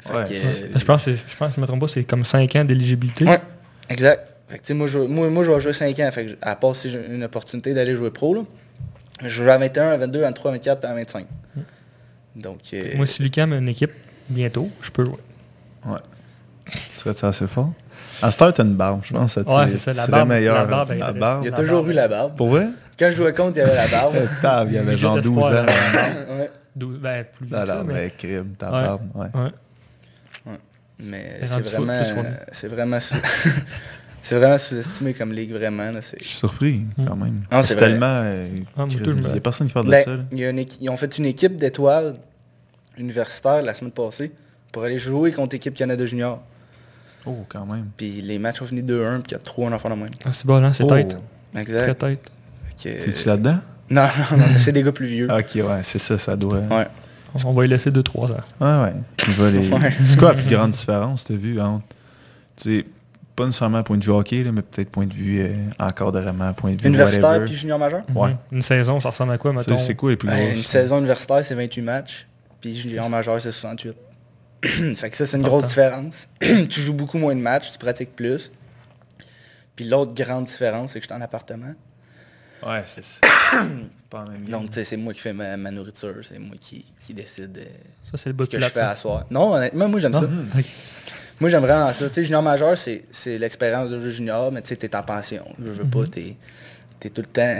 Ouais, 0.08 0.24
que, 0.24 0.32
euh, 0.32 0.78
Je 0.78 0.84
pense, 0.84 1.06
je 1.06 1.36
pense, 1.36 1.48
si 1.50 1.56
je 1.56 1.60
me 1.60 1.66
trompe 1.66 1.80
pas, 1.80 1.88
c'est 1.88 2.04
comme 2.04 2.24
5 2.24 2.54
ans 2.56 2.64
d'éligibilité. 2.64 3.24
Ouais, 3.24 3.40
exact. 3.88 4.28
Fait 4.48 4.60
que, 4.60 4.72
moi, 4.74 4.86
je, 4.86 5.00
moi, 5.00 5.28
moi, 5.28 5.42
je 5.42 5.50
vais 5.50 5.60
jouer 5.60 5.72
5 5.72 5.98
ans. 5.98 6.10
Fait 6.12 6.26
que, 6.26 6.30
à 6.40 6.54
part 6.54 6.76
si 6.76 6.88
j'ai 6.88 7.04
une 7.10 7.24
opportunité 7.24 7.74
d'aller 7.74 7.96
jouer 7.96 8.10
pro, 8.10 8.32
là, 8.34 8.42
je 9.22 9.28
joue 9.28 9.48
à 9.50 9.58
21, 9.58 9.90
à 9.90 9.96
22, 9.96 10.22
à 10.22 10.26
23, 10.28 10.50
à 10.50 10.54
24 10.54 10.84
et 10.84 10.86
à 10.86 10.94
25. 10.94 11.26
Donc, 12.36 12.58
euh, 12.72 12.96
Moi, 12.96 13.06
si 13.06 13.22
Lucam 13.22 13.52
a 13.52 13.56
une 13.56 13.68
équipe 13.68 13.92
bientôt, 14.28 14.68
je 14.82 14.90
peux 14.90 15.04
jouer. 15.04 15.18
Ouais. 15.86 15.98
Serait-tu 16.96 17.24
assez 17.24 17.46
fort? 17.46 17.72
À 18.22 18.30
cette 18.30 18.42
heure, 18.42 18.52
t'as 18.54 18.62
une 18.64 18.74
barbe, 18.74 19.00
je 19.04 19.12
pense. 19.14 19.36
Ouais, 19.36 19.44
tu- 19.66 19.72
c'est 19.72 19.78
ça, 19.78 19.92
la 19.92 20.04
tu 20.04 20.10
barbe- 20.10 20.28
serais 20.28 20.38
meilleur. 20.38 20.54
la 20.56 20.64
barbe, 20.64 20.88
La 20.90 20.94
il 20.96 21.44
y 21.46 21.48
a 21.48 21.52
toujours 21.52 21.80
barbe. 21.82 21.90
eu 21.90 21.92
la 21.94 22.08
barbe. 22.08 22.36
Pour 22.36 22.48
vrai? 22.50 22.68
Quand 22.98 23.10
je 23.10 23.16
jouais 23.16 23.32
contre, 23.32 23.56
il 23.56 23.60
y 23.60 23.62
avait 23.62 23.74
la 23.74 23.86
barbe. 23.88 24.16
Tab, 24.42 24.68
il 24.68 24.74
y 24.74 24.78
avait 24.78 24.96
genre 24.98 25.20
12 25.20 25.38
ans. 25.44 25.50
espoir, 25.50 25.66
ouais. 26.38 26.50
Dou- 26.76 26.98
Ben, 27.00 27.24
plus 27.24 27.48
ça, 27.48 27.64
là, 27.64 27.82
mais... 27.84 27.94
mais 27.94 28.10
crime, 28.16 28.54
ta 28.58 28.66
Ouais. 28.66 28.82
barbe, 28.82 29.02
ouais. 29.14 29.26
Ouais. 29.34 29.50
Mais 31.04 31.40
c'est 31.46 31.60
vraiment, 31.60 32.00
lui. 32.00 32.28
c'est 32.52 32.68
vraiment, 32.68 32.98
c'est 34.22 34.36
vraiment 34.36 34.58
sous-estimé 34.58 35.14
comme 35.14 35.32
ligue, 35.32 35.52
vraiment. 35.52 35.90
là, 35.90 36.00
c'est- 36.02 36.18
Je 36.20 36.28
suis 36.28 36.36
surpris, 36.38 36.82
quand 37.06 37.16
même. 37.16 37.42
Non, 37.50 37.62
c'est 37.62 37.76
tellement... 37.76 38.06
euh, 38.24 38.48
Ah, 38.76 38.84
il 38.88 39.34
y 39.34 39.36
a 39.36 39.40
personne 39.40 39.66
qui 39.66 39.72
parle 39.72 39.88
Ben, 39.88 40.00
de 40.00 40.04
ça. 40.04 40.10
là. 40.16 40.22
il 40.32 40.38
y 40.38 40.44
a 40.44 40.50
une 40.50 40.58
équi- 40.58 40.78
ils 40.80 40.90
ont 40.90 40.96
fait 40.96 41.16
une 41.18 41.26
équipe 41.26 41.56
d'étoiles 41.56 42.16
universitaires 42.98 43.62
la 43.62 43.74
semaine 43.74 43.92
passée 43.92 44.32
pour 44.72 44.82
aller 44.84 44.98
jouer 44.98 45.32
contre 45.32 45.54
l'équipe 45.54 45.74
Canada 45.74 46.04
Junior. 46.04 46.40
Oh, 47.26 47.44
quand 47.48 47.66
même. 47.66 47.86
Puis 47.96 48.20
les 48.22 48.38
matchs 48.38 48.62
ont 48.62 48.66
fini 48.66 48.82
2-1 48.82 49.20
puis 49.20 49.36
4-3 49.36 49.66
en 49.68 49.72
enfant 49.72 49.90
de 49.90 49.94
même. 49.94 50.08
Ah, 50.24 50.30
c'est 50.32 50.46
bon, 50.46 50.60
là, 50.60 50.72
c'est 50.72 50.84
Oh. 50.84 50.88
tête. 50.88 51.16
Très 51.52 51.62
Exact. 51.62 51.98
tête. 51.98 52.20
Fait 52.76 52.98
que- 53.00 53.04
T'es-tu 53.06 53.28
là-dedans? 53.28 53.58
Non, 53.90 54.02
non, 54.30 54.36
non, 54.38 54.44
mais 54.52 54.58
c'est 54.58 54.72
des 54.72 54.82
gars 54.82 54.92
plus 54.92 55.06
vieux. 55.06 55.28
Ok, 55.30 55.54
ouais, 55.56 55.80
c'est 55.82 55.98
ça, 55.98 56.18
ça 56.18 56.36
doit... 56.36 56.58
Ouais. 56.58 56.86
On 57.44 57.52
va 57.52 57.64
y 57.64 57.68
laisser 57.68 57.90
2-3 57.90 58.32
ans. 58.32 58.36
Ouais, 58.60 58.84
ouais. 58.84 58.94
Il 59.26 59.32
va 59.34 59.50
les- 59.50 59.68
Ouais. 59.72 59.92
C'est 60.02 60.18
quoi 60.18 60.34
la 60.34 60.42
plus 60.42 60.50
grande 60.50 60.72
différence, 60.72 61.24
t'as 61.24 61.34
vu, 61.34 61.60
entre... 61.60 61.84
pas 63.38 63.46
nécessairement 63.46 63.82
point 63.84 63.96
de 63.96 64.04
vue 64.04 64.10
hockey, 64.10 64.42
là, 64.42 64.50
mais 64.50 64.62
peut-être 64.62 64.90
point 64.90 65.06
de 65.06 65.14
vue 65.14 65.40
euh, 65.40 65.54
encadrement, 65.78 66.52
point 66.54 66.72
de 66.74 66.82
vue 66.82 66.88
Universitaire 66.88 67.28
whatever. 67.30 67.46
puis 67.46 67.54
junior 67.54 67.78
majeur? 67.78 68.02
Ouais. 68.14 68.30
Mhm. 68.30 68.36
Une 68.52 68.62
saison, 68.62 69.00
ça 69.00 69.10
ressemble 69.10 69.32
à 69.32 69.38
quoi, 69.38 69.52
mettons? 69.52 69.78
C'est 69.78 69.94
quoi 69.94 70.10
les 70.10 70.16
plus 70.16 70.28
Ben, 70.28 70.36
grosses? 70.36 70.56
une 70.58 70.64
saison 70.64 70.98
universitaire, 70.98 71.44
c'est 71.44 71.54
28 71.54 71.82
matchs. 71.82 72.26
Puis 72.60 72.74
junior 72.76 73.08
majeur, 73.08 73.40
c'est 73.40 73.52
68. 73.52 73.96
fait 74.96 75.10
que 75.10 75.16
ça, 75.16 75.24
c'est 75.24 75.36
une 75.36 75.44
grosse 75.44 75.66
différence. 75.66 76.28
tu 76.40 76.80
joues 76.80 76.94
beaucoup 76.94 77.18
moins 77.18 77.34
de 77.36 77.40
matchs, 77.40 77.70
tu 77.72 77.78
pratiques 77.78 78.16
plus. 78.16 78.50
Puis 79.76 79.84
l'autre 79.84 80.12
grande 80.12 80.46
différence, 80.46 80.92
c'est 80.92 80.98
que 80.98 81.06
je 81.06 81.12
suis 81.12 81.16
en 81.16 81.24
appartement. 81.24 81.74
Ouais, 82.66 82.82
c'est 82.86 83.04
ça. 83.04 83.20
pas 84.10 84.22
en 84.22 84.30
même 84.32 84.42
ligne. 84.42 84.50
Donc, 84.50 84.70
tu 84.70 84.74
sais, 84.74 84.84
c'est 84.84 84.96
moi 84.96 85.14
qui 85.14 85.20
fais 85.20 85.32
ma, 85.32 85.56
ma 85.56 85.70
nourriture, 85.70 86.16
c'est 86.28 86.40
moi 86.40 86.56
qui, 86.60 86.84
qui 87.00 87.14
décide 87.14 87.56
euh, 87.56 87.64
Ça, 88.10 88.16
c'est 88.16 88.30
le 88.30 88.32
bout 88.32 88.46
ce 88.46 88.50
de 88.50 88.56
que 88.56 88.62
je 88.64 88.68
fais 88.68 88.80
à 88.80 88.96
soir. 88.96 89.26
Non, 89.30 89.52
honnêtement, 89.54 89.88
moi, 89.88 90.00
j'aime 90.00 90.14
ça. 90.14 90.22
Mhm. 90.22 90.48
Moi, 91.40 91.50
j'aime 91.50 91.62
vraiment 91.62 91.92
ça. 91.92 92.08
Tu 92.08 92.14
sais, 92.14 92.24
junior 92.24 92.42
majeur, 92.42 92.76
c'est 92.76 93.04
c'est 93.12 93.38
l'expérience 93.38 93.90
de 93.90 94.00
jeu 94.00 94.10
junior, 94.10 94.50
mais 94.50 94.62
tu 94.62 94.68
sais, 94.68 94.76
t'es 94.76 94.94
en 94.96 95.02
pension. 95.02 95.44
Je 95.62 95.70
veux 95.70 95.84
pas, 95.84 96.06
t'es 96.06 96.36
es 97.04 97.10
tout 97.10 97.20
le 97.20 97.28
temps... 97.28 97.56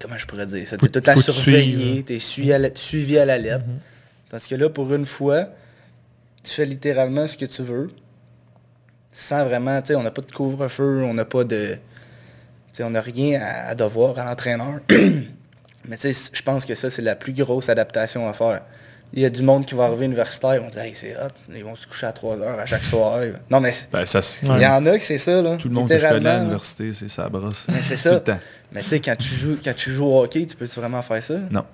comment 0.00 0.16
je 0.16 0.26
pourrais 0.26 0.46
dire 0.46 0.66
ça? 0.66 0.76
T'es 0.76 0.88
tout 0.88 0.98
le 0.98 1.02
temps 1.02 1.16
surveillé, 1.16 2.04
t'es 2.04 2.18
suivi 2.18 2.52
à 2.52 2.58
la, 2.58 3.38
lettre. 3.38 3.66
Mhm. 3.66 3.78
Tandis 4.30 4.48
que 4.48 4.54
là, 4.54 4.68
pour 4.68 4.92
une 4.94 5.06
fois, 5.06 5.48
tu 6.44 6.52
fais 6.52 6.66
littéralement 6.66 7.26
ce 7.26 7.36
que 7.36 7.46
tu 7.46 7.62
veux, 7.62 7.90
sans 9.10 9.44
vraiment, 9.44 9.80
tu 9.82 9.88
sais, 9.88 9.94
on 9.96 10.02
n'a 10.02 10.10
pas 10.10 10.22
de 10.22 10.30
couvre-feu, 10.32 11.02
on 11.04 11.14
n'a 11.14 11.24
pas 11.24 11.44
de... 11.44 11.74
Tu 11.74 12.78
sais, 12.78 12.84
on 12.84 12.90
n'a 12.90 13.00
rien 13.00 13.42
à, 13.42 13.70
à 13.70 13.74
devoir 13.74 14.18
à 14.18 14.24
l'entraîneur. 14.24 14.80
Mais 15.88 15.96
tu 15.96 16.12
sais, 16.12 16.30
je 16.32 16.42
pense 16.42 16.64
que 16.64 16.74
ça, 16.74 16.90
c'est 16.90 17.02
la 17.02 17.16
plus 17.16 17.32
grosse 17.32 17.68
adaptation 17.68 18.28
à 18.28 18.32
faire. 18.32 18.62
Il 19.14 19.20
y 19.20 19.26
a 19.26 19.30
du 19.30 19.42
monde 19.42 19.66
qui 19.66 19.74
va 19.74 19.84
arriver 19.84 20.06
universitaire, 20.06 20.54
ils 20.54 20.60
vont 20.60 20.68
dire, 20.68 20.80
hey, 20.82 20.92
c'est 20.94 21.14
hot, 21.16 21.28
ils 21.54 21.62
vont 21.62 21.76
se 21.76 21.86
coucher 21.86 22.06
à 22.06 22.12
3 22.12 22.38
heures 22.38 22.58
à 22.58 22.64
chaque 22.64 22.84
soir. 22.84 23.20
Non, 23.50 23.60
mais 23.60 23.74
Ben, 23.92 24.06
ça, 24.06 24.20
il 24.42 24.48
y 24.62 24.66
en 24.66 24.86
a 24.86 24.96
que 24.98 25.04
c'est 25.04 25.18
ça, 25.18 25.42
là. 25.42 25.56
Tout 25.58 25.68
le 25.68 25.74
monde 25.74 25.88
que 25.88 25.98
je 25.98 26.06
connais 26.08 26.30
à 26.30 26.38
l'université, 26.38 26.92
c'est 26.94 27.10
ça 27.10 27.28
brosse. 27.28 27.66
Mais 27.68 27.82
c'est 27.82 27.96
Tout 27.96 28.00
ça. 28.00 28.12
le 28.14 28.20
temps. 28.20 28.38
Mais 28.72 28.82
tu 28.82 28.88
sais, 28.88 29.00
quand 29.00 29.16
tu 29.16 29.28
joues 29.34 29.58
quand 29.62 29.74
tu 29.76 29.90
joues 29.90 30.06
au 30.06 30.22
hockey, 30.22 30.46
tu 30.46 30.56
peux 30.56 30.64
vraiment 30.64 31.02
faire 31.02 31.22
ça? 31.22 31.34
Non. 31.50 31.64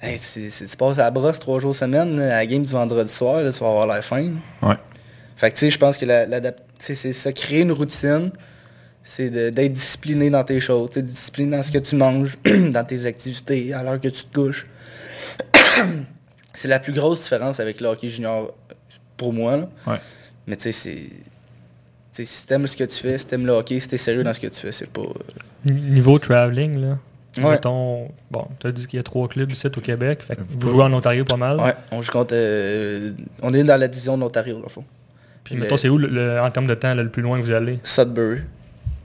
Hey, 0.00 0.18
c'est- 0.18 0.66
tu 0.66 0.76
passes 0.76 0.98
à 0.98 1.02
la 1.04 1.10
brosse 1.10 1.38
trois 1.40 1.58
jours 1.60 1.74
semaine, 1.74 2.16
là, 2.18 2.24
à 2.26 2.38
la 2.38 2.46
game 2.46 2.62
du 2.62 2.72
vendredi 2.72 3.12
soir, 3.12 3.40
là, 3.42 3.52
tu 3.52 3.58
vas 3.58 3.66
avoir 3.68 3.86
l'air 3.88 4.04
fin. 4.04 4.30
Ouais. 4.62 4.74
Fait 5.36 5.50
que 5.50 5.54
tu 5.56 5.60
sais, 5.60 5.70
je 5.70 5.78
pense 5.78 5.98
que 5.98 6.04
la- 6.06 6.26
c'est 6.78 6.94
ça, 7.12 7.32
créer 7.32 7.62
une 7.62 7.72
routine, 7.72 8.30
c'est 9.02 9.30
d'être 9.50 9.72
discipliné 9.72 10.30
dans 10.30 10.44
tes 10.44 10.60
choses, 10.60 10.90
tu 10.90 10.94
sais, 11.00 11.02
discipliné 11.02 11.56
dans 11.56 11.62
ce 11.64 11.72
que 11.72 11.78
tu 11.78 11.96
manges, 11.96 12.36
dans 12.44 12.84
tes 12.84 13.04
activités, 13.06 13.72
à 13.74 13.82
l'heure 13.82 14.00
que 14.00 14.08
tu 14.08 14.24
te 14.24 14.32
couches. 14.40 14.66
c'est 16.54 16.68
la 16.68 16.78
plus 16.78 16.92
grosse 16.92 17.22
différence 17.22 17.60
avec 17.60 17.80
le 17.80 17.88
hockey 17.88 18.08
junior 18.08 18.52
pour 19.16 19.32
moi. 19.32 19.56
là. 19.56 19.68
Ouais. 19.86 20.00
Mais 20.46 20.56
tu 20.56 20.72
sais, 20.72 21.08
c'est... 22.12 22.24
si 22.24 22.46
t'aimes 22.46 22.66
ce 22.66 22.76
que 22.76 22.84
tu 22.84 22.96
fais, 22.96 23.16
si 23.18 23.26
t'aimes 23.26 23.46
le 23.46 23.52
hockey, 23.52 23.78
si 23.80 23.88
t'es 23.88 23.96
sérieux 23.96 24.24
dans 24.24 24.32
ce 24.34 24.40
que 24.40 24.48
tu 24.48 24.60
fais, 24.60 24.72
c'est 24.72 24.86
pas... 24.88 25.02
euh, 25.02 25.70
Niveau 25.70 26.18
traveling, 26.18 26.80
là. 26.80 26.98
Ouais. 27.38 27.52
Mettons, 27.52 28.10
bon, 28.30 28.46
tu 28.60 28.66
as 28.66 28.72
dit 28.72 28.86
qu'il 28.86 28.98
y 28.98 29.00
a 29.00 29.02
trois 29.02 29.26
clubs 29.26 29.50
ici 29.50 29.66
au 29.66 29.80
Québec. 29.80 30.22
Fait 30.22 30.36
que 30.36 30.42
Vous 30.46 30.68
jouez 30.68 30.82
en 30.82 30.92
Ontario 30.92 31.24
pas 31.24 31.36
mal. 31.38 31.58
Ouais, 31.60 31.74
on 31.90 32.02
joue 32.02 32.12
contre... 32.12 32.34
euh, 32.34 33.12
on 33.40 33.54
est 33.54 33.64
dans 33.64 33.78
la 33.80 33.88
division 33.88 34.16
de 34.16 34.20
l'Ontario, 34.22 34.56
dans 34.56 34.64
le 34.64 34.68
fond. 34.68 34.84
Puis 35.44 35.56
mettons, 35.56 35.76
c'est 35.78 35.88
où, 35.88 35.96
le- 35.96 36.08
le- 36.08 36.40
en 36.40 36.50
termes 36.50 36.66
de 36.66 36.74
temps, 36.74 36.94
là, 36.94 37.02
le 37.02 37.08
plus 37.08 37.22
loin 37.22 37.40
que 37.40 37.44
vous 37.46 37.52
allez? 37.52 37.78
Sudbury. 37.84 38.40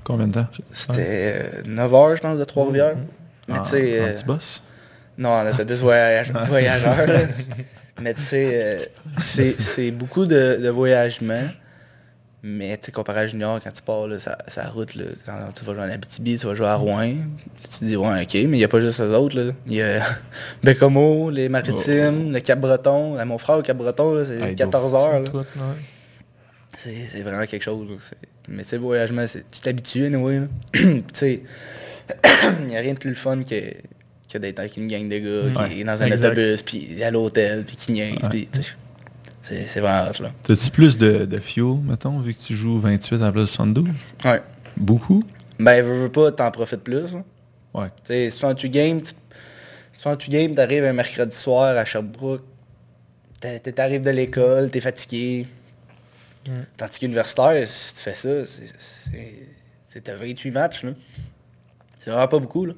Combien 0.03 0.27
de 0.27 0.33
temps? 0.33 0.47
C'était 0.73 1.63
9 1.65 1.93
heures, 1.93 2.15
je 2.17 2.21
pense, 2.21 2.37
de 2.37 2.43
Trois-Rivières. 2.43 2.95
Mais 3.47 3.59
En- 3.59 3.61
tu 3.61 3.69
sais... 3.69 4.15
Non, 5.17 5.29
en 5.29 5.47
autobus 5.51 5.77
voyage- 5.77 6.31
voyageur. 6.47 7.07
là. 7.07 7.19
Mais 8.01 8.13
tu 8.13 8.21
sais, 8.21 8.49
euh, 8.53 8.77
c'est 9.57 9.89
beaucoup 9.91 10.25
de, 10.27 10.59
de 10.61 10.69
voyagement. 10.69 11.43
Mais 12.43 12.77
tu 12.77 12.85
sais, 12.85 12.91
comparé 12.91 13.21
à 13.21 13.27
Junior, 13.27 13.59
quand 13.61 13.71
tu 13.71 13.81
pars, 13.81 14.07
là, 14.07 14.19
sa, 14.19 14.37
sa 14.47 14.69
route, 14.69 14.93
là, 14.93 15.05
quand 15.25 15.33
tu 15.55 15.65
vas 15.65 15.73
jouer 15.73 15.83
en 15.83 15.89
Abitibi, 15.89 16.37
tu 16.37 16.45
vas 16.45 16.53
jouer 16.53 16.67
à 16.67 16.75
Rouen, 16.75 17.15
tu 17.63 17.79
te 17.79 17.83
dis, 17.85 17.97
ouais, 17.97 18.21
ok, 18.21 18.33
mais 18.35 18.41
il 18.41 18.49
n'y 18.51 18.63
a 18.63 18.67
pas 18.67 18.79
juste 18.79 19.01
eux 19.01 19.15
autres. 19.15 19.39
Là. 19.39 19.51
Il 19.65 19.73
y 19.73 19.81
a 19.81 20.01
Bécomo, 20.63 21.31
les 21.31 21.49
Maritimes, 21.49 22.31
le 22.31 22.39
Cap-Breton. 22.39 23.25
Mon 23.25 23.39
frère 23.39 23.57
au 23.57 23.61
Cap-Breton, 23.63 24.23
c'est 24.25 24.37
Ah, 24.43 24.49
il 24.49 24.55
14 24.55 24.91
doit- 24.91 25.13
heures. 25.15 25.45
C'est 26.83 27.21
vraiment 27.23 27.45
quelque 27.45 27.63
chose. 27.63 27.87
Mais 28.47 28.61
tu 28.63 28.69
sais, 28.69 28.75
le 28.77 28.83
voyagement, 28.83 29.25
tu 29.25 29.59
t'habitues, 29.61 30.05
anyway. 30.05 30.41
tu 30.73 31.03
sais, 31.13 31.41
il 32.61 32.65
n'y 32.67 32.77
a 32.77 32.79
rien 32.81 32.93
de 32.93 32.99
plus 32.99 33.09
le 33.09 33.15
fun 33.15 33.39
que, 33.41 33.55
que 34.31 34.37
d'être 34.37 34.59
avec 34.59 34.77
une 34.77 34.87
gang 34.87 35.07
de 35.07 35.17
gars 35.17 35.51
qui 35.51 35.57
Ouais, 35.73 35.79
est 35.79 35.83
dans 35.83 36.01
un 36.03 36.05
exact. 36.07 36.25
autobus, 36.27 36.61
puis 36.63 37.03
à 37.03 37.11
l'hôtel, 37.11 37.63
puis 37.65 37.75
qui 37.75 37.91
niaise, 37.93 38.13
Ouais. 38.23 38.29
puis 38.29 38.49
c'est 39.43 39.67
c'est 39.67 39.79
vraiment 39.79 40.09
hot, 40.09 40.21
là. 40.23 40.31
T'as-tu 40.43 40.69
plus 40.71 40.97
de, 40.97 41.25
de 41.25 41.37
fuel, 41.37 41.77
mettons, 41.83 42.19
vu 42.19 42.33
que 42.33 42.39
tu 42.41 42.55
joues 42.55 42.79
28 42.79 43.15
à 43.15 43.19
la 43.19 43.31
place 43.31 43.45
de 43.45 43.55
72? 43.55 43.89
Ouais. 44.25 44.41
Beaucoup? 44.75 45.23
Ben, 45.59 45.81
veux, 45.83 46.01
veux 46.03 46.11
pas, 46.11 46.31
t'en 46.31 46.51
profites 46.51 46.81
plus. 46.83 47.13
là. 47.13 47.23
Ouais. 47.73 47.87
Tu 48.03 48.13
sais, 48.13 48.29
68 48.29 48.69
games, 48.69 49.01
tu- 49.01 49.13
68 49.93 50.29
games, 50.29 50.55
t'arrives 50.55 50.83
un 50.83 50.93
mercredi 50.93 51.35
soir 51.35 51.77
à 51.77 51.85
Sherbrooke, 51.85 52.43
t'arrives 53.39 54.01
de 54.01 54.09
l'école, 54.11 54.69
t'es 54.69 54.81
fatigué. 54.81 55.47
Tandis 56.77 56.99
qu'universitaire, 56.99 57.67
si 57.67 57.95
tu 57.95 58.01
fais 58.01 58.13
ça, 58.13 58.29
c'est 58.45 60.09
28 60.09 60.51
matchs. 60.51 60.81
C'est 61.99 62.09
vraiment 62.09 62.27
pas 62.27 62.39
beaucoup. 62.39 62.65
Là. 62.65 62.73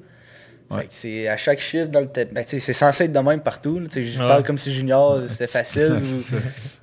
C'est 0.90 1.28
à 1.28 1.36
chaque 1.36 1.60
chiffre 1.60 1.88
dans 1.88 2.00
le 2.00 2.08
tapis. 2.08 2.32
Ben, 2.32 2.44
c'est 2.46 2.72
censé 2.72 3.04
être 3.04 3.12
de 3.12 3.18
même 3.18 3.40
partout. 3.40 3.80
Je 3.92 4.18
parle 4.18 4.44
comme 4.44 4.58
si 4.58 4.72
junior, 4.72 5.20
c'était 5.28 5.46
facile. 5.46 6.00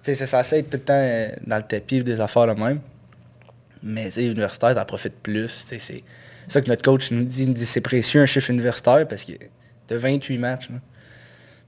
c'est 0.04 0.15
censé 0.26 0.58
être 0.58 0.69
tout 0.69 0.78
le 0.78 0.84
temps 0.84 0.93
euh, 0.93 1.30
dans 1.45 1.58
le 1.58 1.63
tapis 1.63 2.04
des 2.04 2.19
affaires 2.19 2.54
de 2.54 2.60
même. 2.60 2.80
Mais 3.82 4.10
universitaire, 4.10 4.76
t'en 4.76 4.86
profites 4.86 5.17
plus. 5.21 5.65
C'est 5.65 5.80
ça 6.47 6.62
que 6.62 6.67
notre 6.67 6.82
coach 6.82 7.12
nous 7.12 7.23
dit. 7.23 7.47
dit 7.47 7.65
c'est 7.65 7.82
précieux 7.82 8.21
un 8.21 8.26
chiffre 8.26 8.50
universitaire 8.50 9.08
parce 9.08 9.23
que 9.23 9.34
de 9.88 9.95
28 9.95 10.38
matchs. 10.38 10.69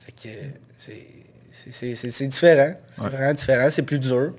Fait 0.01 0.11
que 0.11 0.29
c'est 1.71 2.27
différent. 2.27 2.73
C'est 2.95 3.01
vraiment 3.01 3.33
différent. 3.33 3.67
C'est 3.71 3.83
plus 3.83 3.99
dur. 3.99 4.33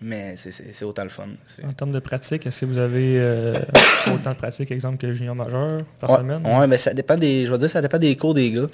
Mais 0.00 0.36
c'est 0.36 0.84
autant 0.84 1.04
le 1.04 1.08
fun. 1.08 1.28
En 1.64 1.72
termes 1.72 1.92
de 1.92 2.00
pratique, 2.00 2.46
est-ce 2.46 2.60
que 2.60 2.66
vous 2.66 2.78
avez 2.78 3.18
euh, 3.18 3.58
autant 4.14 4.32
de 4.32 4.36
pratique, 4.36 4.70
exemple, 4.70 4.98
que 4.98 5.12
junior 5.12 5.34
majeur 5.34 5.78
par 5.98 6.18
semaine? 6.18 6.42
Oui, 6.44 6.66
mais 6.68 6.76
ça 6.76 6.92
dépend 6.92 7.16
des. 7.16 7.46
Je 7.46 7.52
veux 7.52 7.58
dire, 7.58 7.70
ça 7.70 7.80
dépend 7.80 7.98
des 7.98 8.14
cours 8.16 8.34
des 8.34 8.52
gars. 8.52 8.68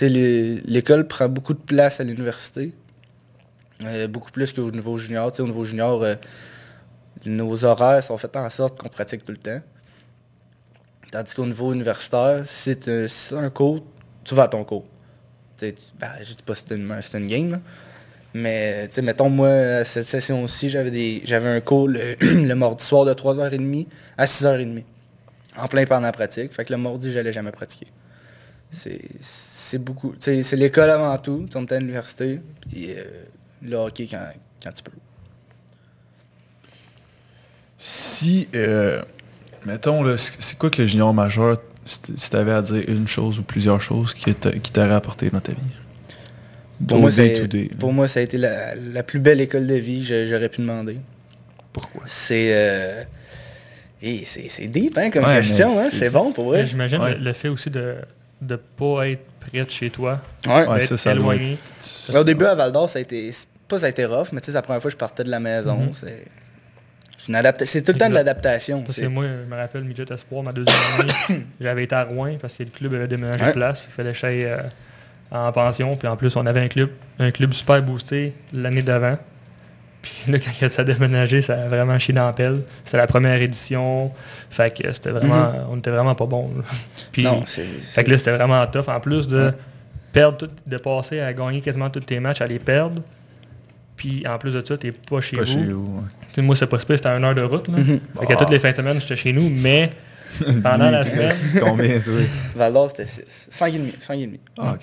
L'école 0.00 1.06
prend 1.06 1.28
beaucoup 1.28 1.52
de 1.54 1.58
place 1.58 2.00
à 2.00 2.04
l'université. 2.04 2.72
Euh, 3.84 4.08
beaucoup 4.08 4.30
plus 4.30 4.52
qu'au 4.52 4.70
niveau 4.70 4.96
junior. 4.98 5.32
au 5.38 5.46
niveau 5.46 5.64
junior, 5.64 6.02
euh, 6.02 6.14
nos 7.26 7.64
horaires 7.64 8.02
sont 8.02 8.16
faits 8.16 8.36
en 8.36 8.48
sorte 8.50 8.80
qu'on 8.80 8.88
pratique 8.88 9.24
tout 9.24 9.32
le 9.32 9.38
temps. 9.38 9.60
Tandis 11.10 11.34
qu'au 11.34 11.46
niveau 11.46 11.72
universitaire, 11.72 12.42
si 12.46 12.76
tu 12.76 13.06
un 13.32 13.50
cours, 13.50 13.84
tu 14.24 14.34
vas 14.34 14.44
à 14.44 14.48
ton 14.48 14.64
cours. 14.64 14.84
Tu, 15.56 15.74
ben, 15.98 16.08
je 16.22 16.34
dis 16.34 16.42
pas 16.42 16.54
que 16.54 16.58
c'est 16.60 16.74
une, 16.74 16.90
une, 17.14 17.26
game, 17.28 17.60
mais, 18.34 18.88
tu 18.88 18.96
sais, 18.96 19.02
mettons, 19.02 19.30
moi, 19.30 19.84
cette 19.84 20.06
session-ci, 20.06 20.68
j'avais 20.68 21.48
un 21.48 21.60
cours 21.60 21.88
le, 21.88 22.54
mardi 22.54 22.84
soir 22.84 23.04
de 23.04 23.14
3h30 23.14 23.86
à 24.18 24.24
6h30. 24.24 24.82
En 25.56 25.68
plein 25.68 25.86
pendant 25.86 26.10
pratique. 26.10 26.52
Fait 26.52 26.64
que 26.64 26.72
le 26.72 26.78
mardi, 26.78 27.12
j'allais 27.12 27.32
jamais 27.32 27.52
pratiquer. 27.52 27.86
C'est 28.72 29.78
beaucoup. 29.78 30.14
C'est 30.18 30.52
l'école 30.54 30.90
avant 30.90 31.16
tout. 31.18 31.46
Tu 31.48 31.56
es 31.56 31.72
à 31.72 31.78
l'université. 31.78 32.40
Puis 32.68 32.90
euh, 32.90 33.04
le 33.62 33.76
hockey 33.76 34.08
quand, 34.10 34.26
quand, 34.60 34.72
tu 34.72 34.82
peux. 34.82 34.90
Si, 37.78 38.48
euh, 38.56 39.00
mettons, 39.64 40.04
c'est 40.16 40.58
quoi 40.58 40.70
que 40.70 40.82
le 40.82 40.88
junior 40.88 41.14
majeur, 41.14 41.58
si 41.84 42.00
tu 42.30 42.36
avais 42.36 42.50
à 42.50 42.62
dire 42.62 42.82
une 42.88 43.06
chose 43.06 43.38
ou 43.38 43.44
plusieurs 43.44 43.80
choses 43.80 44.12
qui 44.12 44.34
t'aurait 44.34 44.92
apporté 44.92 45.30
dans 45.30 45.40
ta 45.40 45.52
vie? 45.52 45.83
Pour, 46.86 46.98
moi, 46.98 47.10
pour 47.78 47.92
moi, 47.92 48.08
ça 48.08 48.20
a 48.20 48.22
été 48.22 48.38
la, 48.38 49.02
plus 49.02 49.20
belle 49.20 49.40
école 49.40 49.66
de 49.66 49.74
vie 49.74 50.04
que 50.06 50.26
j'aurais 50.26 50.48
pu 50.48 50.60
demander. 50.60 50.98
Pourquoi? 51.72 52.02
C'est... 52.06 52.48
Euh, 52.52 53.04
c'est 54.24 54.66
deep 54.66 54.98
hein, 54.98 55.10
comme 55.10 55.24
question, 55.24 55.78
hein? 55.78 55.88
c'est 55.90 56.12
bon 56.12 56.30
pour 56.32 56.46
vrai. 56.46 56.66
J'imagine 56.66 57.00
le, 57.18 57.32
fait 57.32 57.48
aussi 57.48 57.70
de 57.70 57.94
ne 58.42 58.56
pas 58.56 59.08
être 59.08 59.24
près 59.40 59.64
de 59.64 59.70
chez 59.70 59.88
toi, 59.88 60.20
ouais. 60.46 60.86
ça, 60.86 61.12
éloigné. 61.12 61.56
au 62.14 62.24
début 62.24 62.44
à 62.44 62.54
Val 62.54 62.70
d'Or, 62.70 62.90
ça 62.90 62.98
a 62.98 63.02
été... 63.02 63.30
Pas 63.66 63.78
ça 63.78 63.86
a 63.86 63.88
été 63.88 64.04
rough, 64.04 64.26
mais 64.32 64.40
tu 64.40 64.46
sais, 64.46 64.52
c'est 64.52 64.58
la 64.58 64.62
première 64.62 64.82
fois 64.82 64.90
que 64.90 64.94
je 64.94 64.98
partais 64.98 65.24
de 65.24 65.30
la 65.30 65.40
maison. 65.40 65.86
Mm-hmm. 65.86 65.94
C'est... 65.98 66.24
C'est 67.64 67.82
tout 67.82 67.92
le 67.92 67.98
temps 67.98 68.10
de 68.10 68.14
l'adaptation. 68.14 68.82
Parce 68.82 68.98
que 68.98 69.06
moi, 69.06 69.24
je 69.24 69.50
me 69.50 69.56
rappelle, 69.56 69.84
Midget 69.84 70.12
Espoir, 70.12 70.42
ma 70.42 70.52
deuxième 70.52 70.76
année, 71.00 71.44
j'avais 71.60 71.84
été 71.84 71.94
à 71.94 72.04
Rouen 72.04 72.36
parce 72.40 72.54
que 72.54 72.64
le 72.64 72.70
club 72.70 72.94
avait 72.94 73.08
déménagé 73.08 73.46
de 73.46 73.52
place. 73.52 73.84
Il 73.88 73.92
fallait 73.92 74.12
que 74.12 74.18
euh, 74.24 74.58
en 75.30 75.52
pension. 75.52 75.96
Puis 75.96 76.08
en 76.08 76.16
plus, 76.16 76.34
on 76.36 76.46
avait 76.46 76.60
un 76.60 76.68
club, 76.68 76.90
un 77.18 77.30
club 77.30 77.52
super 77.52 77.82
boosté 77.82 78.34
l'année 78.52 78.82
d'avant. 78.82 79.18
Puis 80.02 80.32
là, 80.32 80.38
quand 80.38 80.68
ça 80.68 80.82
a 80.82 80.84
déménagé, 80.84 81.40
ça 81.40 81.54
a 81.54 81.68
vraiment 81.68 81.98
chié 81.98 82.12
dans 82.12 82.26
la 82.26 82.32
pelle. 82.32 82.62
C'était 82.84 82.98
la 82.98 83.06
première 83.06 83.40
édition. 83.40 84.12
Fait 84.50 84.70
que 84.70 84.92
c'était 84.92 85.10
vraiment. 85.10 85.48
Mhm. 85.48 85.66
On 85.70 85.76
était 85.78 85.90
vraiment 85.90 86.14
pas 86.14 86.26
bon. 86.26 86.50
Puis, 87.12 87.26
fait 87.46 88.04
que 88.04 88.10
là, 88.10 88.18
c'était 88.18 88.36
vraiment 88.36 88.66
tough. 88.66 88.88
En 88.88 89.00
plus 89.00 89.26
de 89.26 89.52
perdre 90.12 90.48
de 90.66 90.76
passer 90.76 91.20
à 91.20 91.32
gagner 91.32 91.60
quasiment 91.60 91.90
tous 91.90 92.00
tes 92.00 92.20
matchs, 92.20 92.40
à 92.40 92.46
les 92.46 92.58
perdre. 92.58 93.02
Puis 93.96 94.24
en 94.26 94.38
plus 94.38 94.52
de 94.52 94.64
ça, 94.64 94.76
t'es 94.76 94.92
pas 94.92 95.20
chez 95.20 95.36
pas 95.36 95.44
vous. 95.44 96.04
Chez 96.34 96.42
Moi, 96.42 96.56
c'est 96.56 96.66
pas 96.66 96.78
c'était 96.78 97.06
à 97.06 97.16
une 97.16 97.24
heure 97.24 97.34
de 97.34 97.42
route. 97.42 97.68
Là. 97.68 97.78
Mhm. 97.78 98.00
Fait 98.20 98.26
que 98.26 98.38
toutes 98.38 98.50
les 98.50 98.58
fins 98.58 98.70
de 98.70 98.76
semaine, 98.76 99.00
j'étais 99.00 99.16
chez 99.16 99.32
nous, 99.32 99.48
mais 99.48 99.90
pendant 100.62 100.90
la 100.90 101.04
semaine. 101.04 101.32
Combien, 101.60 102.00
toi? 102.00 102.14
Val 102.56 102.72
d'Or, 102.72 102.90
c'était 102.90 103.06
6. 103.06 103.48
5,5. 103.50 104.38
Ah, 104.58 104.76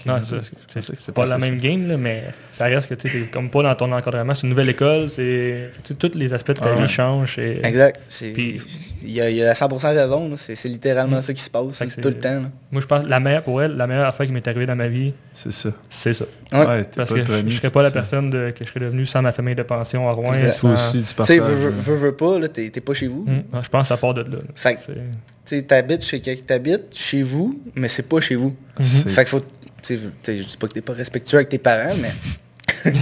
c'est 0.67 1.11
pas, 1.13 1.25
la 1.25 1.37
même 1.37 1.57
game, 1.57 1.87
là, 1.87 1.97
mais 1.97 2.23
ça 2.53 2.65
reste 2.65 2.89
que 2.89 2.95
tu 2.95 3.07
es 3.07 3.25
comme 3.27 3.49
pas 3.49 3.63
dans 3.63 3.75
ton 3.75 3.91
encadrement. 3.91 4.35
C'est 4.35 4.43
une 4.43 4.49
nouvelle 4.49 4.69
école. 4.69 5.09
c'est 5.09 5.71
Tous 5.97 6.11
les 6.15 6.33
aspects 6.33 6.53
de 6.53 6.59
ta 6.59 6.73
vie 6.73 6.87
changent. 6.87 7.39
Exact. 7.39 7.99
Il 8.21 8.61
y, 9.05 9.21
a, 9.21 9.29
y 9.29 9.43
a 9.43 9.53
100% 9.53 9.93
raison. 9.93 10.31
C'est 10.37 10.65
littéralement 10.65 11.19
mm. 11.19 11.21
ça 11.23 11.33
qui 11.33 11.43
se 11.43 11.49
passe 11.49 11.77
tout 12.01 12.09
le 12.09 12.19
temps. 12.19 12.43
Moi, 12.71 12.81
je 12.81 12.87
pense 12.87 13.05
la 13.07 13.19
meilleure 13.19 13.43
pour 13.43 13.61
elle, 13.61 13.75
la 13.75 13.87
meilleure 13.87 14.07
affaire 14.07 14.25
qui 14.25 14.31
m'est 14.31 14.47
arrivée 14.47 14.65
dans 14.65 14.75
ma 14.75 14.87
vie, 14.87 15.13
c'est 15.35 15.51
ça. 15.51 15.69
C'est 15.89 16.13
ça. 16.13 16.25
Parce 16.49 17.09
que 17.09 17.23
je 17.23 17.33
ne 17.33 17.49
serais 17.49 17.69
pas 17.69 17.83
la 17.83 17.91
personne 17.91 18.29
de, 18.29 18.51
que 18.51 18.63
je 18.63 18.69
serais 18.69 18.81
devenu 18.81 19.05
sans 19.05 19.21
ma 19.21 19.31
famille 19.31 19.55
de 19.55 19.63
pension 19.63 20.07
à 20.07 20.11
Rouen. 20.11 20.33
Tu 20.33 21.25
sais, 21.25 21.39
veux, 21.39 21.95
veux, 21.95 22.15
pas, 22.15 22.47
t'es 22.49 22.69
pas 22.69 22.93
chez 22.93 23.07
vous. 23.07 23.25
Mm. 23.25 23.61
Je 23.61 23.69
pense 23.69 23.83
que 23.83 23.87
ça 23.87 23.97
part 23.97 24.13
de 24.13 24.21
là. 24.21 24.39
Tu 25.45 25.65
habites 25.69 26.03
chez 26.03 26.21
t'habites 26.21 26.95
chez 26.95 27.23
vous, 27.23 27.59
mais 27.75 27.87
c'est 27.87 28.03
pas 28.03 28.21
chez 28.21 28.35
vous. 28.35 28.55
Mhm. 28.79 28.85
Fait 28.85 29.25
qu'il 29.25 29.39
faut. 29.39 29.43
je 29.87 29.93
dis 30.31 30.57
pas 30.57 30.67
que 30.67 30.73
t'es 30.73 30.81
pas 30.81 30.93
respectueux 30.93 31.37
avec 31.37 31.49
tes 31.49 31.57
parents, 31.57 31.95
mais 31.99 32.11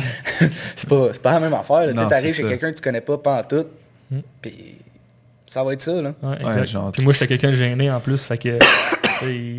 c'est 0.75 0.89
pas, 0.89 1.09
pas 1.21 1.33
la 1.33 1.39
même 1.41 1.53
affaire. 1.53 1.93
Tu 1.93 1.99
arrives 1.99 2.33
chez 2.33 2.43
quelqu'un 2.43 2.71
que 2.71 2.77
tu 2.77 2.81
connais 2.81 3.01
pas, 3.01 3.17
pas 3.17 3.39
en 3.39 3.43
tout. 3.43 3.65
Puis 4.41 4.75
ça 5.45 5.63
va 5.63 5.73
être 5.73 5.81
ça. 5.81 6.01
Là. 6.01 6.13
Puis 6.93 7.03
moi, 7.03 7.13
j'étais 7.13 7.27
quelqu'un 7.27 7.51
de 7.51 7.57
gêné 7.57 7.91
en 7.91 7.99
plus. 7.99 8.23
Fait 8.23 8.37
que 8.37 8.57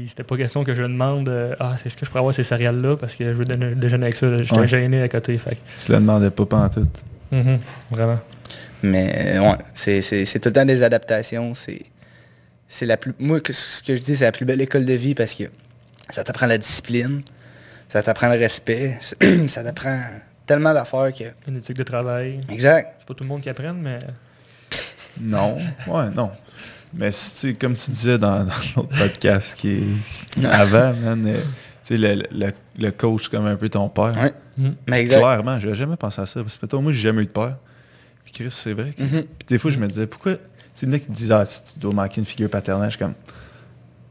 c'était 0.08 0.24
pas 0.24 0.36
question 0.36 0.64
que 0.64 0.74
je 0.74 0.82
demande 0.82 1.28
euh, 1.28 1.54
Ah, 1.60 1.76
est-ce 1.84 1.96
que 1.96 2.04
je 2.04 2.10
pourrais 2.10 2.20
avoir 2.20 2.34
ces 2.34 2.44
céréales-là? 2.44 2.96
Parce 2.96 3.14
que 3.14 3.24
je 3.24 3.32
veux 3.32 3.44
déjeuner 3.44 4.04
avec 4.04 4.16
ça. 4.16 4.42
J'étais 4.42 4.68
gêné 4.68 5.02
à 5.02 5.08
côté. 5.08 5.36
Fait. 5.38 5.58
Tu 5.84 5.92
le 5.92 5.98
demandais 5.98 6.30
pas, 6.30 6.46
pas 6.46 6.56
en 6.58 6.68
tout. 6.68 6.88
Mhm. 7.30 7.58
Vraiment. 7.90 8.18
Mais 8.82 9.38
ouais, 9.38 9.56
c'est 9.74 10.40
tout 10.40 10.48
le 10.48 10.52
temps 10.52 10.64
des 10.64 10.82
adaptations. 10.82 11.54
C'est 11.54 11.82
c'est 12.68 12.86
la 12.86 12.96
plus. 12.96 13.12
Moi, 13.18 13.40
ce 13.50 13.82
que 13.82 13.96
je 13.96 14.00
dis, 14.00 14.16
c'est 14.16 14.24
la 14.24 14.32
plus 14.32 14.46
belle 14.46 14.60
école 14.60 14.86
de 14.86 14.94
vie 14.94 15.14
parce 15.14 15.34
que 15.34 15.44
ça 16.08 16.24
t'apprend 16.24 16.46
la 16.46 16.56
discipline, 16.56 17.22
ça 17.88 18.02
t'apprend 18.02 18.28
le 18.28 18.38
respect, 18.38 18.98
ça 19.48 19.64
t'apprend 19.64 20.00
tellement 20.46 20.72
d'affaires 20.72 21.12
que. 21.12 21.24
Une 21.48 21.58
éthique 21.58 21.76
de 21.76 21.82
travail. 21.82 22.40
Exact. 22.48 22.94
C'est 23.00 23.06
pas 23.06 23.14
tout 23.14 23.24
le 23.24 23.28
monde 23.28 23.42
qui 23.42 23.48
apprend, 23.48 23.74
mais. 23.74 23.98
Non, 25.20 25.56
ouais, 25.88 26.10
non. 26.14 26.30
Mais 26.94 27.10
comme 27.60 27.74
tu 27.74 27.90
disais 27.90 28.18
dans, 28.18 28.46
l'autre 28.76 28.96
podcast 28.98 29.56
qui 29.56 29.82
est 30.40 30.44
avant, 30.44 30.92
man, 30.94 31.26
euh, 31.26 31.40
le, 31.90 32.22
le, 32.30 32.52
le, 32.78 32.90
coach 32.92 33.28
comme 33.28 33.46
un 33.46 33.56
peu 33.56 33.68
ton 33.68 33.88
père. 33.88 34.14
Ouais. 34.16 34.32
Mm. 34.56 34.70
Mais 34.88 35.00
exact. 35.00 35.18
Clairement, 35.18 35.58
j'ai 35.58 35.74
jamais 35.74 35.96
pensé 35.96 36.20
à 36.20 36.26
ça. 36.26 36.40
Parce 36.40 36.56
que 36.56 36.76
moi, 36.76 36.92
j'ai 36.92 37.00
jamais 37.00 37.22
eu 37.22 37.26
de 37.26 37.30
père. 37.30 37.56
Puis 38.24 38.32
Chris, 38.32 38.50
c'est 38.50 38.72
vrai. 38.72 38.92
Que, 38.96 39.02
mm-hmm. 39.02 39.22
Puis 39.22 39.46
des 39.48 39.58
fois, 39.58 39.70
je 39.70 39.78
me 39.78 39.88
disais, 39.88 40.06
pourquoi 40.06 40.36
sais, 40.80 40.86
il 40.86 40.88
y 40.88 40.92
en 40.92 40.96
a 40.96 40.98
qui 40.98 41.10
disent, 41.10 41.32
ah, 41.32 41.44
tu 41.46 41.78
dois 41.78 41.92
manquer 41.92 42.20
une 42.20 42.26
figure 42.26 42.48
paternelle. 42.48 42.90
Je 42.90 42.96
suis 42.96 42.98
comme, 42.98 43.14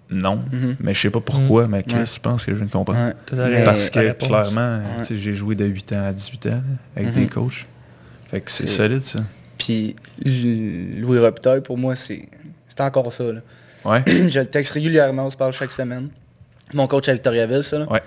non, 0.09 0.43
mhm. 0.51 0.77
mais 0.79 0.93
je 0.93 1.01
sais 1.01 1.09
pas 1.09 1.21
pourquoi, 1.21 1.63
mhm. 1.65 1.71
mais 1.71 1.83
Chris, 1.83 2.13
je 2.15 2.19
pense 2.19 2.45
que 2.45 2.51
je 2.51 2.55
viens 2.55 2.65
de 2.65 2.71
comprendre. 2.71 3.13
Parce 3.65 3.89
que 3.89 4.13
clairement, 4.13 4.81
j'ai 5.09 5.35
joué 5.35 5.55
de 5.55 5.65
8 5.65 5.93
ans 5.93 6.05
à 6.07 6.13
18 6.13 6.45
ans 6.47 6.61
avec 6.95 7.13
des 7.13 7.21
mhm. 7.21 7.29
coachs. 7.29 7.65
Fait 8.29 8.41
que 8.41 8.51
c'est 8.51 8.67
solide, 8.67 9.03
ça. 9.03 9.19
Puis 9.57 9.95
Louis 10.23 11.19
Robitaille, 11.19 11.61
pour 11.61 11.77
moi, 11.77 11.95
c'est 11.95 12.29
encore 12.81 13.13
ça. 13.13 13.23
Là. 13.23 13.41
Ouais. 13.85 14.03
je 14.29 14.39
le 14.39 14.45
texte 14.45 14.73
régulièrement, 14.73 15.25
on 15.25 15.29
se 15.29 15.37
parle 15.37 15.53
chaque 15.53 15.73
semaine. 15.73 16.09
Mon 16.73 16.87
coach 16.87 17.09
à 17.09 17.13
Victoriaville, 17.13 17.63
ça. 17.63 17.79
Là. 17.79 17.91
Ouais. 17.91 18.01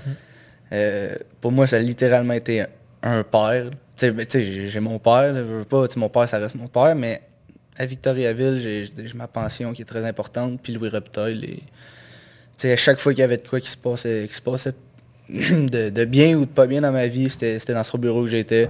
Euh, 0.72 1.14
pour 1.40 1.52
moi, 1.52 1.66
ça 1.66 1.76
a 1.76 1.80
littéralement 1.80 2.34
été 2.34 2.64
un 3.02 3.22
père. 3.22 3.66
Tu 3.96 4.12
sais, 4.28 4.68
j'ai 4.68 4.80
mon 4.80 4.98
père, 4.98 5.34
je 5.34 5.40
veux 5.40 5.64
pas, 5.64 5.84
mon 5.96 6.08
père, 6.08 6.28
ça 6.28 6.38
reste 6.38 6.54
mon 6.54 6.68
père, 6.68 6.94
mais 6.94 7.22
à 7.76 7.86
Victoriaville, 7.86 8.58
j'ai 8.60 9.12
ma 9.14 9.26
pension 9.26 9.72
qui 9.72 9.82
est 9.82 9.86
très 9.86 10.04
importante, 10.04 10.60
puis 10.62 10.72
Louis 10.72 10.88
Reptile. 10.88 11.60
À 12.64 12.76
chaque 12.76 13.00
fois 13.00 13.12
qu'il 13.12 13.20
y 13.20 13.24
avait 13.24 13.38
de 13.38 13.46
quoi 13.46 13.60
qui 13.60 13.68
se 13.68 13.76
passait, 13.76 14.26
qui 14.28 14.34
se 14.34 14.42
passait 14.42 14.74
de, 15.28 16.04
bien 16.04 16.36
ou 16.36 16.40
de 16.40 16.50
pas 16.50 16.66
bien 16.66 16.80
dans 16.80 16.92
ma 16.92 17.06
vie, 17.06 17.28
c'était 17.28 17.74
dans 17.74 17.84
ce 17.84 17.96
bureau 17.96 18.22
que 18.22 18.28
j'étais. 18.28 18.68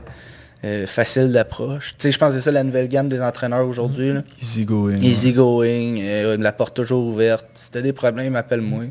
Euh, 0.64 0.86
facile 0.86 1.32
d'approche. 1.32 1.94
Je 2.00 2.16
pense 2.16 2.28
que 2.28 2.34
c'est 2.34 2.44
ça 2.44 2.52
la 2.52 2.62
nouvelle 2.62 2.86
gamme 2.86 3.08
des 3.08 3.20
entraîneurs 3.20 3.66
aujourd'hui. 3.66 4.12
Easy 4.40 4.64
going. 4.64 5.00
Easy 5.00 5.32
going, 5.32 5.96
euh, 6.00 6.36
la 6.36 6.52
porte 6.52 6.76
toujours 6.76 7.04
ouverte. 7.04 7.46
Si 7.54 7.68
t'as 7.68 7.80
des 7.80 7.92
problèmes, 7.92 8.36
appelle-moi. 8.36 8.84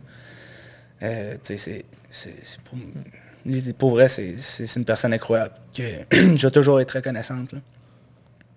Euh, 1.02 1.38
c'est, 1.44 1.86
pour, 2.66 2.78
pour, 3.78 3.92
vrai, 3.92 4.10
c'est 4.10 4.76
une 4.76 4.84
personne 4.84 5.14
incroyable 5.14 5.54
que 5.74 5.84
je 6.12 6.46
vais 6.46 6.52
toujours 6.52 6.82
être 6.82 6.90
très 6.90 7.02
connaissante. 7.02 7.56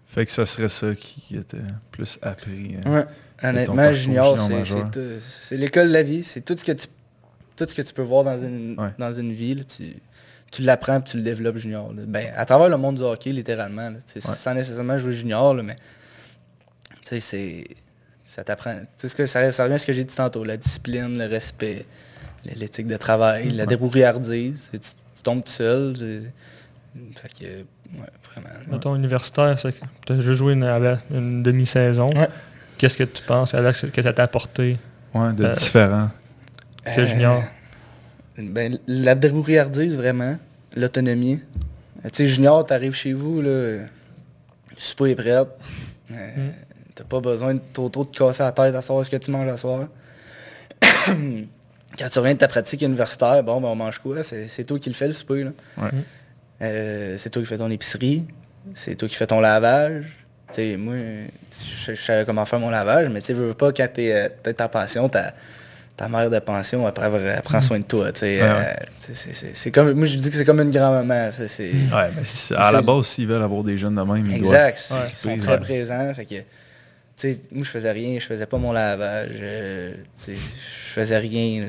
Fait 0.06 0.26
que 0.26 0.32
ça 0.32 0.44
serait 0.44 0.68
ça 0.68 0.94
qui, 0.96 1.36
était 1.36 1.56
plus 1.92 2.18
appris. 2.20 2.76
Euh, 2.84 2.98
ouais. 2.98 3.04
Honnêtement, 3.44 3.92
junior, 3.92 4.36
c'est 5.44 5.56
l'école 5.56 5.88
de 5.88 5.92
la 5.92 6.02
vie. 6.02 6.24
C'est 6.24 6.40
tout 6.40 6.56
ce 6.58 6.64
que 6.64 6.72
tu 6.72 6.88
tout 7.56 7.66
ce 7.68 7.74
que 7.74 7.82
tu 7.82 7.94
peux 7.94 8.02
voir 8.02 8.24
dans 8.24 8.38
une, 8.38 8.76
dans 8.98 9.12
une 9.12 9.32
vie. 9.32 9.64
Tu, 9.64 9.96
tu 10.54 10.62
l'apprends 10.62 11.00
tu 11.00 11.16
le 11.16 11.22
développes 11.22 11.56
junior. 11.56 11.92
Ben, 11.92 12.32
à 12.36 12.44
travers 12.44 12.68
le 12.68 12.76
monde 12.76 12.96
du 12.96 13.02
hockey, 13.02 13.32
littéralement. 13.32 13.90
Sans 14.18 14.54
nécessairement 14.54 14.98
jouer 14.98 15.12
junior, 15.12 15.54
mais 15.54 15.76
c'est. 17.02 17.64
Ça 18.24 18.42
t'apprend. 18.42 18.76
Sais, 18.96 19.26
ça, 19.26 19.52
ça 19.52 19.62
revient 19.64 19.74
à 19.74 19.78
ce 19.78 19.86
que 19.86 19.92
j'ai 19.92 20.04
dit 20.04 20.14
tantôt, 20.14 20.42
la 20.44 20.56
discipline, 20.56 21.16
le 21.16 21.26
respect, 21.26 21.86
l'éthique 22.44 22.86
de 22.86 22.96
travail, 22.96 23.50
la 23.50 23.66
débrouillardise. 23.66 24.70
Tu, 24.72 24.80
tu, 24.80 25.22
tombes 25.22 25.44
tout 25.44 25.52
seul. 25.52 25.94
Fait 27.16 27.28
que, 27.28 27.44
ouais, 27.98 28.42
vraiment. 28.42 28.78
ton 28.78 28.96
universitaire, 28.96 29.56
tu 29.56 30.12
as 30.12 30.18
joué 30.20 30.54
une, 30.54 30.64
une 31.10 31.42
demi-saison. 31.42 32.10
Qu'est-ce 32.78 32.96
que 32.96 33.04
tu 33.04 33.22
penses 33.22 33.52
que 33.52 34.02
ça 34.02 34.12
t'a 34.12 34.24
apporté? 34.24 34.78
Ouais, 35.14 35.32
de 35.32 35.44
euh, 35.44 35.52
différent. 35.52 36.10
Que 36.84 37.00
euh, 37.00 37.06
junior. 37.06 37.42
Ben, 38.38 38.78
la 38.86 39.14
débrouillardise, 39.14 39.96
vraiment. 39.96 40.36
L'autonomie. 40.76 41.40
Tu 42.04 42.10
sais, 42.12 42.26
junior, 42.26 42.66
t'arrives 42.66 42.94
chez 42.94 43.12
vous, 43.12 43.40
là, 43.40 43.50
le 43.50 43.86
souper 44.76 45.10
est 45.10 45.14
prêt. 45.14 45.30
Euh, 45.30 45.42
mm. 46.10 46.52
T'as 46.94 47.04
pas 47.04 47.20
besoin 47.20 47.54
de 47.54 47.60
trop, 47.72 47.88
trop 47.88 48.04
te 48.04 48.16
casser 48.16 48.42
la 48.42 48.52
tête 48.52 48.74
à 48.74 48.82
savoir 48.82 49.04
ce 49.04 49.10
que 49.10 49.16
tu 49.16 49.30
manges 49.30 49.48
à 49.48 49.56
soir. 49.56 49.88
Quand 51.96 52.08
tu 52.10 52.18
reviens 52.18 52.34
de 52.34 52.38
ta 52.38 52.48
pratique 52.48 52.82
universitaire, 52.82 53.42
bon, 53.44 53.60
ben, 53.60 53.68
on 53.68 53.76
mange 53.76 53.98
quoi? 54.00 54.22
C'est 54.22 54.64
toi 54.64 54.78
qui 54.78 54.90
le 54.90 54.94
fais, 54.94 55.06
le 55.06 55.12
souper. 55.12 55.44
Là. 55.44 55.50
Euh, 56.62 57.16
c'est 57.18 57.30
toi 57.30 57.42
qui 57.42 57.46
fais 57.46 57.56
ton 57.56 57.70
épicerie. 57.70 58.24
C'est 58.74 58.96
toi 58.96 59.08
qui 59.08 59.14
fais 59.14 59.26
ton 59.26 59.40
lavage. 59.40 60.06
sais, 60.50 60.76
moi, 60.76 60.94
je, 61.86 61.94
savais 61.94 62.24
comment 62.24 62.44
faire 62.44 62.60
mon 62.60 62.70
lavage, 62.70 63.08
mais 63.10 63.20
tu 63.20 63.32
veux 63.32 63.54
pas 63.54 63.72
quand 63.72 63.88
t'es 63.92 64.12
euh, 64.12 64.28
es 64.44 64.54
ta 64.54 64.68
pension, 64.68 65.08
ta, 65.08 65.34
ta 65.96 66.08
mère 66.08 66.28
de 66.28 66.38
pension, 66.40 66.86
après, 66.86 67.06
elle 67.06 67.42
prend 67.42 67.60
soin 67.60 67.78
de 67.78 67.84
toi. 67.84 68.08
Euh, 68.22 68.74
c'est 69.54 69.70
comme, 69.70 69.92
moi, 69.92 70.06
je 70.06 70.16
dis 70.16 70.30
que 70.30 70.36
c'est 70.36 70.44
comme 70.44 70.60
une 70.60 70.70
grand-maman. 70.70 71.30
Ouais, 71.48 72.10
à 72.56 72.72
la 72.72 72.82
base, 72.82 73.06
s'ils 73.06 73.26
veulent 73.26 73.42
avoir 73.42 73.62
des 73.62 73.78
jeunes 73.78 73.94
de 73.94 74.02
même, 74.02 74.26
ils 74.26 74.36
Exact. 74.36 74.92
Ils 75.10 75.16
sont 75.16 75.36
très 75.36 75.60
présents. 75.60 76.12
Fait 76.14 76.26
que, 76.26 76.34
moi, 77.52 77.64
je 77.64 77.70
faisais 77.70 77.92
rien, 77.92 78.18
je 78.18 78.26
faisais 78.26 78.46
pas 78.46 78.58
mon 78.58 78.72
lavage, 78.72 79.30
euh, 79.40 79.94
je 80.26 80.32
faisais 80.34 81.18
rien. 81.18 81.68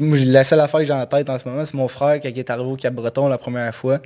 la 0.00 0.44
seule 0.44 0.60
affaire 0.60 0.80
que 0.80 0.86
j'ai 0.86 0.92
en 0.92 1.06
tête 1.06 1.30
en 1.30 1.38
ce 1.38 1.48
moment, 1.48 1.64
c'est 1.64 1.74
mon 1.74 1.88
frère 1.88 2.18
qui 2.18 2.26
est 2.26 2.50
arrivé 2.50 2.68
au 2.68 2.76
Cap-Breton 2.76 3.28
la 3.28 3.38
première 3.38 3.72
fois, 3.72 4.00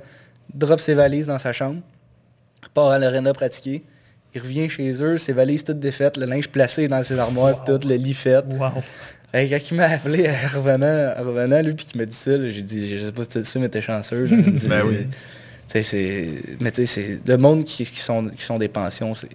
drop 0.53 0.79
ses 0.79 0.93
valises 0.93 1.27
dans 1.27 1.39
sa 1.39 1.51
chambre, 1.51 1.81
part 2.75 2.91
à 2.91 2.99
l'arena 2.99 3.33
pratiquer, 3.33 3.83
il 4.35 4.41
revient 4.41 4.69
chez 4.69 5.01
eux, 5.01 5.17
ses 5.17 5.31
valises 5.31 5.63
toutes 5.63 5.79
défaites, 5.79 6.17
le 6.17 6.25
linge 6.25 6.49
placé 6.49 6.89
dans 6.89 7.01
ses 7.03 7.17
armoires, 7.17 7.63
tout, 7.63 7.79
le 7.87 7.95
lit 7.95 8.13
fait. 8.13 8.43
Wow. 8.45 8.83
Et 9.35 9.49
quand 9.49 9.71
il 9.71 9.77
m'a 9.77 9.85
appelé 9.85 10.29
en 10.29 10.57
revenant, 10.57 11.13
revenant, 11.19 11.61
lui, 11.61 11.73
puis 11.73 11.85
qu'il 11.85 11.99
m'a 11.99 12.05
dit 12.05 12.15
ça, 12.15 12.31
j'ai 12.49 12.61
dit, 12.61 12.97
je 12.97 13.05
sais 13.05 13.11
pas 13.11 13.23
si 13.23 13.29
tu 13.29 13.37
le 13.39 13.43
sais, 13.43 13.59
mais 13.59 13.69
t'es 13.69 13.81
chanceux. 13.81 14.25
ben 14.69 14.83
oui. 14.85 15.07
mais 16.59 16.71
tu 16.71 16.85
sais, 16.85 16.85
c'est 16.85 17.19
le 17.25 17.37
monde 17.37 17.63
qui, 17.65 17.85
sont, 17.85 18.29
qui 18.29 18.43
sont 18.43 18.57
des 18.57 18.69
pensions, 18.69 19.13
c'est 19.13 19.29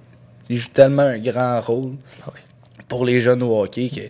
il 0.50 0.56
joue 0.56 0.68
tellement 0.68 1.02
un 1.02 1.18
grand 1.18 1.60
rôle 1.60 1.92
ah 2.26 2.32
pour 2.88 3.04
les 3.04 3.20
jeunes 3.20 3.42
au 3.42 3.62
hockey 3.62 3.88
que. 3.88 4.00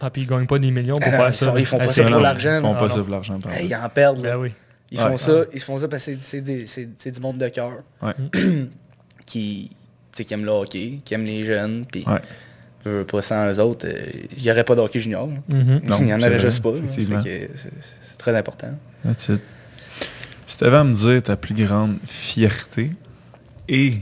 Ah, 0.00 0.08
puis 0.08 0.22
ils 0.22 0.28
gagnent 0.28 0.46
pas 0.46 0.58
des 0.58 0.70
millions 0.70 0.98
pour 0.98 1.12
ah, 1.12 1.32
faire 1.32 1.34
ça. 1.34 1.54
Ils 1.58 1.66
font 1.66 1.78
pas 1.78 1.88
ça 1.88 2.04
pour 2.04 2.20
l'argent. 2.20 2.58
Ils 2.58 2.62
font 2.62 2.74
pas 2.74 2.90
ça 2.90 2.98
pour 2.98 3.10
l'argent. 3.10 3.38
Ils 3.60 3.74
en 3.74 3.88
perdent. 3.88 4.22
Ben 4.22 4.36
oui. 4.36 4.52
Ils 4.92 4.98
font 4.98 5.18
ça, 5.18 5.44
ils 5.52 5.60
font 5.60 5.78
ça 5.78 5.88
parce 5.88 6.06
que 6.06 6.12
c'est 6.20 7.10
du 7.10 7.20
monde 7.20 7.38
de 7.38 7.48
cœur. 7.48 7.82
qui, 9.26 9.70
qui 10.12 10.34
aiment 10.34 10.44
le 10.44 10.52
hockey, 10.52 11.00
qui 11.04 11.14
aiment 11.14 11.24
les 11.24 11.44
jeunes. 11.44 11.84
Puis, 11.90 12.04
ouais. 12.86 13.04
pas 13.04 13.22
sans 13.22 13.52
eux 13.52 13.60
autres, 13.60 13.86
euh, 13.88 13.98
il 14.36 14.42
n'y 14.42 14.50
aurait 14.50 14.64
pas 14.64 14.74
de 14.74 14.80
hockey 14.80 15.00
junior. 15.00 15.28
Mm-hmm. 15.50 15.80
il 16.00 16.04
n'y 16.04 16.14
en 16.14 16.20
aurait 16.20 16.40
juste 16.40 16.62
pas. 16.62 16.72
C'est 16.90 18.18
très 18.18 18.36
important. 18.36 18.68
Si 20.46 20.58
tu 20.58 20.64
avais 20.64 20.76
à 20.76 20.84
me 20.84 20.94
dire 20.94 21.22
ta 21.22 21.36
plus 21.36 21.54
grande 21.54 21.96
fierté 22.06 22.90
et 23.68 23.94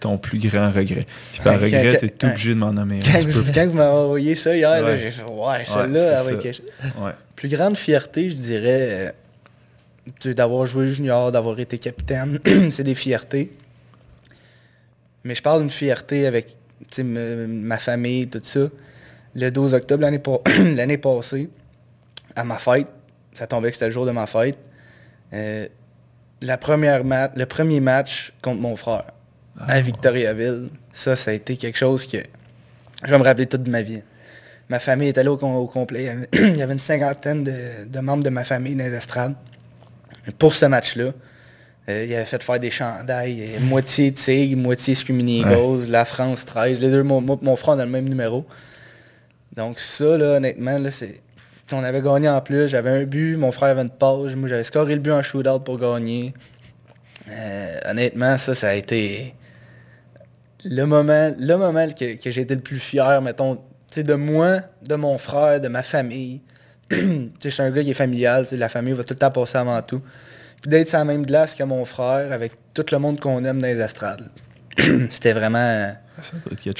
ton 0.00 0.18
plus 0.18 0.38
grand 0.38 0.70
regret. 0.70 1.06
Puis 1.32 1.40
par 1.42 1.58
regret, 1.58 1.98
tu 1.98 2.06
es 2.06 2.30
obligé 2.30 2.50
de 2.50 2.58
m'en 2.58 2.72
nommer 2.72 2.98
quand, 3.00 3.52
quand 3.54 3.66
vous 3.66 3.76
m'avez 3.76 3.90
envoyé 3.90 4.34
ça 4.34 4.54
hier, 4.54 4.98
j'ai 4.98 5.10
fait 5.10 5.22
ouais, 5.22 5.64
celle-là 5.64 6.20
avec 6.20 6.44
ouais. 6.44 7.12
Plus 7.36 7.48
grande 7.48 7.76
fierté, 7.76 8.28
je 8.28 8.34
dirais, 8.34 9.12
euh, 10.26 10.34
d'avoir 10.34 10.66
joué 10.66 10.88
junior, 10.88 11.32
d'avoir 11.32 11.58
été 11.58 11.78
capitaine, 11.78 12.38
c'est 12.70 12.84
des 12.84 12.94
fiertés. 12.94 13.52
Mais 15.24 15.34
je 15.34 15.42
parle 15.42 15.60
d'une 15.60 15.70
fierté 15.70 16.26
avec 16.26 16.54
ma 17.02 17.78
famille, 17.78 18.28
tout 18.28 18.40
ça. 18.42 18.68
Le 19.34 19.50
12 19.50 19.74
octobre 19.74 20.02
l'année 20.74 20.98
passée, 20.98 21.50
à 22.36 22.44
ma 22.44 22.56
fête, 22.56 22.86
ça 23.32 23.46
tombait 23.46 23.68
que 23.68 23.74
c'était 23.74 23.86
le 23.86 23.92
jour 23.92 24.06
de 24.06 24.12
ma 24.12 24.26
fête, 24.26 24.58
euh, 25.32 25.66
la 26.40 26.56
première 26.58 27.02
le 27.02 27.44
premier 27.46 27.80
match 27.80 28.32
contre 28.42 28.60
mon 28.60 28.76
frère 28.76 29.04
à 29.66 29.80
Victoriaville. 29.80 30.68
Ça, 30.92 31.16
ça 31.16 31.30
a 31.30 31.34
été 31.34 31.56
quelque 31.56 31.78
chose 31.78 32.06
que 32.06 32.18
je 33.04 33.10
vais 33.10 33.18
me 33.18 33.24
rappeler 33.24 33.46
toute 33.46 33.66
ma 33.68 33.82
vie. 33.82 34.02
Ma 34.68 34.78
famille 34.78 35.08
était 35.08 35.22
là 35.22 35.32
au, 35.32 35.66
complet. 35.66 36.16
Il 36.32 36.56
y 36.56 36.62
avait 36.62 36.72
une 36.72 36.78
cinquantaine 36.78 37.44
de, 37.44 38.00
membres 38.00 38.24
de 38.24 38.30
ma 38.30 38.44
famille 38.44 38.74
dans 38.74 38.84
les 38.84 38.94
estrades. 38.94 39.34
Pour 40.38 40.54
ce 40.54 40.66
match-là, 40.66 41.12
euh, 41.88 42.04
il 42.08 42.14
avait 42.14 42.24
fait 42.24 42.42
faire 42.42 42.58
des 42.58 42.70
chandails, 42.70 43.42
euh, 43.42 43.60
moitié 43.60 44.12
Tigre, 44.12 44.56
moitié 44.56 44.94
Scumini 44.94 45.40
Eagles, 45.40 45.86
la 45.88 46.04
France 46.04 46.46
13. 46.46 46.80
Les 46.80 46.90
deux, 46.90 47.02
mon, 47.02 47.20
mon 47.20 47.56
frère 47.56 47.76
dans 47.76 47.84
le 47.84 47.90
même 47.90 48.08
numéro. 48.08 48.46
Donc 49.54 49.78
ça, 49.78 50.16
là, 50.16 50.36
honnêtement, 50.36 50.78
là, 50.78 50.90
c'est. 50.90 51.20
On 51.72 51.82
avait 51.82 52.02
gagné 52.02 52.28
en 52.28 52.40
plus, 52.40 52.68
j'avais 52.68 52.90
un 52.90 53.04
but, 53.04 53.36
mon 53.36 53.50
frère 53.50 53.70
avait 53.70 53.82
une 53.82 53.90
pause, 53.90 54.36
moi 54.36 54.48
j'avais 54.48 54.64
scoré 54.64 54.94
le 54.94 55.00
but 55.00 55.10
en 55.10 55.22
shootout 55.22 55.60
pour 55.60 55.78
gagner. 55.78 56.34
Euh, 57.28 57.80
honnêtement, 57.90 58.36
ça, 58.36 58.54
ça 58.54 58.68
a 58.68 58.74
été 58.74 59.34
le 60.64 60.84
moment, 60.84 61.34
le 61.38 61.56
moment 61.56 61.88
que, 61.88 62.30
j'ai 62.30 62.40
été 62.42 62.54
le 62.54 62.60
plus 62.60 62.78
fier, 62.78 63.20
mettons, 63.22 63.58
de 63.96 64.14
moi, 64.14 64.58
de 64.82 64.94
mon 64.94 65.18
frère, 65.18 65.60
de 65.60 65.68
ma 65.68 65.82
famille. 65.82 66.42
je 66.90 67.48
suis 67.48 67.62
un 67.62 67.70
gars 67.70 67.82
qui 67.82 67.90
est 67.90 67.94
familial, 67.94 68.46
la 68.52 68.68
famille 68.68 68.92
va 68.92 69.02
tout 69.04 69.14
le 69.14 69.18
temps 69.18 69.30
passer 69.30 69.56
avant 69.58 69.80
tout. 69.82 70.02
Puis 70.64 70.70
d'être 70.70 70.88
sur 70.88 70.96
la 70.96 71.04
même 71.04 71.26
glace 71.26 71.54
que 71.54 71.62
mon 71.62 71.84
frère, 71.84 72.32
avec 72.32 72.52
tout 72.72 72.86
le 72.90 72.98
monde 72.98 73.20
qu'on 73.20 73.44
aime 73.44 73.60
dans 73.60 73.66
les 73.66 73.82
astrales. 73.82 74.30
c'était 75.10 75.34
vraiment... 75.34 75.94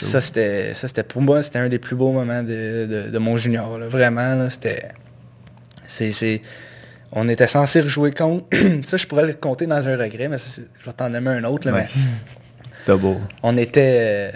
Ça, 0.01 0.23
c'était, 0.23 0.73
ça, 0.73 0.89
c'était 0.89 1.03
pour 1.03 1.21
moi, 1.21 1.43
c'était 1.43 1.59
un 1.59 1.69
des 1.69 1.79
plus 1.79 1.95
beaux 1.95 2.11
moments 2.11 2.43
de, 2.43 3.19
mon 3.19 3.37
junior. 3.37 3.79
Vraiment, 3.81 4.49
c'était... 4.49 4.89
C'est, 5.87 6.41
on 7.13 7.29
était 7.29 7.47
censé 7.47 7.83
rejouer 7.83 8.13
contre. 8.13 8.47
ça, 8.85 8.97
je 8.97 9.07
pourrais 9.07 9.27
le 9.27 9.35
compter 9.35 9.67
dans 9.67 9.87
un 9.87 9.99
regret, 9.99 10.29
mais 10.29 10.39
je 10.39 10.87
vais 10.87 10.93
t'en 10.97 11.11
nommer 11.11 11.33
un 11.33 11.45
autre. 11.45 11.71
Là, 11.71 11.85
mais 12.89 12.95
on 13.43 13.59
était, 13.59 14.33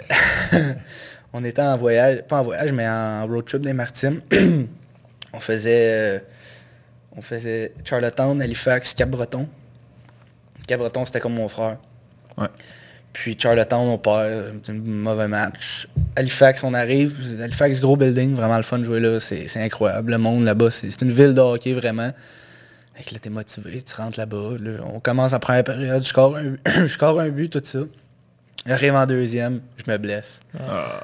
on 1.33 1.43
était 1.43 1.63
en 1.63 1.75
voyage, 1.75 2.21
pas 2.27 2.41
en 2.41 2.43
voyage, 2.43 2.71
mais 2.71 2.87
en 2.87 3.25
road 3.25 3.45
trip 3.45 3.63
des 3.63 3.73
Maritimes. 3.73 4.21
on 5.33 5.39
faisait, 5.39 5.89
euh, 5.89 6.19
on 7.15 7.21
faisait 7.21 7.73
Charlottetown, 7.83 8.41
Halifax, 8.41 8.93
Cap-Breton. 8.93 9.47
Cap-Breton, 10.67 11.05
c'était 11.05 11.19
comme 11.19 11.33
mon 11.33 11.49
frère. 11.49 11.77
Puis 13.11 13.35
Charlottetown, 13.39 13.87
on 13.87 13.97
perd, 13.97 14.61
un 14.67 14.73
mauvais 14.73 15.27
match. 15.27 15.87
Halifax, 16.15 16.63
on 16.63 16.73
arrive. 16.73 17.15
Halifax, 17.41 17.79
gros 17.79 17.97
building, 17.97 18.35
vraiment 18.35 18.57
le 18.57 18.63
fun 18.63 18.79
de 18.79 18.83
jouer 18.83 18.99
là. 18.99 19.19
C'est 19.19 19.57
incroyable. 19.57 20.11
Le 20.11 20.17
monde 20.17 20.43
là-bas, 20.43 20.71
c'est 20.71 21.01
une 21.01 21.11
ville 21.11 21.33
de 21.33 21.41
hockey, 21.41 21.73
vraiment. 21.73 22.11
Fait 22.95 23.13
là, 23.13 23.19
t'es 23.19 23.29
motivé, 23.29 23.81
tu 23.81 23.95
rentres 23.95 24.19
là-bas. 24.19 24.57
on 24.93 24.99
commence 24.99 25.31
à 25.31 25.39
première 25.39 25.63
période, 25.63 26.03
je 26.03 26.09
score 26.09 26.35
un, 26.35 26.55
je 26.81 26.87
score 26.87 27.19
un 27.19 27.29
but, 27.29 27.49
tout 27.49 27.61
ça. 27.63 27.79
J'arrive 28.65 28.93
en 28.95 29.05
deuxième, 29.05 29.61
je 29.77 29.89
me 29.89 29.97
blesse. 29.97 30.41
Ah. 30.59 31.01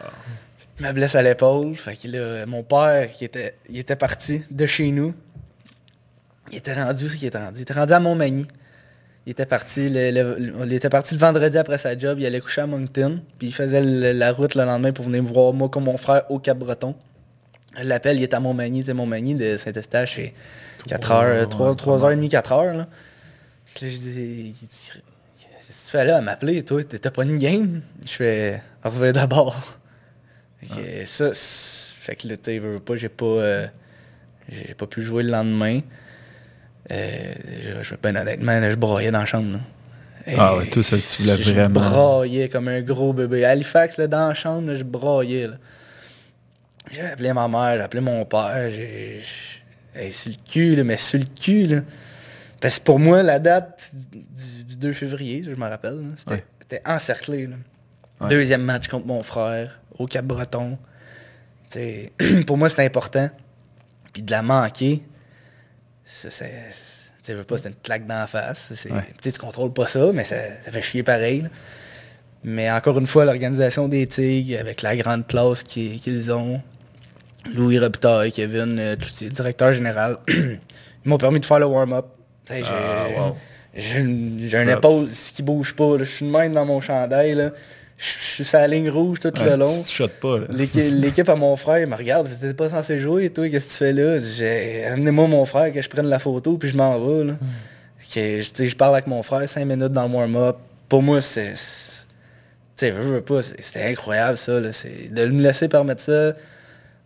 Je 0.77 0.83
me 0.83 0.91
blesse 0.91 1.15
à 1.15 1.21
l'épaule. 1.21 1.73
Fait 1.75 1.95
que 1.95 2.07
là, 2.09 2.45
mon 2.45 2.63
père, 2.63 3.09
qui 3.13 3.23
était, 3.23 3.55
il 3.69 3.77
était 3.77 3.95
parti 3.95 4.43
de 4.51 4.65
chez 4.65 4.91
nous. 4.91 5.13
Il 6.51 6.57
était 6.57 6.73
rendu, 6.73 7.09
qu'il 7.09 7.27
était 7.27 7.37
rendu. 7.37 7.59
Il 7.59 7.61
était 7.63 7.73
rendu 7.73 7.93
à 7.93 7.99
Montmagny. 7.99 8.45
Il 9.25 9.31
était 9.31 9.47
parti 9.47 9.89
le, 9.89 10.37
il 10.65 10.73
était 10.73 10.89
parti 10.89 11.15
le 11.15 11.19
vendredi 11.19 11.57
après 11.57 11.79
sa 11.79 11.97
job. 11.97 12.19
Il 12.19 12.25
allait 12.25 12.39
coucher 12.39 12.61
à 12.61 12.67
Moncton. 12.67 13.21
Puis 13.39 13.47
il 13.47 13.53
faisait 13.53 13.81
la 14.13 14.31
route 14.31 14.55
le 14.55 14.63
lendemain 14.63 14.91
pour 14.91 15.05
venir 15.05 15.23
me 15.23 15.27
voir, 15.27 15.53
moi, 15.53 15.69
comme 15.69 15.85
mon 15.85 15.97
frère, 15.97 16.29
au 16.29 16.39
Cap-Breton. 16.39 16.95
L'appel, 17.81 18.17
il 18.17 18.23
est 18.23 18.33
à 18.33 18.39
Montmagny. 18.39 18.83
C'est 18.85 18.93
Montmagny 18.93 19.35
de 19.35 19.57
Saint-Eustache. 19.57 20.15
C'est 20.15 20.33
4 20.87 21.11
heures, 21.11 21.49
3, 21.49 21.75
3 21.75 21.97
h 21.97 22.19
30 22.19 22.29
4 22.29 22.51
heures. 22.51 22.73
Là. 22.75 22.87
je 23.81 23.87
dis, 23.87 24.55
tu 25.85 25.91
fais 25.91 26.05
là 26.05 26.17
à 26.17 26.21
m'appeler, 26.21 26.63
toi, 26.63 26.83
t'as 26.83 27.11
pas 27.11 27.23
une 27.23 27.37
game? 27.37 27.81
Je 28.05 28.11
fais, 28.11 28.61
reviens 28.83 29.11
d'abord. 29.11 29.55
Fait 30.61 31.05
ça, 31.05 31.31
fait 31.33 32.15
que 32.15 32.27
là, 32.27 32.37
tu 32.37 32.59
veux 32.59 32.79
pas, 32.79 32.95
j'ai 32.95 33.09
pas, 33.09 33.25
euh, 33.25 33.67
j'ai 34.49 34.73
pas 34.73 34.87
pu 34.87 35.01
jouer 35.01 35.23
le 35.23 35.31
lendemain. 35.31 35.81
Euh, 36.91 37.33
je 37.83 37.89
vais 37.89 37.97
pas 37.97 38.09
honnêtement, 38.09 38.59
là, 38.59 38.69
je 38.69 38.75
broyais 38.75 39.11
dans 39.11 39.19
la 39.19 39.25
chambre. 39.25 39.59
ah 40.38 40.55
ouais, 40.57 40.67
tout 40.67 40.83
ça, 40.83 40.97
tu 40.97 41.23
voulais 41.23 41.36
vraiment. 41.36 41.83
Je 41.83 41.89
broyais 41.89 42.49
comme 42.49 42.67
un 42.67 42.81
gros 42.81 43.13
bébé. 43.13 43.43
À 43.45 43.49
Halifax, 43.51 43.97
là, 43.97 44.07
dans 44.07 44.27
la 44.29 44.33
chambre, 44.33 44.75
je 44.75 44.83
broyais. 44.83 45.49
J'ai 46.91 47.01
appelé 47.01 47.33
ma 47.33 47.47
mère, 47.47 47.75
j'ai 47.77 47.81
appelé 47.81 48.01
mon 48.01 48.23
père, 48.25 48.69
j'ai... 48.69 49.21
sur 50.11 50.31
le 50.31 50.38
cul, 50.47 50.75
là, 50.75 50.83
mais 50.83 50.97
sur 50.97 51.19
le 51.19 51.25
cul, 51.25 51.65
là. 51.67 51.81
Parce 52.61 52.79
que 52.79 52.83
pour 52.86 52.99
moi, 52.99 53.23
la 53.23 53.39
date 53.39 53.91
du, 53.93 54.63
du 54.63 54.75
2 54.75 54.93
février, 54.93 55.43
je 55.43 55.51
me 55.59 55.67
rappelle, 55.67 55.95
là, 55.95 56.07
c'était 56.17 56.31
Ouais. 56.33 56.43
c'était 56.61 56.81
encerclé. 56.86 57.49
Ouais. 58.21 58.29
Deuxième 58.29 58.61
match 58.61 58.88
contre 58.88 59.07
mon 59.07 59.23
frère, 59.23 59.79
au 59.97 60.05
Cap-Breton. 60.05 60.77
Pour 62.47 62.57
moi, 62.57 62.69
c'était 62.69 62.86
important. 62.86 63.29
Puis 64.13 64.21
de 64.21 64.31
la 64.31 64.41
manquer, 64.41 65.03
c'est... 66.05 66.53
Tu 67.23 67.33
veux 67.33 67.43
pas, 67.43 67.57
c'était 67.57 67.69
une 67.69 67.75
claque 67.75 68.05
d'en 68.05 68.27
face. 68.27 68.71
C'est- 68.75 68.91
Ouais. 68.91 69.03
Tu 69.21 69.31
contrôles 69.33 69.73
pas 69.73 69.87
ça, 69.87 70.11
mais 70.13 70.23
ça, 70.23 70.35
ça 70.63 70.71
fait 70.71 70.81
chier 70.81 71.01
pareil. 71.03 71.41
là. 71.41 71.49
Mais 72.43 72.69
encore 72.71 72.99
une 72.99 73.07
fois, 73.07 73.25
l'organisation 73.25 73.87
des 73.87 74.05
Tigres, 74.05 74.59
avec 74.59 74.83
la 74.83 74.95
grande 74.95 75.25
classe 75.25 75.63
qui- 75.63 75.99
qu'ils 75.99 76.31
ont, 76.31 76.61
Louis 77.53 77.79
Robitaille, 77.79 78.31
Kevin, 78.31 78.77
euh, 78.77 78.95
Cloutier, 78.95 79.29
directeur 79.29 79.73
général, 79.73 80.17
ils 80.27 80.59
m'ont 81.05 81.17
permis 81.17 81.39
de 81.39 81.45
faire 81.45 81.59
le 81.59 81.65
warm-up. 81.65 82.05
J'ai 82.47 82.61
wow. 82.61 83.35
j'ai 83.73 83.99
une, 83.99 84.69
épaule 84.69 85.07
qui 85.07 85.41
bouge 85.41 85.75
pas. 85.75 85.97
Je 85.97 86.03
suis 86.03 86.25
de 86.25 86.31
même 86.31 86.53
dans 86.53 86.65
mon 86.65 86.79
chandail. 86.79 87.33
là. 87.33 87.51
Je 87.97 88.03
suis 88.05 88.43
sur 88.43 88.59
la 88.59 88.67
ligne 88.67 88.89
rouge 88.89 89.19
tout 89.19 89.31
le 89.43 89.55
long. 89.55 89.83
Tu 89.87 90.03
pas, 90.21 90.39
là. 90.39 90.45
L'équipe 90.49 90.83
l'équipe 90.91 91.29
à 91.29 91.35
mon 91.35 91.55
frère 91.55 91.79
il 91.79 91.87
me 91.87 91.95
regarde, 91.95 92.27
t'es 92.41 92.53
pas 92.53 92.69
censé 92.69 92.99
jouer, 92.99 93.29
toi, 93.29 93.47
qu'est-ce 93.49 93.67
que 93.67 93.71
tu 93.71 93.77
fais 93.77 93.93
là? 93.93 94.17
J'ai 94.19 94.85
amenez-moi 94.85 95.27
mon 95.27 95.45
frère 95.45 95.71
que 95.73 95.81
je 95.81 95.87
prenne 95.89 96.07
la 96.07 96.19
photo 96.19 96.57
puis 96.57 96.69
je 96.69 96.75
m'en 96.77 96.99
vais. 96.99 97.23
Là. 97.23 97.33
Que, 98.13 98.41
je- 98.41 98.49
tu 98.49 98.55
sais, 98.55 98.67
je 98.67 98.75
parle 98.75 98.95
avec 98.95 99.07
mon 99.07 99.23
frère 99.23 99.47
cinq 99.47 99.65
minutes 99.65 99.93
dans 99.93 100.07
le 100.07 100.13
warm-up. 100.13 100.57
Pour 100.89 101.01
moi, 101.01 101.21
c'est. 101.21 101.53
Tu 101.53 101.57
sais, 102.75 102.91
veux, 102.91 103.01
veux 103.15 103.21
pas, 103.21 103.41
c'était 103.41 103.83
incroyable 103.83 104.37
ça. 104.37 104.59
Là. 104.59 104.73
C'est- 104.73 105.13
De 105.13 105.25
me 105.27 105.41
laisser 105.41 105.69
permettre 105.69 106.01
ça, 106.01 106.33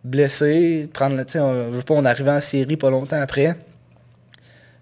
blessé, 0.02 0.88
prendre 0.92 1.16
le. 1.16 1.24
Tu 1.24 1.32
sais, 1.34 1.38
on 1.40 1.70
veut 1.70 1.82
pas, 1.82 1.94
on 1.94 2.04
arrivait 2.04 2.32
en 2.32 2.40
série 2.40 2.76
pas 2.76 2.90
longtemps 2.90 3.20
après. 3.20 3.54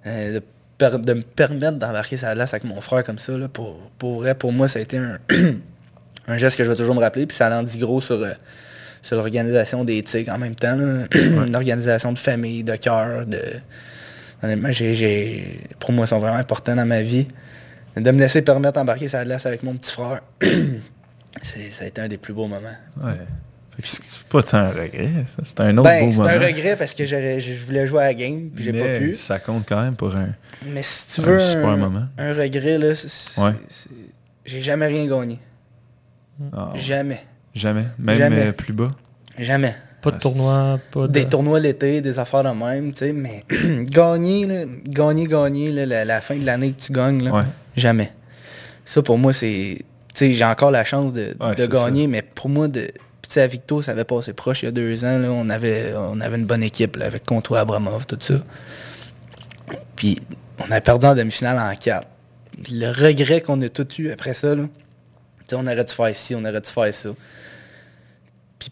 Euh, 0.06 0.40
de 0.80 1.12
me 1.12 1.22
permettre 1.22 1.76
d'embarquer 1.76 2.16
sa 2.16 2.34
glace 2.34 2.54
avec 2.54 2.64
mon 2.64 2.80
frère 2.80 3.02
comme 3.04 3.18
ça, 3.18 3.36
là, 3.36 3.48
pour, 3.48 3.76
pour 3.98 4.20
vrai, 4.20 4.34
pour 4.34 4.52
moi, 4.52 4.68
ça 4.68 4.78
a 4.78 4.82
été 4.82 4.96
un, 4.96 5.18
un 6.28 6.36
geste 6.36 6.56
que 6.56 6.62
je 6.64 6.70
vais 6.70 6.76
toujours 6.76 6.94
me 6.94 7.00
rappeler. 7.00 7.26
Puis 7.26 7.36
ça 7.36 7.50
en 7.58 7.62
dit 7.64 7.78
gros 7.78 8.00
sur, 8.00 8.22
euh, 8.22 8.32
sur 9.02 9.16
l'organisation 9.16 9.82
des 9.84 10.02
Tigres 10.02 10.32
en 10.32 10.38
même 10.38 10.54
temps. 10.54 10.78
Une 11.14 11.56
organisation 11.56 12.12
de 12.12 12.18
famille, 12.18 12.62
de 12.62 12.76
cœur, 12.76 13.26
de. 13.26 13.40
Honnêtement, 14.42 14.70
j'ai- 14.70 15.60
pour 15.80 15.90
moi, 15.92 16.04
ils 16.04 16.08
sont 16.08 16.20
vraiment 16.20 16.36
importants 16.36 16.76
dans 16.76 16.86
ma 16.86 17.02
vie. 17.02 17.26
De 17.96 18.10
me 18.12 18.20
laisser 18.20 18.42
permettre 18.42 18.74
d'embarquer 18.74 19.08
sa 19.08 19.24
glace 19.24 19.44
avec 19.46 19.64
mon 19.64 19.74
petit 19.74 19.90
frère. 19.90 20.20
c'est, 21.42 21.70
ça 21.72 21.84
a 21.84 21.86
été 21.88 22.00
un 22.00 22.08
des 22.08 22.18
plus 22.18 22.32
beaux 22.32 22.46
moments. 22.46 22.68
Ouais. 23.02 23.12
C'est 23.82 24.00
c'est 24.08 24.22
pas 24.24 24.42
tant 24.42 24.58
un 24.58 24.68
regret, 24.70 25.08
ça. 25.36 25.42
C'est 25.44 25.60
un 25.60 25.78
autre 25.78 25.84
Ben, 25.88 26.04
beau 26.06 26.10
c'est 26.12 26.18
moment. 26.18 26.30
un 26.30 26.38
regret 26.46 26.74
parce 26.76 26.94
que 26.94 27.04
je 27.06 27.64
voulais 27.64 27.86
jouer 27.86 28.02
à 28.02 28.06
la 28.06 28.14
game, 28.14 28.50
puis 28.52 28.64
j'ai 28.64 28.72
pas 28.72 28.98
pu. 28.98 29.14
Ça 29.14 29.38
compte 29.38 29.64
quand 29.68 29.80
même 29.80 29.94
pour 29.94 30.14
un. 30.16 30.30
Mais 30.66 30.82
si 30.82 31.14
tu 31.14 31.20
Un 31.20 31.24
veux 31.32 31.40
super 31.40 31.68
un, 31.68 31.76
moment. 31.76 32.06
un 32.18 32.34
regret, 32.34 32.76
là, 32.76 32.94
c'est- 32.96 33.06
c'est- 33.08 33.40
Ouais. 33.40 33.52
c'est- 33.68 33.88
j'ai 34.46 34.62
jamais 34.62 34.86
rien 34.86 35.06
gagné. 35.06 35.38
Ah, 36.52 36.72
Jamais. 36.74 37.20
Jamais? 37.54 37.86
Même 37.98 38.18
Jamais. 38.18 38.46
euh, 38.48 38.52
plus 38.52 38.72
bas? 38.72 38.90
Jamais. 39.38 39.74
Pas 40.00 40.10
de 40.12 40.16
Ah, 40.16 40.20
tournoi, 40.20 40.78
pas 40.92 41.06
de... 41.08 41.12
Des 41.12 41.24
tournois 41.26 41.58
l'été, 41.58 42.00
des 42.00 42.18
affaires 42.20 42.44
de 42.44 42.50
même, 42.50 42.92
tu 42.92 43.00
sais, 43.00 43.12
mais 43.12 43.44
gagner, 43.84 44.46
là, 44.46 44.64
gagner, 44.86 45.26
gagner, 45.26 45.70
là, 45.72 45.86
la, 45.86 46.04
la 46.04 46.20
fin 46.20 46.36
de 46.36 46.46
l'année 46.46 46.70
que 46.72 46.80
tu 46.80 46.92
gagnes, 46.92 47.22
là, 47.24 47.32
Ouais. 47.32 47.42
jamais. 47.76 48.12
Ça, 48.84 49.02
pour 49.02 49.18
moi, 49.18 49.32
c'est... 49.32 49.78
Tu 50.14 50.14
sais, 50.14 50.32
j'ai 50.32 50.44
encore 50.44 50.70
la 50.70 50.84
chance 50.84 51.12
de, 51.12 51.34
Ouais, 51.40 51.54
de 51.56 51.66
gagner, 51.66 52.06
mais 52.06 52.22
pour 52.22 52.48
moi, 52.48 52.68
de... 52.68 52.82
Puis, 52.82 53.28
tu 53.28 53.32
sais, 53.32 53.42
à 53.42 53.46
Victo, 53.48 53.82
ça 53.82 53.90
avait 53.92 54.04
passé 54.04 54.32
proche 54.32 54.62
il 54.62 54.66
y 54.66 54.68
a 54.68 54.72
deux 54.72 55.04
ans, 55.04 55.18
là, 55.18 55.28
on, 55.32 55.48
avait, 55.50 55.92
on 55.96 56.20
avait 56.20 56.38
une 56.38 56.46
bonne 56.46 56.62
équipe, 56.62 56.94
là, 56.96 57.06
avec 57.06 57.24
Comtois, 57.24 57.60
Abramov, 57.60 58.06
tout 58.06 58.16
ça. 58.20 58.34
Puis, 59.96 60.18
on 60.66 60.70
a 60.70 60.80
perdu 60.80 61.06
en 61.06 61.14
demi-finale 61.16 61.58
en 61.58 61.74
4. 61.76 62.06
Le 62.70 62.86
regret 62.90 63.40
qu'on 63.40 63.60
a 63.62 63.68
tout 63.68 63.86
eu 63.98 64.10
après 64.10 64.34
ça, 64.34 64.54
là, 64.54 64.62
on 65.56 65.66
aurait 65.66 65.84
dû 65.84 65.92
faire 65.92 66.14
ci, 66.14 66.34
on 66.34 66.40
aurait 66.44 66.60
dû 66.60 66.70
faire 66.70 66.92
ça. 66.94 67.10
Puis, 68.58 68.70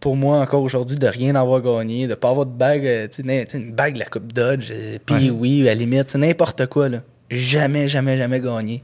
pour 0.00 0.16
moi, 0.16 0.40
encore 0.40 0.62
aujourd'hui, 0.62 0.98
de 0.98 1.06
rien 1.06 1.34
avoir 1.34 1.60
gagné, 1.60 2.06
de 2.06 2.14
pas 2.14 2.30
avoir 2.30 2.46
de 2.46 2.52
bague, 2.52 2.86
euh, 2.86 3.08
tu 3.08 3.16
sais, 3.16 3.22
n'im- 3.22 3.44
tu 3.44 3.52
sais, 3.52 3.58
une 3.64 3.72
bague 3.72 3.94
de 3.94 3.98
la 4.00 4.06
Coupe 4.06 4.32
Dodge, 4.32 4.68
euh, 4.70 4.98
puis 5.04 5.30
oui, 5.30 5.62
à 5.62 5.66
la 5.66 5.74
limite, 5.74 6.10
c'est 6.10 6.18
n'importe 6.18 6.66
quoi, 6.66 6.88
là. 6.88 6.98
Jamais, 7.30 7.88
jamais, 7.88 8.16
jamais 8.18 8.40
gagné. 8.40 8.82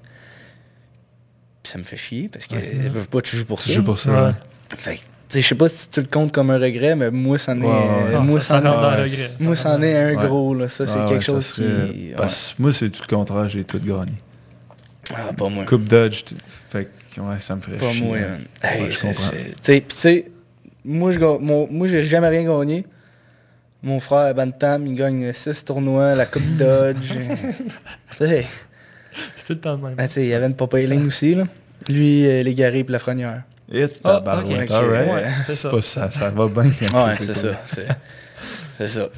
Puis 1.63 1.73
ça 1.73 1.79
me 1.79 1.83
fait 1.85 1.97
chier, 1.97 2.29
parce 2.33 2.47
que 2.47 2.55
Ouais. 2.57 2.91
pas, 3.11 3.21
tu 3.21 3.37
joues 3.37 3.45
pour 3.45 3.61
Tu 3.61 3.69
ça. 3.69 3.75
joues 3.75 3.85
pour 3.85 3.99
ça. 3.99 4.11
Ouais. 4.11 4.19
ouais. 4.29 4.35
Fait 4.79 5.01
tu 5.29 5.41
je 5.41 5.47
sais 5.47 5.55
pas 5.55 5.69
si 5.69 5.89
tu 5.89 6.01
le 6.01 6.09
comptes 6.09 6.33
comme 6.33 6.51
un 6.51 6.59
regret, 6.59 6.97
mais 6.97 7.09
moi, 7.13 7.39
c'en 7.39 7.57
est, 7.61 7.65
Ouais, 7.65 7.69
ouais, 7.71 8.13
Non, 8.15 8.23
moi, 8.23 8.41
ça, 8.41 8.61
c'en 8.61 8.65
est- 9.05 9.41
moi, 9.41 9.55
Ça 9.55 9.63
c'en 9.77 9.83
est 9.83 9.97
un 9.97 10.17
Ouais. 10.17 10.27
gros, 10.27 10.55
là. 10.55 10.69
Ça, 10.69 10.87
c'est 10.87 10.95
Ah 10.97 11.05
ouais, 11.05 11.09
quelque 11.09 11.25
ça 11.25 11.33
chose 11.33 11.47
serait- 11.47 11.93
qui... 11.93 12.11
Parce 12.17 12.57
moi, 12.59 12.73
c'est 12.73 12.91
tout 12.91 13.03
le 13.09 13.15
contraire, 13.17 13.49
j'ai 13.49 13.63
tout 13.63 13.79
gagné. 13.79 14.15
Ah, 15.15 15.33
pas 15.33 15.49
moi. 15.49 15.65
Coupe 15.67 15.85
Dodge, 15.85 16.25
tout- 16.25 16.35
fait 16.71 16.89
ouais, 17.19 17.39
ça 17.41 17.57
me 17.57 17.61
ferait 17.61 17.77
Pas 17.77 17.91
chier. 17.93 18.07
moi. 18.07 18.17
hein. 18.19 18.39
Hey, 18.63 18.83
Ouais, 18.83 18.91
je 18.91 18.97
c'est- 18.99 19.07
comprends. 19.09 19.31
c'est- 19.89 20.27
moi, 20.85 21.13
je 21.13 21.19
ga- 21.19 21.39
mon- 21.41 21.69
moi, 21.71 21.89
j'ai 21.89 22.05
jamais 22.07 22.29
rien 22.29 22.45
gagné. 22.45 22.85
Mon 23.83 23.99
frère 24.01 24.35
Bantam, 24.35 24.87
il 24.87 24.95
gagne 24.95 25.33
6 25.33 25.65
tournois, 25.65 26.15
la 26.15 26.27
Coupe 26.27 26.57
Dodge. 26.57 27.13
C'est 28.19 28.47
tout 29.47 29.53
le 29.55 29.59
temps 29.59 29.77
le 29.77 29.83
même. 29.83 29.95
ben, 29.95 30.09
il 30.17 30.27
y 30.27 30.35
avait 30.35 30.47
une 30.47 30.55
Papa 30.55 30.79
Eiling 30.81 31.07
aussi, 31.07 31.35
là. 31.35 31.45
Lui, 31.89 32.27
euh, 32.27 32.43
les 32.43 32.55
Garés 32.55 32.81
et 32.81 32.85
Lafrenière. 32.89 33.43
Et 33.73 33.85
Ah, 34.05 34.21
tabarouette, 34.21 34.71
ok. 34.71 34.77
alright. 34.77 35.09
Ouais, 35.13 35.25
c'est 35.47 35.53
C'est 35.53 35.55
ça. 35.57 35.71
pas 35.71 35.83
ça, 35.83 36.11
ça 36.11 36.31
va 36.31 36.49
bien. 36.49 36.71
quand 36.91 37.07
Ouais, 37.07 37.15
c'est 37.17 37.27
comme- 37.27 37.35
ça. 37.35 37.61
C'est 37.67 37.87
c'est 38.79 38.89
ça. 38.89 39.09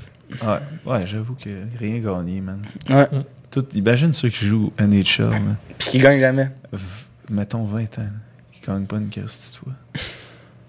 Ouais, 0.43 0.93
ouais 0.93 1.07
j'avoue 1.07 1.35
que 1.35 1.51
rien 1.79 1.99
gagné, 1.99 2.41
man. 2.41 2.63
Ouais. 2.89 3.07
Tout, 3.51 3.67
imagine 3.75 4.13
ceux 4.13 4.29
qui 4.31 4.47
jouent 4.47 4.73
NHL, 4.79 5.31
là. 5.31 5.39
Puis 5.79 5.89
qu'il 5.91 6.03
gagne 6.03 6.21
jamais. 6.21 6.49
V- 6.73 6.79
mettons 7.33 7.65
20 7.65 7.81
ans, 7.99 8.03
là, 8.03 8.09
qui 8.53 8.61
gagnent 8.67 8.87
pas 8.87 8.97
une 8.97 9.09
Christie 9.09 9.59
toi. 9.59 9.73
tu 9.95 10.01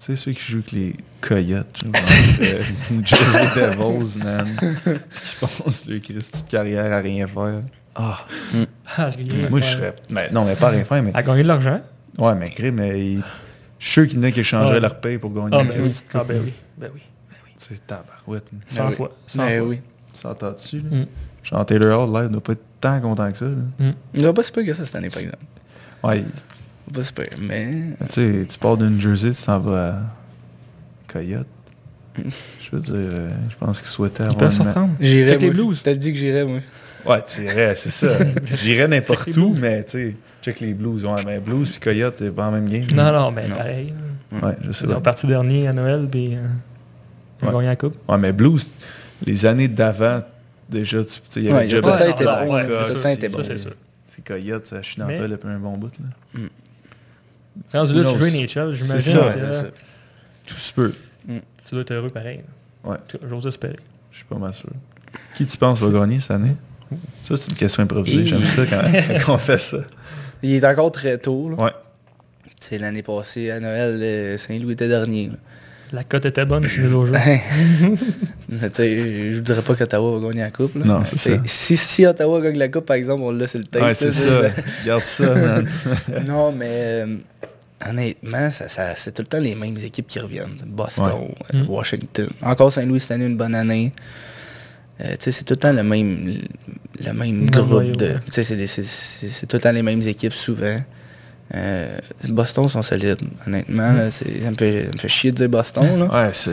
sais, 0.00 0.16
ceux 0.16 0.32
qui 0.32 0.42
jouent 0.42 0.58
avec 0.58 0.72
les 0.72 0.96
Coyotes, 1.20 1.76
genre, 1.82 1.92
euh, 2.42 2.62
Jersey 3.04 3.48
Devils, 3.54 4.18
man, 4.18 4.56
qui 5.22 5.36
pensent 5.40 5.86
leur 5.86 5.98
Christie 5.98 6.42
de 6.42 6.48
carrière 6.50 6.92
à 6.92 6.98
rien 7.00 7.26
faire. 7.26 7.60
Ah, 7.94 8.26
Ah, 8.96 9.06
rien 9.10 9.46
à 9.46 9.50
moi 9.50 9.60
je 9.60 9.66
serais... 9.70 9.94
Mais, 10.10 10.30
non, 10.30 10.44
mais 10.44 10.56
pas 10.56 10.66
à 10.68 10.70
rien 10.70 10.84
faire, 10.84 11.02
mais... 11.02 11.12
À 11.14 11.22
gagner 11.22 11.42
de 11.44 11.48
l'argent? 11.48 11.80
Ouais, 12.18 12.34
mais 12.34 12.50
crée, 12.50 12.70
mais... 12.72 13.12
il- 13.12 13.24
Je 13.78 13.84
suis 13.86 13.92
sûr 13.92 14.06
qu'il 14.08 14.16
y 14.16 14.20
en 14.20 14.24
a 14.24 14.30
qui 14.32 14.42
changeraient 14.44 14.74
Ouais. 14.74 14.80
leur 14.80 15.00
paye 15.00 15.18
pour 15.18 15.32
gagner 15.32 15.50
Ah, 15.52 15.62
une 15.62 15.68
ben 15.68 15.80
oui. 15.82 15.92
Ah, 16.14 16.24
ben 16.26 16.36
là. 16.36 16.42
oui. 16.44 16.52
Ben 16.76 16.90
oui. 16.94 17.00
Tu 17.58 17.74
sais, 17.74 17.80
tabarouette. 17.86 18.52
man. 18.52 18.62
100 18.70 18.88
oui. 18.88 18.94
fois. 18.96 19.16
100 19.28 19.38
Ben 19.38 19.60
oui. 19.62 19.80
Ça 20.12 20.34
dessus 20.52 20.80
là? 20.80 20.96
Mm. 20.98 21.06
Genre 21.44 21.66
Taylor 21.66 22.00
Hall, 22.08 22.20
live, 22.22 22.30
doit 22.30 22.42
pas 22.42 22.52
être 22.52 22.64
tant 22.80 23.00
content 23.00 23.30
que 23.32 23.38
ça, 23.38 23.44
là. 23.44 23.52
Mm. 23.90 23.92
Il 24.14 24.24
va 24.24 24.32
pas 24.32 24.42
se 24.42 24.50
que 24.64 24.72
ça 24.72 24.84
cette 24.84 24.94
année, 24.96 25.08
par 25.08 25.18
exemple. 25.20 25.38
Ouais, 26.02 26.18
Il 26.18 26.24
pas 26.92 27.02
se 27.02 27.12
pire, 27.12 27.26
mais... 27.40 27.66
tu 28.08 28.14
sais, 28.14 28.46
tu 28.48 28.58
pars 28.58 28.76
d'une 28.76 29.00
Jersey, 29.00 29.30
tu 29.32 29.42
t'en 29.42 29.58
vas 29.58 29.88
à 29.88 29.98
Coyote. 31.08 31.46
Je 32.16 32.70
veux 32.76 32.80
dire, 32.80 32.94
euh, 32.94 33.28
je 33.50 33.56
pense 33.56 33.80
qu'il 33.80 33.88
souhaitait 33.90 34.22
avoir 34.22 34.52
surprendre. 34.52 34.90
J'irais, 35.00 35.32
Check 35.32 35.40
les 35.40 35.46
moi. 35.50 35.54
Blues. 35.64 35.80
T'as 35.82 35.94
dit 35.94 36.12
que 36.12 36.18
j'irais, 36.18 36.44
moi. 36.44 36.60
Ouais, 37.06 37.22
tu 37.26 37.42
irais, 37.42 37.74
c'est 37.76 37.90
ça. 37.90 38.18
J'irais 38.54 38.86
n'importe 38.88 39.36
où, 39.36 39.54
mais 39.60 39.82
tu 39.84 39.90
sais, 39.90 40.14
check 40.42 40.60
les 40.60 40.74
Blues. 40.74 41.04
Ouais, 41.04 41.22
mais 41.26 41.40
Blues 41.40 41.68
puis 41.70 41.80
Coyote, 41.80 42.14
c'est 42.18 42.30
pas 42.30 42.46
en 42.46 42.52
même 42.52 42.66
game. 42.68 42.84
Non, 42.94 43.12
non, 43.12 43.30
mais 43.32 43.48
Non. 43.48 43.56
pareil. 43.56 43.92
Ouais, 44.32 44.56
je 44.64 44.72
sais 44.72 44.84
Ils 44.84 44.90
ont 44.90 44.94
pas. 44.94 45.00
parti 45.00 45.26
dernier 45.26 45.66
à 45.68 45.72
Noël, 45.72 46.06
puis 46.10 46.36
euh, 46.36 46.38
ils 47.42 47.44
ont 47.44 47.48
Ouais. 47.48 47.54
gagné 47.54 47.66
la 47.66 47.76
coupe. 47.76 47.96
Ouais, 48.08 48.18
mais 48.18 48.32
Blues, 48.32 48.72
les 49.26 49.44
années 49.46 49.68
d'avant, 49.68 50.22
déjà, 50.68 51.02
tu 51.04 51.10
sais, 51.28 51.40
il 51.40 51.44
y 51.44 51.48
avait 51.48 51.56
Ouais, 51.58 51.62
déjà 51.64 51.76
le 51.78 51.82
temps 51.82 52.24
Barron, 52.24 52.46
bon, 52.46 52.56
le 52.58 52.62
temps 52.68 52.86
Ça, 52.86 53.28
bon. 53.28 53.42
c'est 53.44 53.58
sûr. 53.58 53.72
C'est 54.08 54.24
Coyote, 54.24 54.66
ça 54.68 54.82
chine 54.82 55.02
en 55.02 55.06
Mais- 55.06 55.18
fait 55.18 55.28
depuis 55.28 55.48
un 55.48 55.58
bon 55.58 55.76
bout. 55.76 55.90
Là. 56.34 56.40
Rendu 57.72 57.94
là, 57.94 58.12
tu 58.12 58.18
joues 58.18 58.24
c'est- 58.24 58.30
NHL, 58.30 58.72
j'imagine 58.72 59.12
que 59.14 59.20
c'est 59.40 59.52
ça. 59.52 59.66
Tout 60.46 60.56
se 60.56 60.72
peut. 60.72 60.94
tu 61.26 61.40
dois 61.72 61.80
être 61.82 61.92
heureux 61.92 62.10
pareil. 62.10 62.40
Ouais, 62.84 62.96
J'ose 63.28 63.46
espérer. 63.46 63.78
je 64.12 64.16
suis 64.18 64.26
pas 64.26 64.36
mal 64.36 64.52
sûr. 64.52 64.68
Qui 65.36 65.46
tu 65.46 65.56
penses 65.56 65.80
va 65.80 65.98
gagner 66.00 66.20
cette 66.20 66.32
année? 66.32 66.56
Ça, 67.22 67.36
c'est 67.36 67.50
une 67.50 67.56
question 67.56 67.82
improvisée. 67.82 68.26
J'aime 68.26 68.44
ça 68.44 68.66
quand, 68.66 68.82
quand 69.26 69.34
on 69.34 69.38
fait 69.38 69.58
ça. 69.58 69.78
Il 70.42 70.52
est 70.52 70.66
encore 70.66 70.92
très 70.92 71.16
tôt, 71.18 71.50
là. 71.50 71.56
Ouais. 71.56 71.70
Tu 72.60 72.68
sais, 72.68 72.78
l'année 72.78 73.02
passée, 73.02 73.50
à 73.50 73.60
Noël, 73.60 73.98
euh, 74.02 74.38
Saint-Louis 74.38 74.72
était 74.74 74.88
dernier, 74.88 75.28
là. 75.28 75.34
La 75.92 76.02
cote 76.02 76.24
était 76.26 76.44
bonne, 76.44 76.66
c'est 76.68 76.82
au 76.86 77.06
jeu. 77.06 77.12
Mais 78.48 78.68
tu 78.70 78.74
sais, 78.74 79.32
je 79.32 79.38
dirais 79.40 79.62
pas 79.62 79.74
qu'Ottawa 79.74 80.18
va 80.18 80.28
gagner 80.28 80.40
la 80.42 80.50
coupe. 80.50 80.74
Là. 80.76 80.84
Non, 80.84 81.04
c'est 81.04 81.18
ça. 81.18 81.30
Si, 81.44 81.76
si 81.76 82.04
Ottawa 82.06 82.40
gagne 82.40 82.58
la 82.58 82.68
coupe, 82.68 82.86
par 82.86 82.96
exemple, 82.96 83.22
on 83.22 83.30
l'a 83.30 83.46
sur 83.46 83.58
le 83.60 83.64
tape. 83.66 83.82
Ouais, 83.82 83.94
c'est 83.94 84.12
ça. 84.12 84.42
Regarde 84.82 85.04
ça, 85.04 85.34
man. 85.34 85.68
non, 86.26 86.52
mais 86.52 86.66
euh, 86.70 87.16
honnêtement, 87.88 88.50
ça, 88.50 88.68
ça- 88.68 88.94
c'est 88.96 89.12
tout 89.12 89.22
le 89.22 89.26
temps 89.28 89.38
les 89.40 89.54
mêmes 89.54 89.76
équipes 89.82 90.06
qui 90.06 90.18
reviennent. 90.18 90.56
Boston, 90.66 91.04
Ouais. 91.06 91.34
euh, 91.54 91.62
Mm. 91.64 91.70
Washington. 91.70 92.28
Encore 92.42 92.72
Saint-Louis 92.72 93.00
cette 93.00 93.12
année, 93.12 93.26
une 93.26 93.36
bonne 93.36 93.54
année. 93.54 93.92
Euh, 95.00 95.10
tu 95.12 95.16
sais, 95.20 95.32
c'est 95.32 95.44
tout 95.44 95.54
le 95.54 95.58
temps 95.60 95.72
le 95.72 95.82
même, 95.82 96.38
le 97.04 97.12
même 97.12 97.50
groupe 97.50 97.96
de. 97.96 98.14
c'est 98.28 98.44
tout 99.46 99.56
le 99.56 99.60
temps 99.60 99.72
les 99.72 99.82
mêmes 99.82 100.02
équipes 100.02 100.32
souvent. 100.34 100.80
Euh, 101.54 101.98
Boston 102.28 102.68
sont 102.68 102.82
solides, 102.82 103.18
honnêtement. 103.46 103.92
là, 103.92 104.10
c'est- 104.10 104.42
ça, 104.42 104.50
me 104.50 104.56
fait, 104.56 104.84
ça 104.86 104.90
me 104.92 104.98
fait 104.98 105.08
chier 105.08 105.30
de 105.30 105.36
dire 105.36 105.48
Boston. 105.50 105.98
Là. 105.98 106.26
Ouais, 106.26 106.30
c'est, 106.32 106.50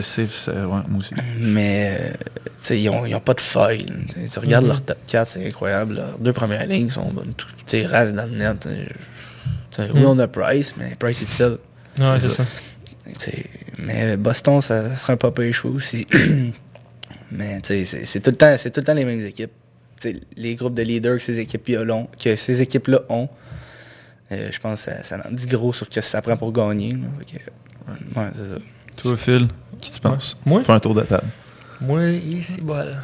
ouais, 0.48 0.64
moi 0.66 0.82
aussi. 0.98 1.14
Mais 1.40 1.96
euh, 1.98 2.10
tu 2.12 2.48
sais, 2.60 2.80
ils 2.80 2.88
ont, 2.90 3.06
ils 3.06 3.14
ont 3.14 3.20
pas 3.20 3.32
de 3.34 3.40
faille. 3.40 3.86
là. 3.86 3.94
Tu 4.30 4.38
regardes 4.38 4.64
Mhm. 4.64 4.70
leur 4.70 4.82
top 4.82 4.98
4, 5.06 5.26
c'est 5.28 5.46
incroyable. 5.46 5.94
Leurs 5.94 6.18
deux 6.18 6.32
premières 6.34 6.66
lignes 6.66 6.90
sont 6.90 7.10
bonnes. 7.10 7.32
Sais, 7.66 7.86
rases 7.86 8.12
dans 8.12 8.26
le 8.26 8.36
net. 8.36 8.68
Oui, 9.78 9.86
Mhm. 9.94 10.04
on 10.06 10.18
a 10.18 10.28
Price, 10.28 10.74
mais 10.76 10.94
Price 10.98 11.22
est 11.22 11.30
seul. 11.30 11.52
Ouais, 11.98 12.18
C'est 12.20 12.28
ça. 12.28 12.36
ça. 12.36 12.44
Tu 13.18 13.30
sais, 13.30 13.44
Mais 13.78 14.16
Boston, 14.18 14.60
ça, 14.60 14.90
ça 14.90 14.96
serait 14.96 15.12
un 15.14 15.16
pas 15.16 15.32
choix 15.52 15.70
aussi. 15.70 16.06
mais 17.32 17.60
tu 17.62 17.84
sais, 17.84 18.04
c'est 18.04 18.20
tout, 18.20 18.30
le 18.30 18.36
temps- 18.36 18.54
c'est 18.58 18.70
tout 18.70 18.80
le 18.80 18.84
temps 18.84 18.94
les 18.94 19.04
mêmes 19.06 19.24
équipes. 19.24 19.50
Tu 20.00 20.12
sais, 20.12 20.20
les 20.36 20.54
groupes 20.54 20.74
de 20.74 20.82
leaders 20.82 21.16
que 21.18 21.22
ces 21.24 21.38
équipes-là 21.38 21.94
ont, 21.94 22.08
que 22.22 22.36
ces 22.36 22.60
équipes-là 22.62 23.00
ont 23.08 23.28
euh, 24.32 24.48
je 24.50 24.58
pense 24.58 24.84
que 24.84 24.90
ça, 24.92 25.02
ça 25.02 25.16
en 25.28 25.30
dit 25.32 25.46
gros 25.46 25.72
sur 25.72 25.86
ce 25.86 25.90
que 25.90 26.00
ça 26.00 26.20
prend 26.22 26.36
pour 26.36 26.52
gagner. 26.52 26.92
que, 26.92 27.36
ouais, 27.36 28.28
c'est 28.34 28.54
ça. 28.54 28.60
Toi, 28.96 29.16
Phil, 29.16 29.48
qui 29.80 29.90
tu 29.90 30.00
penses? 30.00 30.36
Moi? 30.44 30.62
Fais 30.62 30.72
un 30.72 30.80
tour 30.80 30.94
de 30.94 31.02
table. 31.02 31.28
Moi, 31.80 32.02
ici, 32.10 32.60
bol. 32.60 32.96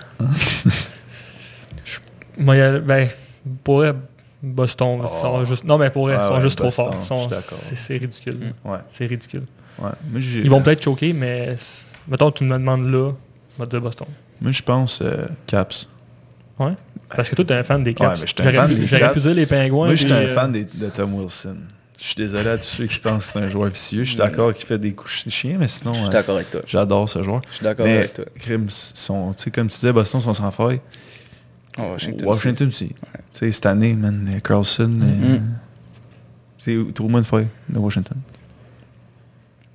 Je- 1.85 1.99
Moi, 2.37 2.79
ben, 2.81 3.09
pour 3.65 3.83
eux, 3.83 3.97
Boston, 4.43 5.01
sont 5.07 5.41
Oh. 5.41 5.45
juste... 5.45 5.65
Non, 5.65 5.79
mais 5.79 5.91
pour 5.91 6.09
eux, 6.09 6.13
ils 6.17 6.27
sont 6.29 6.35
ouais, 6.35 6.41
juste 6.43 6.59
trop 6.59 6.71
forts. 6.71 7.05
Sont-. 7.05 7.29
C'est 7.31 7.75
c'est 7.77 7.97
ridicule. 7.97 8.37
Mm. 8.65 8.69
Ouais, 8.71 8.79
C'est 8.91 9.07
ridicule. 9.07 9.45
ouais. 9.81 9.91
Moi, 10.11 10.21
j'ai- 10.21 10.41
Ils 10.41 10.51
vont 10.51 10.63
peut-être 10.63 10.83
choquer, 10.83 11.13
mais... 11.13 11.57
Mettons, 12.07 12.31
tu 12.31 12.45
me 12.45 12.53
demandes 12.57 12.87
là, 12.91 13.13
je 13.55 13.59
vais 13.63 13.67
te 13.67 13.71
dire 13.71 13.81
Boston. 13.81 14.07
Moi, 14.41 14.53
je 14.53 14.63
pense 14.63 15.01
euh, 15.03 15.27
Caps. 15.47 15.89
Ouais? 16.59 16.73
Parce 17.17 17.29
que 17.29 17.35
toi, 17.37 17.45
t'es 17.45 17.55
un 17.55 17.65
fan 17.65 17.83
des 17.83 17.95
Caps. 17.95 18.21
Ouais, 18.21 18.27
mais 18.27 18.33
J'aurais 18.45 18.53
fan 18.57 18.69
pu- 18.69 18.75
des 18.75 18.87
J'aurais 18.87 19.01
Caps. 19.01 19.15
pu 19.15 19.21
dire 19.21 19.35
les 19.35 19.47
Pingouins. 19.47 19.87
Moi, 19.87 19.95
j'étais 19.95 20.15
puis, 20.15 20.25
un 20.25 20.29
euh, 20.29 20.35
fan 20.35 20.53
des- 20.53 20.65
de 20.65 20.89
Tom 20.91 21.15
Wilson. 21.15 21.57
Je 21.99 22.05
suis 22.05 22.15
désolé 22.15 22.49
à 22.51 22.59
tous 22.59 22.65
ceux 22.65 22.87
qui 22.87 22.99
pensent 23.01 23.27
que 23.27 23.33
c'est 23.33 23.39
un 23.41 23.49
joueur 23.51 23.71
vicieux. 23.71 24.05
Je 24.05 24.11
suis 24.11 24.19
d'accord 24.19 24.53
qu'il 24.55 24.67
fait 24.67 24.79
des 24.79 24.93
coups 24.93 25.25
chiens, 25.29 25.57
mais 25.59 25.67
sinon, 25.69 25.95
Je 25.95 25.99
suis 25.99 26.09
euh, 26.09 26.11
d'accord 26.13 26.37
avec 26.37 26.51
toi. 26.51 26.61
j'adore 26.67 27.09
ce 27.09 27.23
joueur. 27.25 27.41
Je 27.51 27.57
suis 27.57 27.65
d'accord 27.65 27.87
avec 27.87 28.15
toi. 28.15 28.25
Crims 28.39 28.69
sont, 28.95 29.33
tu 29.33 29.43
sais, 29.45 29.51
comme 29.51 29.69
tu 29.69 29.75
disais, 29.77 29.93
Boston 29.93 30.21
sont 30.21 30.35
sans 30.35 30.51
faille. 30.53 30.81
Oh, 31.79 31.83
Washington. 31.93 32.27
Washington 32.29 32.69
aussi. 32.69 32.89
Tu 32.89 32.95
sais, 33.33 33.53
cette 33.53 33.67
année, 33.67 33.95
man, 33.95 34.29
euh, 34.33 34.39
Carlson, 34.41 35.01
euh, 35.03 35.39
c'est 36.65 36.77
trop 36.95 37.09
moins 37.09 37.21
de 37.21 37.27
faille 37.27 37.49
de 37.69 37.79
Washington. 37.79 38.17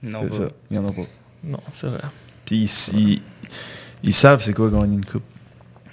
Non, 0.01 0.19
C'est 0.23 0.29
pas. 0.29 0.35
ça. 0.45 0.51
Il 0.71 0.75
y 0.77 0.79
en 0.79 0.87
a 0.87 0.91
pas. 0.91 1.01
Non, 1.43 1.59
c'est 1.73 1.87
vrai. 1.87 1.99
Puis 2.45 2.69
ils, 2.93 2.97
ils- 2.99 3.21
ils 4.03 4.13
savent 4.13 4.41
c'est 4.43 4.53
quoi 4.53 4.69
gagner 4.69 4.95
une 4.95 5.05
coupe. 5.05 5.23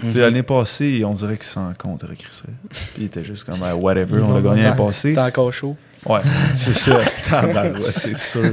Mhm. 0.07 0.19
l'année 0.19 0.43
passée, 0.43 1.03
on 1.05 1.15
dirait 1.15 1.37
qu'ils 1.37 1.47
s'en 1.47 1.73
compte 1.79 2.05
avec 2.05 2.19
Chris. 2.19 2.43
Puis 2.71 2.79
ils 2.99 3.05
étaient 3.05 3.25
juste 3.25 3.45
comme 3.45 3.63
ah, 3.63 3.75
whatever, 3.77 4.21
on 4.23 4.35
l'a 4.35 4.41
gagné 4.41 4.63
l'année 4.63 4.77
passée. 4.77 5.15
T'es 5.15 5.21
encore 5.21 5.53
chaud. 5.53 5.77
Ouais, 6.07 6.21
c'est 6.55 6.73
ça. 6.75 6.97
Tabarouette, 7.29 7.99
c'est 7.99 8.17
sûr. 8.17 8.53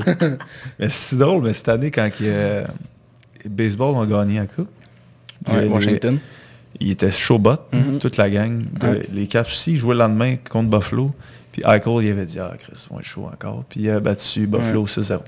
Mais 0.80 0.90
c'est 0.90 1.16
drôle, 1.18 1.44
mais 1.44 1.54
cette 1.54 1.70
année, 1.70 1.92
quand 1.92 2.10
il, 2.20 2.26
euh, 2.28 2.64
les 3.44 3.50
baseball 3.50 3.96
ont 3.96 4.06
gagné 4.06 4.40
la 4.40 4.48
coupe, 4.48 4.70
Ouais, 5.48 5.62
les- 5.62 5.68
Washington. 5.70 6.20
il 6.80 6.92
était 6.92 7.12
chaud 7.12 7.38
bot, 7.40 7.56
Mhm. 7.72 8.00
toute 8.00 8.18
la 8.18 8.30
gang. 8.30 8.64
de-. 8.80 9.04
Les 9.14 9.28
Caps 9.28 9.50
aussi, 9.50 9.72
ils 9.74 9.78
jouaient 9.78 9.94
le 9.96 10.00
lendemain 10.00 10.36
contre 10.50 10.70
Buffalo. 10.78 11.14
Puis 11.54 11.62
Eichel, 11.66 12.04
il 12.04 12.12
avait 12.12 12.26
dit, 12.26 12.40
ah 12.40 12.54
Chris, 12.60 12.86
on 12.92 13.00
est 13.00 13.04
chaud 13.04 13.30
encore. 13.32 13.64
Puis 13.70 13.82
il 13.82 13.90
a 13.90 14.00
battu 14.00 14.46
Buffalo 14.46 14.86
6-0. 14.86 15.22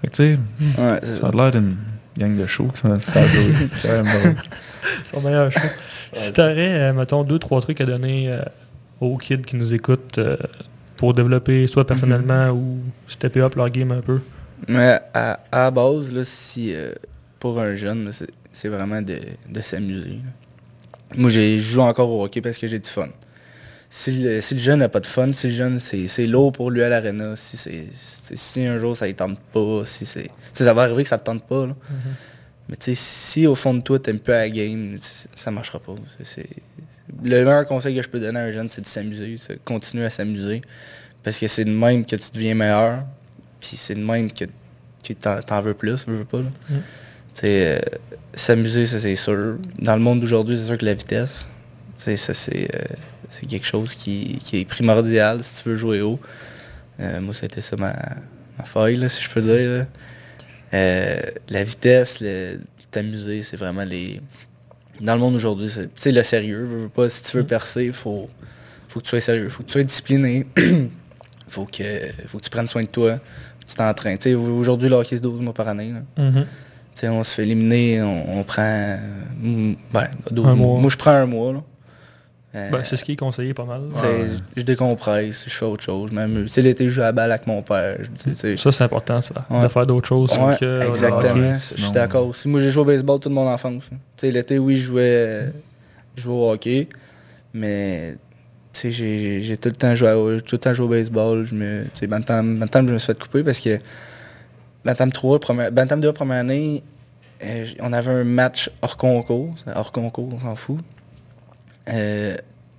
Fait 0.00 0.08
que 0.08 0.12
tu 0.16 0.16
sais, 0.16 0.38
Ouais, 0.80 1.00
ça 1.20 1.28
a 1.28 1.30
l'air 1.32 1.52
d'une 1.52 1.76
gang 2.18 2.36
de 2.36 2.46
show 2.46 2.68
ça, 2.74 2.98
ça 2.98 3.20
a 3.20 3.26
joué. 3.26 3.50
C'est 3.68 3.82
quand 3.82 4.02
même 4.02 4.06
drôle. 4.06 4.36
Son 5.10 5.20
meilleur 5.20 5.50
show. 5.52 5.58
si 6.12 6.32
t'aurais, 6.32 6.54
euh, 6.80 6.92
mettons, 6.92 7.24
deux, 7.24 7.38
trois 7.38 7.60
trucs 7.60 7.80
à 7.80 7.86
donner 7.86 8.28
euh, 8.30 8.42
aux 9.00 9.16
kids 9.16 9.42
qui 9.42 9.56
nous 9.56 9.72
écoutent 9.72 10.18
euh, 10.18 10.36
pour 10.96 11.14
développer 11.14 11.66
soit 11.66 11.86
personnellement 11.86 12.50
ou 12.50 12.78
stepper 13.08 13.40
up 13.40 13.54
leur 13.56 13.70
game 13.70 13.92
un 13.92 14.00
peu. 14.00 14.20
Mais 14.68 15.00
à, 15.14 15.40
à 15.50 15.58
la 15.64 15.70
base, 15.70 16.12
là, 16.12 16.22
si, 16.24 16.74
euh, 16.74 16.92
pour 17.40 17.58
un 17.58 17.74
jeune, 17.74 18.10
c'est 18.12 18.30
c'est 18.52 18.68
vraiment 18.68 19.00
de, 19.00 19.18
de 19.48 19.60
s'amuser. 19.62 20.18
Moi, 21.16 21.30
j'ai 21.30 21.58
je 21.58 21.72
joue 21.72 21.80
encore 21.80 22.10
au 22.10 22.24
hockey 22.24 22.40
parce 22.42 22.58
que 22.58 22.66
j'ai 22.66 22.78
du 22.78 22.88
fun. 22.88 23.08
Si 23.94 24.10
le, 24.22 24.40
si 24.40 24.54
le 24.54 24.60
jeune 24.60 24.78
n'a 24.78 24.88
pas 24.88 25.00
de 25.00 25.06
fun, 25.06 25.30
si 25.34 25.48
le 25.48 25.52
jeune, 25.52 25.78
c'est 25.78 26.08
c'est 26.08 26.26
lourd 26.26 26.50
pour 26.50 26.70
lui 26.70 26.82
à 26.82 26.88
l'arena, 26.88 27.34
si, 27.36 27.58
si 28.34 28.64
un 28.64 28.78
jour 28.78 28.96
ça 28.96 29.06
ne 29.06 29.12
tente 29.12 29.38
pas, 29.52 29.82
si 29.84 30.06
c'est... 30.06 30.22
tu 30.22 30.30
sais, 30.54 30.64
Ça 30.64 30.72
va 30.72 30.84
arriver 30.84 31.02
que 31.02 31.10
ça 31.10 31.16
ne 31.16 31.20
te 31.20 31.26
tente 31.26 31.44
pas. 31.46 31.66
là. 31.66 31.74
Mais 32.70 32.76
tu 32.76 32.94
sais, 32.94 32.94
si 32.94 33.46
au 33.46 33.54
fond 33.54 33.74
de 33.74 33.82
toi, 33.82 33.98
t'aimes 33.98 34.20
pas 34.20 34.38
la 34.38 34.48
game, 34.48 34.96
ça 35.34 35.50
marchera 35.50 35.78
pas. 35.78 35.94
C'est- 36.24 36.46
Le 37.22 37.44
meilleur 37.44 37.66
conseil 37.66 37.94
que 37.94 38.00
je 38.00 38.08
peux 38.08 38.18
donner 38.18 38.40
à 38.40 38.44
un 38.44 38.52
jeune, 38.52 38.70
c'est 38.70 38.80
de 38.80 38.86
s'amuser, 38.86 39.36
c'est 39.36 39.54
de 39.56 39.60
continuer 39.62 40.06
à 40.06 40.10
s'amuser. 40.10 40.62
Parce 41.22 41.38
que 41.38 41.46
c'est 41.46 41.66
de 41.66 41.70
même 41.70 42.06
que 42.06 42.16
tu 42.16 42.30
deviens 42.32 42.54
meilleur, 42.54 43.04
puis 43.60 43.76
c'est 43.76 43.94
de 43.94 44.00
même 44.02 44.32
que, 44.32 44.46
que 45.06 45.12
t'en, 45.12 45.60
veux 45.60 45.74
plus, 45.74 46.06
veux, 46.06 46.24
pas. 46.24 46.38
là. 46.38 46.50
Mm. 46.70 46.74
Tu 47.34 47.40
euh, 47.44 47.78
s'amuser, 48.34 48.86
ça 48.86 49.00
c'est 49.00 49.16
sûr. 49.16 49.58
Dans 49.78 49.96
le 49.96 50.00
monde 50.02 50.20
d'aujourd'hui, 50.20 50.56
c'est 50.56 50.64
sûr 50.66 50.78
que 50.78 50.84
la 50.86 50.94
vitesse, 50.94 51.46
tu 52.02 52.16
ça 52.16 52.32
c'est, 52.32 52.74
euh, 52.74 52.78
c'est 53.32 53.46
quelque 53.46 53.66
chose 53.66 53.94
qui, 53.94 54.38
qui 54.44 54.60
est 54.60 54.64
primordial 54.64 55.42
si 55.42 55.62
tu 55.62 55.68
veux 55.70 55.76
jouer 55.76 56.00
haut. 56.02 56.20
Euh, 57.00 57.20
moi, 57.20 57.34
c'était 57.34 57.62
ça 57.62 57.76
ma, 57.76 57.94
ma 58.58 58.64
faille, 58.64 58.96
là, 58.96 59.08
si 59.08 59.22
je 59.22 59.30
peux 59.30 59.40
dire. 59.42 59.70
là. 59.78 59.86
Euh, 60.74 61.20
la 61.48 61.64
vitesse, 61.64 62.20
le- 62.20 62.60
t'amuser, 62.90 63.42
c'est 63.42 63.56
vraiment 63.56 63.84
les. 63.84 64.20
Dans 65.00 65.14
le 65.14 65.20
monde 65.20 65.34
aujourd'hui, 65.34 65.70
c'est 65.70 65.86
tu 65.86 65.90
sais, 65.96 66.12
le 66.12 66.22
sérieux. 66.22 66.64
veux, 66.64 66.82
veux 66.82 66.88
pas, 66.88 67.08
si 67.08 67.22
tu 67.22 67.36
veux 67.36 67.44
percer, 67.44 67.86
il 67.86 67.92
faut, 67.92 68.28
faut 68.88 69.00
que 69.00 69.04
tu 69.04 69.10
sois 69.10 69.20
sérieux. 69.20 69.48
faut 69.48 69.62
que 69.62 69.68
tu 69.68 69.72
sois 69.72 69.82
discipliné. 69.82 70.46
faut, 71.48 71.64
que, 71.64 71.82
faut 72.28 72.38
que 72.38 72.42
tu 72.44 72.50
prennes 72.50 72.66
soin 72.68 72.82
de 72.82 72.88
toi. 72.88 73.14
que 73.18 73.66
Tu 73.66 73.74
t'entraînes. 73.74 74.18
Aujourd'hui, 74.36 74.88
le 74.88 74.96
hockey, 74.96 75.16
c'est 75.16 75.22
12 75.22 75.40
mois 75.40 75.54
par 75.54 75.68
année. 75.68 75.92
là. 75.92 76.22
Mhm. 76.24 76.46
Sais, 76.94 77.08
on 77.08 77.24
se 77.24 77.34
fait 77.34 77.42
éliminer, 77.44 78.02
on, 78.02 78.38
on 78.40 78.44
prend. 78.44 78.62
euh, 78.62 78.98
mm, 79.40 79.74
ben, 79.92 80.08
12 80.30 80.46
Un 80.46 80.54
mois. 80.54 80.66
mois. 80.72 80.80
Moi, 80.80 80.90
je 80.90 80.96
prends 80.98 81.10
un 81.12 81.26
mois. 81.26 81.52
Là. 81.54 81.62
Euh, 82.54 82.68
Ben, 82.70 82.82
c'est 82.84 82.96
ce 82.96 83.04
qui 83.04 83.12
est 83.12 83.16
conseillé 83.16 83.54
pas 83.54 83.64
mal. 83.64 83.80
Ouais. 83.94 84.26
Je 84.56 84.62
décompresse, 84.62 85.44
je 85.46 85.50
fais 85.54 85.64
autre 85.64 85.82
chose. 85.82 86.10
Tu 86.10 86.48
sais, 86.48 86.60
l'été, 86.60 86.84
je 86.84 86.90
joue 86.90 87.00
à 87.00 87.04
la 87.04 87.12
balle 87.12 87.32
avec 87.32 87.46
mon 87.46 87.62
père. 87.62 87.96
je- 88.44 88.56
Ça, 88.56 88.70
c'est 88.72 88.84
important, 88.84 89.22
ça. 89.22 89.46
Ouais. 89.48 89.62
De 89.62 89.68
faire 89.68 89.86
d'autres 89.86 90.08
choses. 90.08 90.30
Ouais, 90.38 90.56
que, 90.60 90.88
exactement. 90.88 91.54
Je 91.76 91.82
suis 91.82 91.90
d'accord 91.92 92.26
aussi. 92.26 92.48
Moi, 92.48 92.60
j'ai 92.60 92.70
joué 92.70 92.82
au 92.82 92.84
baseball 92.84 93.18
toute 93.20 93.32
mon 93.32 93.48
enfance. 93.48 93.84
Tu 93.90 93.96
sais, 94.18 94.30
l'été, 94.30 94.58
oui, 94.58 94.76
je 94.76 94.82
jouais, 94.82 95.52
je 96.14 96.22
jouais 96.22 96.34
au 96.34 96.50
hockey, 96.50 96.88
mais 97.54 98.16
tu 98.74 98.92
sais, 98.92 99.42
j'ai 99.42 99.56
tout 99.56 99.70
le 99.70 99.74
temps 99.76 99.94
joué, 99.94 100.36
tout 100.44 100.54
le 100.56 100.58
temps 100.58 100.74
joué 100.74 100.84
au 100.84 100.88
baseball. 100.90 101.46
Je 101.46 101.54
me, 101.54 101.84
tu 101.84 101.90
sais, 102.00 102.06
Bantam, 102.06 102.58
Bantam, 102.58 102.86
je 102.88 102.92
me 102.92 102.98
suis 102.98 103.06
fait 103.06 103.18
couper 103.18 103.42
parce 103.42 103.60
que 103.60 103.78
Bantam 104.84 105.10
3, 105.10 105.38
première, 105.40 105.72
Bantam 105.72 106.00
2, 106.02 106.12
première 106.12 106.38
année, 106.40 106.82
euh, 107.44 107.64
on 107.80 107.92
avait 107.94 108.10
un 108.12 108.24
match 108.24 108.70
hors 108.82 108.96
concours. 108.98 109.54
C'est 109.56 109.74
Hors 109.74 109.90
concours, 109.92 110.28
on 110.34 110.38
s'en 110.38 110.54
fout. 110.54 110.80
Euh, 111.88 112.36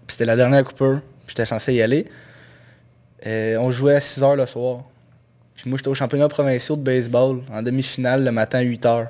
c'était 0.07 0.25
la 0.25 0.35
dernière 0.35 0.63
coupeur. 0.63 1.01
J'étais 1.27 1.45
censé 1.45 1.73
y 1.73 1.81
aller. 1.81 2.07
Euh, 3.25 3.57
on 3.57 3.71
jouait 3.71 3.95
à 3.95 3.99
6 4.01 4.21
h 4.21 4.35
le 4.35 4.45
soir. 4.45 4.83
Puis 5.55 5.69
moi, 5.69 5.77
j'étais 5.77 5.89
au 5.89 5.93
championnat 5.95 6.27
provincial 6.27 6.77
de 6.77 6.83
baseball 6.83 7.41
en 7.51 7.61
demi-finale 7.61 8.23
le 8.23 8.31
matin 8.31 8.59
à 8.59 8.61
8 8.61 8.83
h. 8.85 9.07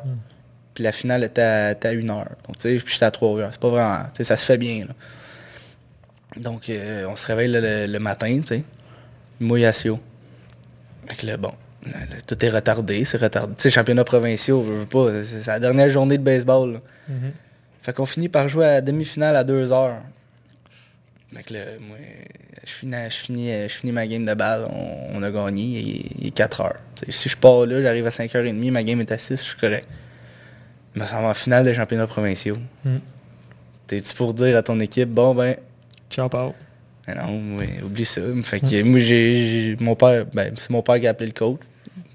Puis 0.74 0.84
la 0.84 0.92
finale 0.92 1.24
était 1.24 1.42
à, 1.42 1.72
était 1.72 1.88
à 1.88 1.92
1 1.92 1.96
h. 1.96 2.06
Donc, 2.08 2.58
tu 2.60 2.80
sais, 2.80 2.80
j'étais 2.86 3.06
à 3.06 3.12
3 3.12 3.40
h. 3.40 3.48
C'est 3.52 3.60
pas 3.60 3.70
vraiment. 3.70 4.00
Tu 4.06 4.10
sais, 4.18 4.24
ça 4.24 4.36
se 4.38 4.46
fait 4.46 4.58
bien, 4.58 4.86
là. 4.88 4.94
Donc, 6.38 6.70
euh, 6.70 7.06
on 7.08 7.16
se 7.16 7.26
réveille 7.28 7.48
le, 7.52 7.60
le- 7.62 7.86
le 7.92 8.00
matin, 8.00 8.40
tu 8.42 8.48
sais. 8.48 8.64
Mouillatio. 9.40 10.00
Fait 11.08 11.16
que 11.18 11.26
là, 11.28 11.38
bon, 11.38 11.54
là, 11.86 12.00
là, 12.10 12.16
tout 12.26 12.44
est 12.44 12.50
retardé, 12.50 13.06
c'est 13.06 13.18
retardé. 13.18 13.54
Tu 13.56 13.64
sais, 13.64 13.70
championnat 13.70 14.04
provincial, 14.04 14.58
pas. 14.90 15.24
C'est 15.24 15.46
la 15.48 15.60
dernière 15.60 15.90
journée 15.90 16.18
de 16.18 16.24
baseball. 16.24 16.82
Mhm. 17.08 17.32
Fait 17.84 17.92
qu'on 17.92 18.06
finit 18.06 18.30
par 18.30 18.48
jouer 18.48 18.66
à 18.66 18.74
la 18.76 18.82
demi-finale 18.82 19.36
à 19.36 19.44
2 19.44 19.74
heures. 19.74 20.02
Fait 21.34 21.44
que 21.44 21.54
là, 21.54 21.60
moi, 21.82 21.98
je 22.64 22.72
finis, 22.72 22.96
je 23.10 23.16
finis, 23.16 23.52
je 23.64 23.74
finis 23.74 23.92
ma 23.92 24.08
game 24.08 24.26
de 24.26 24.34
balle, 24.34 24.68
on, 24.70 25.18
on 25.18 25.22
a 25.22 25.30
gagné, 25.30 26.06
il, 26.18 26.28
est 26.28 26.32
4 26.32 26.62
heures. 26.62 26.80
T'sais, 26.96 27.12
si 27.12 27.28
je 27.28 27.36
pars 27.36 27.66
là, 27.66 27.82
j'arrive 27.82 28.08
à 28.08 28.10
5h30, 28.10 28.72
ma 28.72 28.84
game 28.84 29.02
est 29.02 29.12
à 29.12 29.18
6, 29.18 29.36
je 29.36 29.42
suis 29.42 29.58
correct. 29.58 29.86
Mais 30.96 31.06
ça 31.06 31.22
va 31.22 31.28
en 31.28 31.34
finale 31.34 31.66
des 31.66 31.74
championnats 31.74 32.08
provinciaux. 32.08 32.58
Mhm. 32.86 33.02
T'es-tu 33.88 34.14
pour 34.14 34.34
dire 34.34 34.56
à 34.56 34.64
ton 34.64 34.80
équipe, 34.80 35.10
bon 35.10 35.36
ben, 35.36 35.58
Ciao, 36.10 36.30
Pao. 36.30 36.54
mais 37.06 37.16
non, 37.16 37.58
oublie 37.84 38.06
ça. 38.06 38.22
Fait 38.44 38.62
que 38.62 38.84
moi, 38.84 39.00
j'ai, 39.00 39.76
mon 39.82 39.96
père, 39.96 40.26
ben, 40.34 40.54
c'est 40.58 40.70
mon 40.70 40.82
père 40.82 41.02
qui 41.02 41.08
a 41.08 41.10
appelé 41.10 41.28
le 41.28 41.34
coach. 41.34 41.60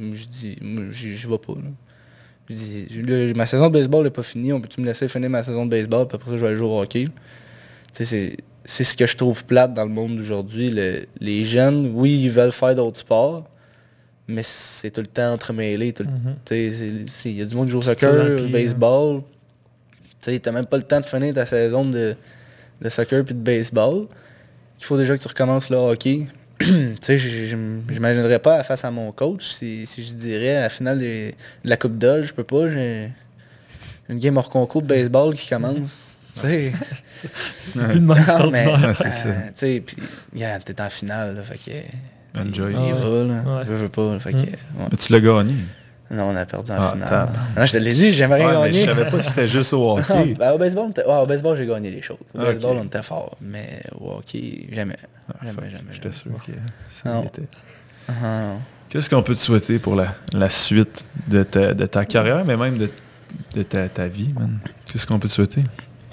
Je 0.00 0.24
dis, 0.24 0.56
moi, 0.62 0.84
j'y 0.92 1.14
vais 1.14 1.36
pas. 1.38 1.52
Là. 1.52 1.87
Là, 2.50 3.32
ma 3.34 3.46
saison 3.46 3.68
de 3.68 3.72
baseball 3.72 4.04
n'est 4.04 4.10
pas 4.10 4.22
finie. 4.22 4.52
On 4.52 4.60
peut-tu 4.60 4.80
me 4.80 4.86
laisser 4.86 5.08
finir 5.08 5.28
ma 5.30 5.42
saison 5.42 5.66
de 5.66 5.70
baseball, 5.70 6.06
puis 6.08 6.16
après 6.16 6.30
ça, 6.30 6.36
je 6.36 6.40
vais 6.42 6.48
aller 6.48 6.56
jouer 6.56 6.68
au 6.68 6.80
hockey? 6.80 7.08
C'est, 7.92 8.36
c'est 8.64 8.84
ce 8.84 8.96
que 8.96 9.06
je 9.06 9.16
trouve 9.16 9.44
plate 9.44 9.74
dans 9.74 9.84
le 9.84 9.90
monde 9.90 10.16
d'aujourd'hui. 10.16 10.70
Le- 10.70 11.06
les 11.20 11.44
jeunes, 11.44 11.90
oui, 11.94 12.20
ils 12.22 12.30
veulent 12.30 12.52
faire 12.52 12.74
d'autres 12.74 13.00
sports, 13.00 13.44
mais 14.28 14.42
c'est 14.44 14.90
tout 14.90 15.00
le 15.00 15.06
temps 15.06 15.32
entremêlé. 15.32 15.94
le- 15.98 16.04
Mhm. 16.04 16.36
Il 17.24 17.32
y 17.32 17.42
a 17.42 17.44
du 17.44 17.54
monde 17.56 17.66
qui 17.66 17.72
joue 17.72 17.78
au 17.78 17.80
le 17.80 17.86
soccer, 17.86 18.36
pied, 18.36 18.46
baseball. 18.52 19.22
Tu 20.22 20.40
t'as 20.40 20.52
même 20.52 20.66
pas 20.66 20.76
le 20.76 20.82
temps 20.82 21.00
de 21.00 21.06
finir 21.06 21.32
ta 21.34 21.46
saison 21.46 21.84
de, 21.84 22.14
de 22.80 22.88
soccer 22.88 23.24
puis 23.24 23.34
de 23.34 23.40
baseball. 23.40 24.06
Il 24.78 24.84
faut 24.84 24.96
déjà 24.96 25.16
que 25.16 25.22
tu 25.22 25.28
recommences 25.28 25.70
le 25.70 25.76
hockey. 25.76 26.26
Tu 26.58 26.96
sais, 27.00 27.18
je 27.18 27.28
j'imaginerais 27.88 28.38
pas 28.38 28.62
face 28.62 28.84
à 28.84 28.90
mon 28.90 29.12
coach 29.12 29.44
si, 29.44 29.86
si 29.86 30.04
je 30.04 30.12
dirais 30.14 30.56
à 30.56 30.60
la 30.62 30.68
finale 30.68 30.98
de 30.98 31.32
la 31.64 31.76
Coupe 31.76 31.98
Dodge, 31.98 32.26
je 32.28 32.34
peux 32.34 32.44
pas, 32.44 32.68
j'ai 32.68 33.10
une 34.08 34.18
game 34.18 34.36
hors 34.36 34.50
concours 34.50 34.82
de 34.82 34.88
baseball 34.88 35.34
qui 35.34 35.48
commence. 35.48 35.76
tu 36.34 36.40
sais. 36.40 36.72
Plus 37.72 38.00
de 38.00 38.04
match 38.04 38.28
euh, 38.28 38.92
tu 38.94 39.52
sais, 39.54 39.82
puis 39.84 39.96
yeah, 40.34 40.58
t'es 40.58 40.80
en 40.80 40.90
finale, 40.90 41.36
là, 41.36 41.42
fait 41.42 41.58
que... 41.58 42.40
Enjoy. 42.40 42.70
Tu 42.72 42.76
Ah 42.76 42.88
y 42.88 42.92
ouais. 42.92 42.98
vas, 42.98 43.24
là. 43.24 43.58
Ouais. 43.58 43.64
Je 43.66 43.72
veux 43.72 43.88
pas, 43.88 44.14
là, 44.14 44.20
fait 44.20 44.32
que... 44.32 44.36
Mm. 44.38 44.40
ouais. 44.42 44.96
Tu 44.98 45.12
l'as 45.12 45.20
gagné. 45.20 45.54
Non, 46.10 46.30
on 46.30 46.36
a 46.36 46.46
perdu 46.46 46.70
en 46.70 46.74
Ah, 46.80 46.92
finale. 46.92 47.28
Non, 47.56 47.66
je 47.66 47.72
te 47.72 47.76
l'ai 47.76 47.92
dit, 47.92 48.12
j'aimerais 48.12 48.44
Ouais, 48.44 48.52
mais 48.62 48.70
gagner. 48.70 48.80
je 48.80 48.86
savais 48.86 49.10
pas 49.10 49.20
si 49.22 49.28
c'était 49.28 49.48
juste 49.48 49.72
au 49.74 49.98
Ah, 49.98 50.00
hockey. 50.00 50.34
ben, 50.38 50.52
au 50.52 50.58
baseball, 50.58 50.86
ouais, 50.96 51.04
au 51.22 51.26
baseball, 51.26 51.56
j'ai 51.56 51.66
gagné 51.66 51.90
les 51.90 52.00
choses. 52.02 52.16
Au 52.34 52.38
baseball, 52.38 52.76
on 52.80 52.84
était 52.84 53.02
fort. 53.02 53.36
Mais 53.42 53.82
au 54.00 54.12
hockey, 54.12 54.68
jamais. 54.72 54.96
Jamais, 55.42 55.70
jamais. 55.70 55.92
J'étais 55.92 56.12
sûr 56.12 56.30
que 56.46 56.52
ça 56.88 57.22
était. 57.26 57.42
Ah, 58.08 58.12
non. 58.40 58.60
Qu'est-ce 58.88 59.10
qu'on 59.10 59.22
peut 59.22 59.34
te 59.34 59.38
souhaiter 59.40 59.78
pour 59.78 59.94
la, 59.96 60.14
la 60.32 60.48
suite 60.48 61.04
de 61.26 61.42
ta, 61.42 61.74
de 61.74 61.84
ta 61.84 62.06
carrière, 62.06 62.42
mais 62.46 62.56
même 62.56 62.78
de, 62.78 62.90
de 63.54 63.62
ta, 63.62 63.86
ta 63.90 64.08
vie, 64.08 64.32
man? 64.32 64.58
Qu'est-ce 64.90 65.06
qu'on 65.06 65.18
peut 65.18 65.28
te 65.28 65.34
souhaiter? 65.34 65.62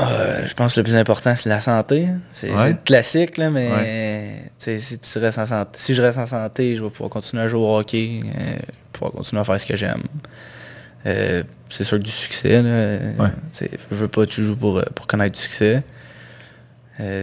Euh, 0.01 0.45
je 0.45 0.53
pense 0.53 0.75
que 0.75 0.81
le 0.81 0.83
plus 0.83 0.95
important, 0.95 1.35
c'est 1.35 1.47
la 1.47 1.61
santé. 1.61 2.07
C'est 2.33 2.51
Ouais. 2.53 2.75
classique, 2.83 3.37
là, 3.37 3.49
mais 3.49 4.51
si, 4.57 4.99
tu 4.99 5.19
restes 5.19 5.39
en 5.39 5.45
santé, 5.45 5.71
si 5.75 5.95
je 5.95 6.01
reste 6.01 6.17
en 6.17 6.27
santé, 6.27 6.75
je 6.75 6.83
vais 6.83 6.89
pouvoir 6.89 7.09
continuer 7.09 7.43
à 7.43 7.47
jouer 7.47 7.61
au 7.61 7.77
hockey, 7.77 8.21
euh, 8.25 8.57
pouvoir 8.91 9.13
continuer 9.13 9.41
à 9.41 9.45
faire 9.45 9.59
ce 9.59 9.65
que 9.65 9.75
j'aime. 9.75 10.03
Euh, 11.05 11.43
c'est 11.69 11.83
sûr 11.83 11.97
que 11.97 12.03
du 12.03 12.11
succès. 12.11 12.61
Là, 12.61 12.97
Ouais. 13.17 13.29
Je 13.61 13.95
veux 13.95 14.07
pas, 14.09 14.25
tu 14.25 14.43
joues 14.43 14.57
pour, 14.57 14.77
euh, 14.79 14.83
pour 14.93 15.07
connaître 15.07 15.35
du 15.35 15.41
succès. 15.41 15.83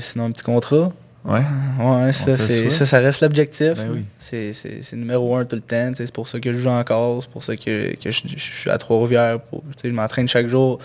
Sinon, 0.01 0.27
un 0.27 0.31
petit 0.33 0.45
contrat. 0.45 0.93
Ouais? 1.25 1.41
Ouais, 1.79 2.13
ça, 2.13 2.37
c'est, 2.37 2.69
ça, 2.71 2.85
ça 2.85 2.99
reste 2.99 3.21
l'objectif. 3.21 3.75
Ben 3.77 3.89
oui. 3.93 4.05
C'est, 4.19 4.93
numéro 4.93 5.37
un 5.37 5.45
tout 5.45 5.57
le 5.57 5.63
temps. 5.63 5.93
C'est 5.95 6.13
pour 6.13 6.29
ça 6.29 6.41
que 6.41 6.53
je 6.53 6.59
joue 6.59 6.69
encore. 6.71 7.23
C'est 7.23 7.31
pour 7.31 7.45
ça 7.45 7.57
que, 7.57 7.95
que 7.97 8.11
je, 8.11 8.23
je 8.27 8.39
suis 8.39 8.71
à 8.71 8.79
Trois-Rivières. 8.79 9.39
Je 9.85 9.91
m'entraîne 9.91 10.27
chaque 10.29 10.47
jour 10.49 10.79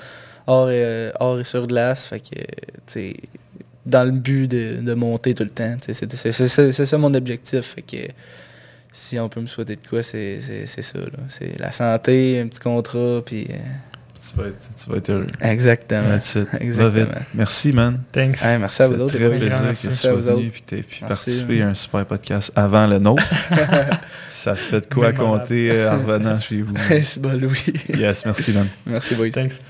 hors 0.47 0.69
et, 0.71 0.83
euh, 0.83 1.11
hors 1.19 1.39
et 1.39 1.43
sur 1.43 1.67
glace. 1.67 2.05
Fait 2.05 2.19
que, 2.19 2.39
tu 2.91 3.15
dans 3.85 4.03
le 4.03 4.11
but 4.11 4.47
de, 4.49 4.81
de 4.81 4.93
monter 4.95 5.33
tout 5.33 5.43
le 5.43 5.49
temps. 5.49 5.77
C'est, 5.85 5.93
c'est, 5.93 6.11
c'est, 6.13 6.31
c'est- 6.47 6.71
c'est 6.73 6.85
ça 6.85 6.97
mon 6.97 7.13
objectif. 7.13 7.75
Fait 7.75 7.81
que 7.83 8.11
si 8.91 9.17
on 9.19 9.29
peut 9.29 9.39
me 9.39 9.47
souhaiter 9.47 9.75
de 9.77 9.87
quoi, 9.87 10.03
c'est, 10.03 10.39
c'est, 10.41 10.65
c'est 10.67 10.81
ça. 10.81 10.99
là. 10.99 11.19
C'est 11.29 11.57
la 11.59 11.71
santé, 11.71 12.41
un 12.41 12.47
petit 12.47 12.59
contrat. 12.59 13.21
Puis, 13.25 13.47
euh, 13.49 13.53
Tu 14.29 14.35
vas 14.35 14.47
être, 14.47 14.55
tu 14.83 14.89
vas 14.89 14.97
être 14.97 15.09
heureux. 15.09 15.27
exactement. 15.41 16.09
That's 16.09 16.35
it. 16.35 16.47
Exactement. 16.59 17.21
Merci, 17.33 17.71
man. 17.71 17.99
Thanks. 18.11 18.41
Ouais, 18.43 18.57
merci 18.57 18.81
à 18.81 18.87
vous 18.89 18.95
C'est 18.95 19.01
autres. 19.03 19.15
très 19.15 19.29
plaisir 19.29 19.57
que 19.59 19.63
Merci. 19.63 19.87
tu 19.87 19.95
sois 19.95 20.13
vous 20.13 20.27
autres. 20.27 20.37
venu 20.37 20.47
et 20.47 20.51
que 20.51 20.65
tu 20.67 20.75
aies 20.79 20.81
pu 20.83 20.97
Merci, 21.01 21.07
participer 21.07 21.59
man. 21.59 21.67
à 21.67 21.71
un 21.71 21.73
super 21.75 22.05
podcast 22.05 22.51
avant 22.57 22.87
le 22.87 22.97
nôtre. 22.99 23.23
Ça 24.29 24.55
se 24.57 24.61
fait 24.63 24.81
de 24.81 24.93
quoi 24.93 25.11
Mémorable. 25.13 25.41
compter 25.43 25.71
euh, 25.71 25.91
en 25.93 25.97
revenant 25.99 26.39
chez 26.41 26.61
vous. 26.61 26.73
c'est 27.03 27.19
bon, 27.21 27.39
Louis. 27.39 27.63
Yes, 27.97 28.25
merci, 28.25 28.51
man. 28.51 28.67
merci, 28.85 29.15
boy. 29.15 29.31
Thanks. 29.31 29.61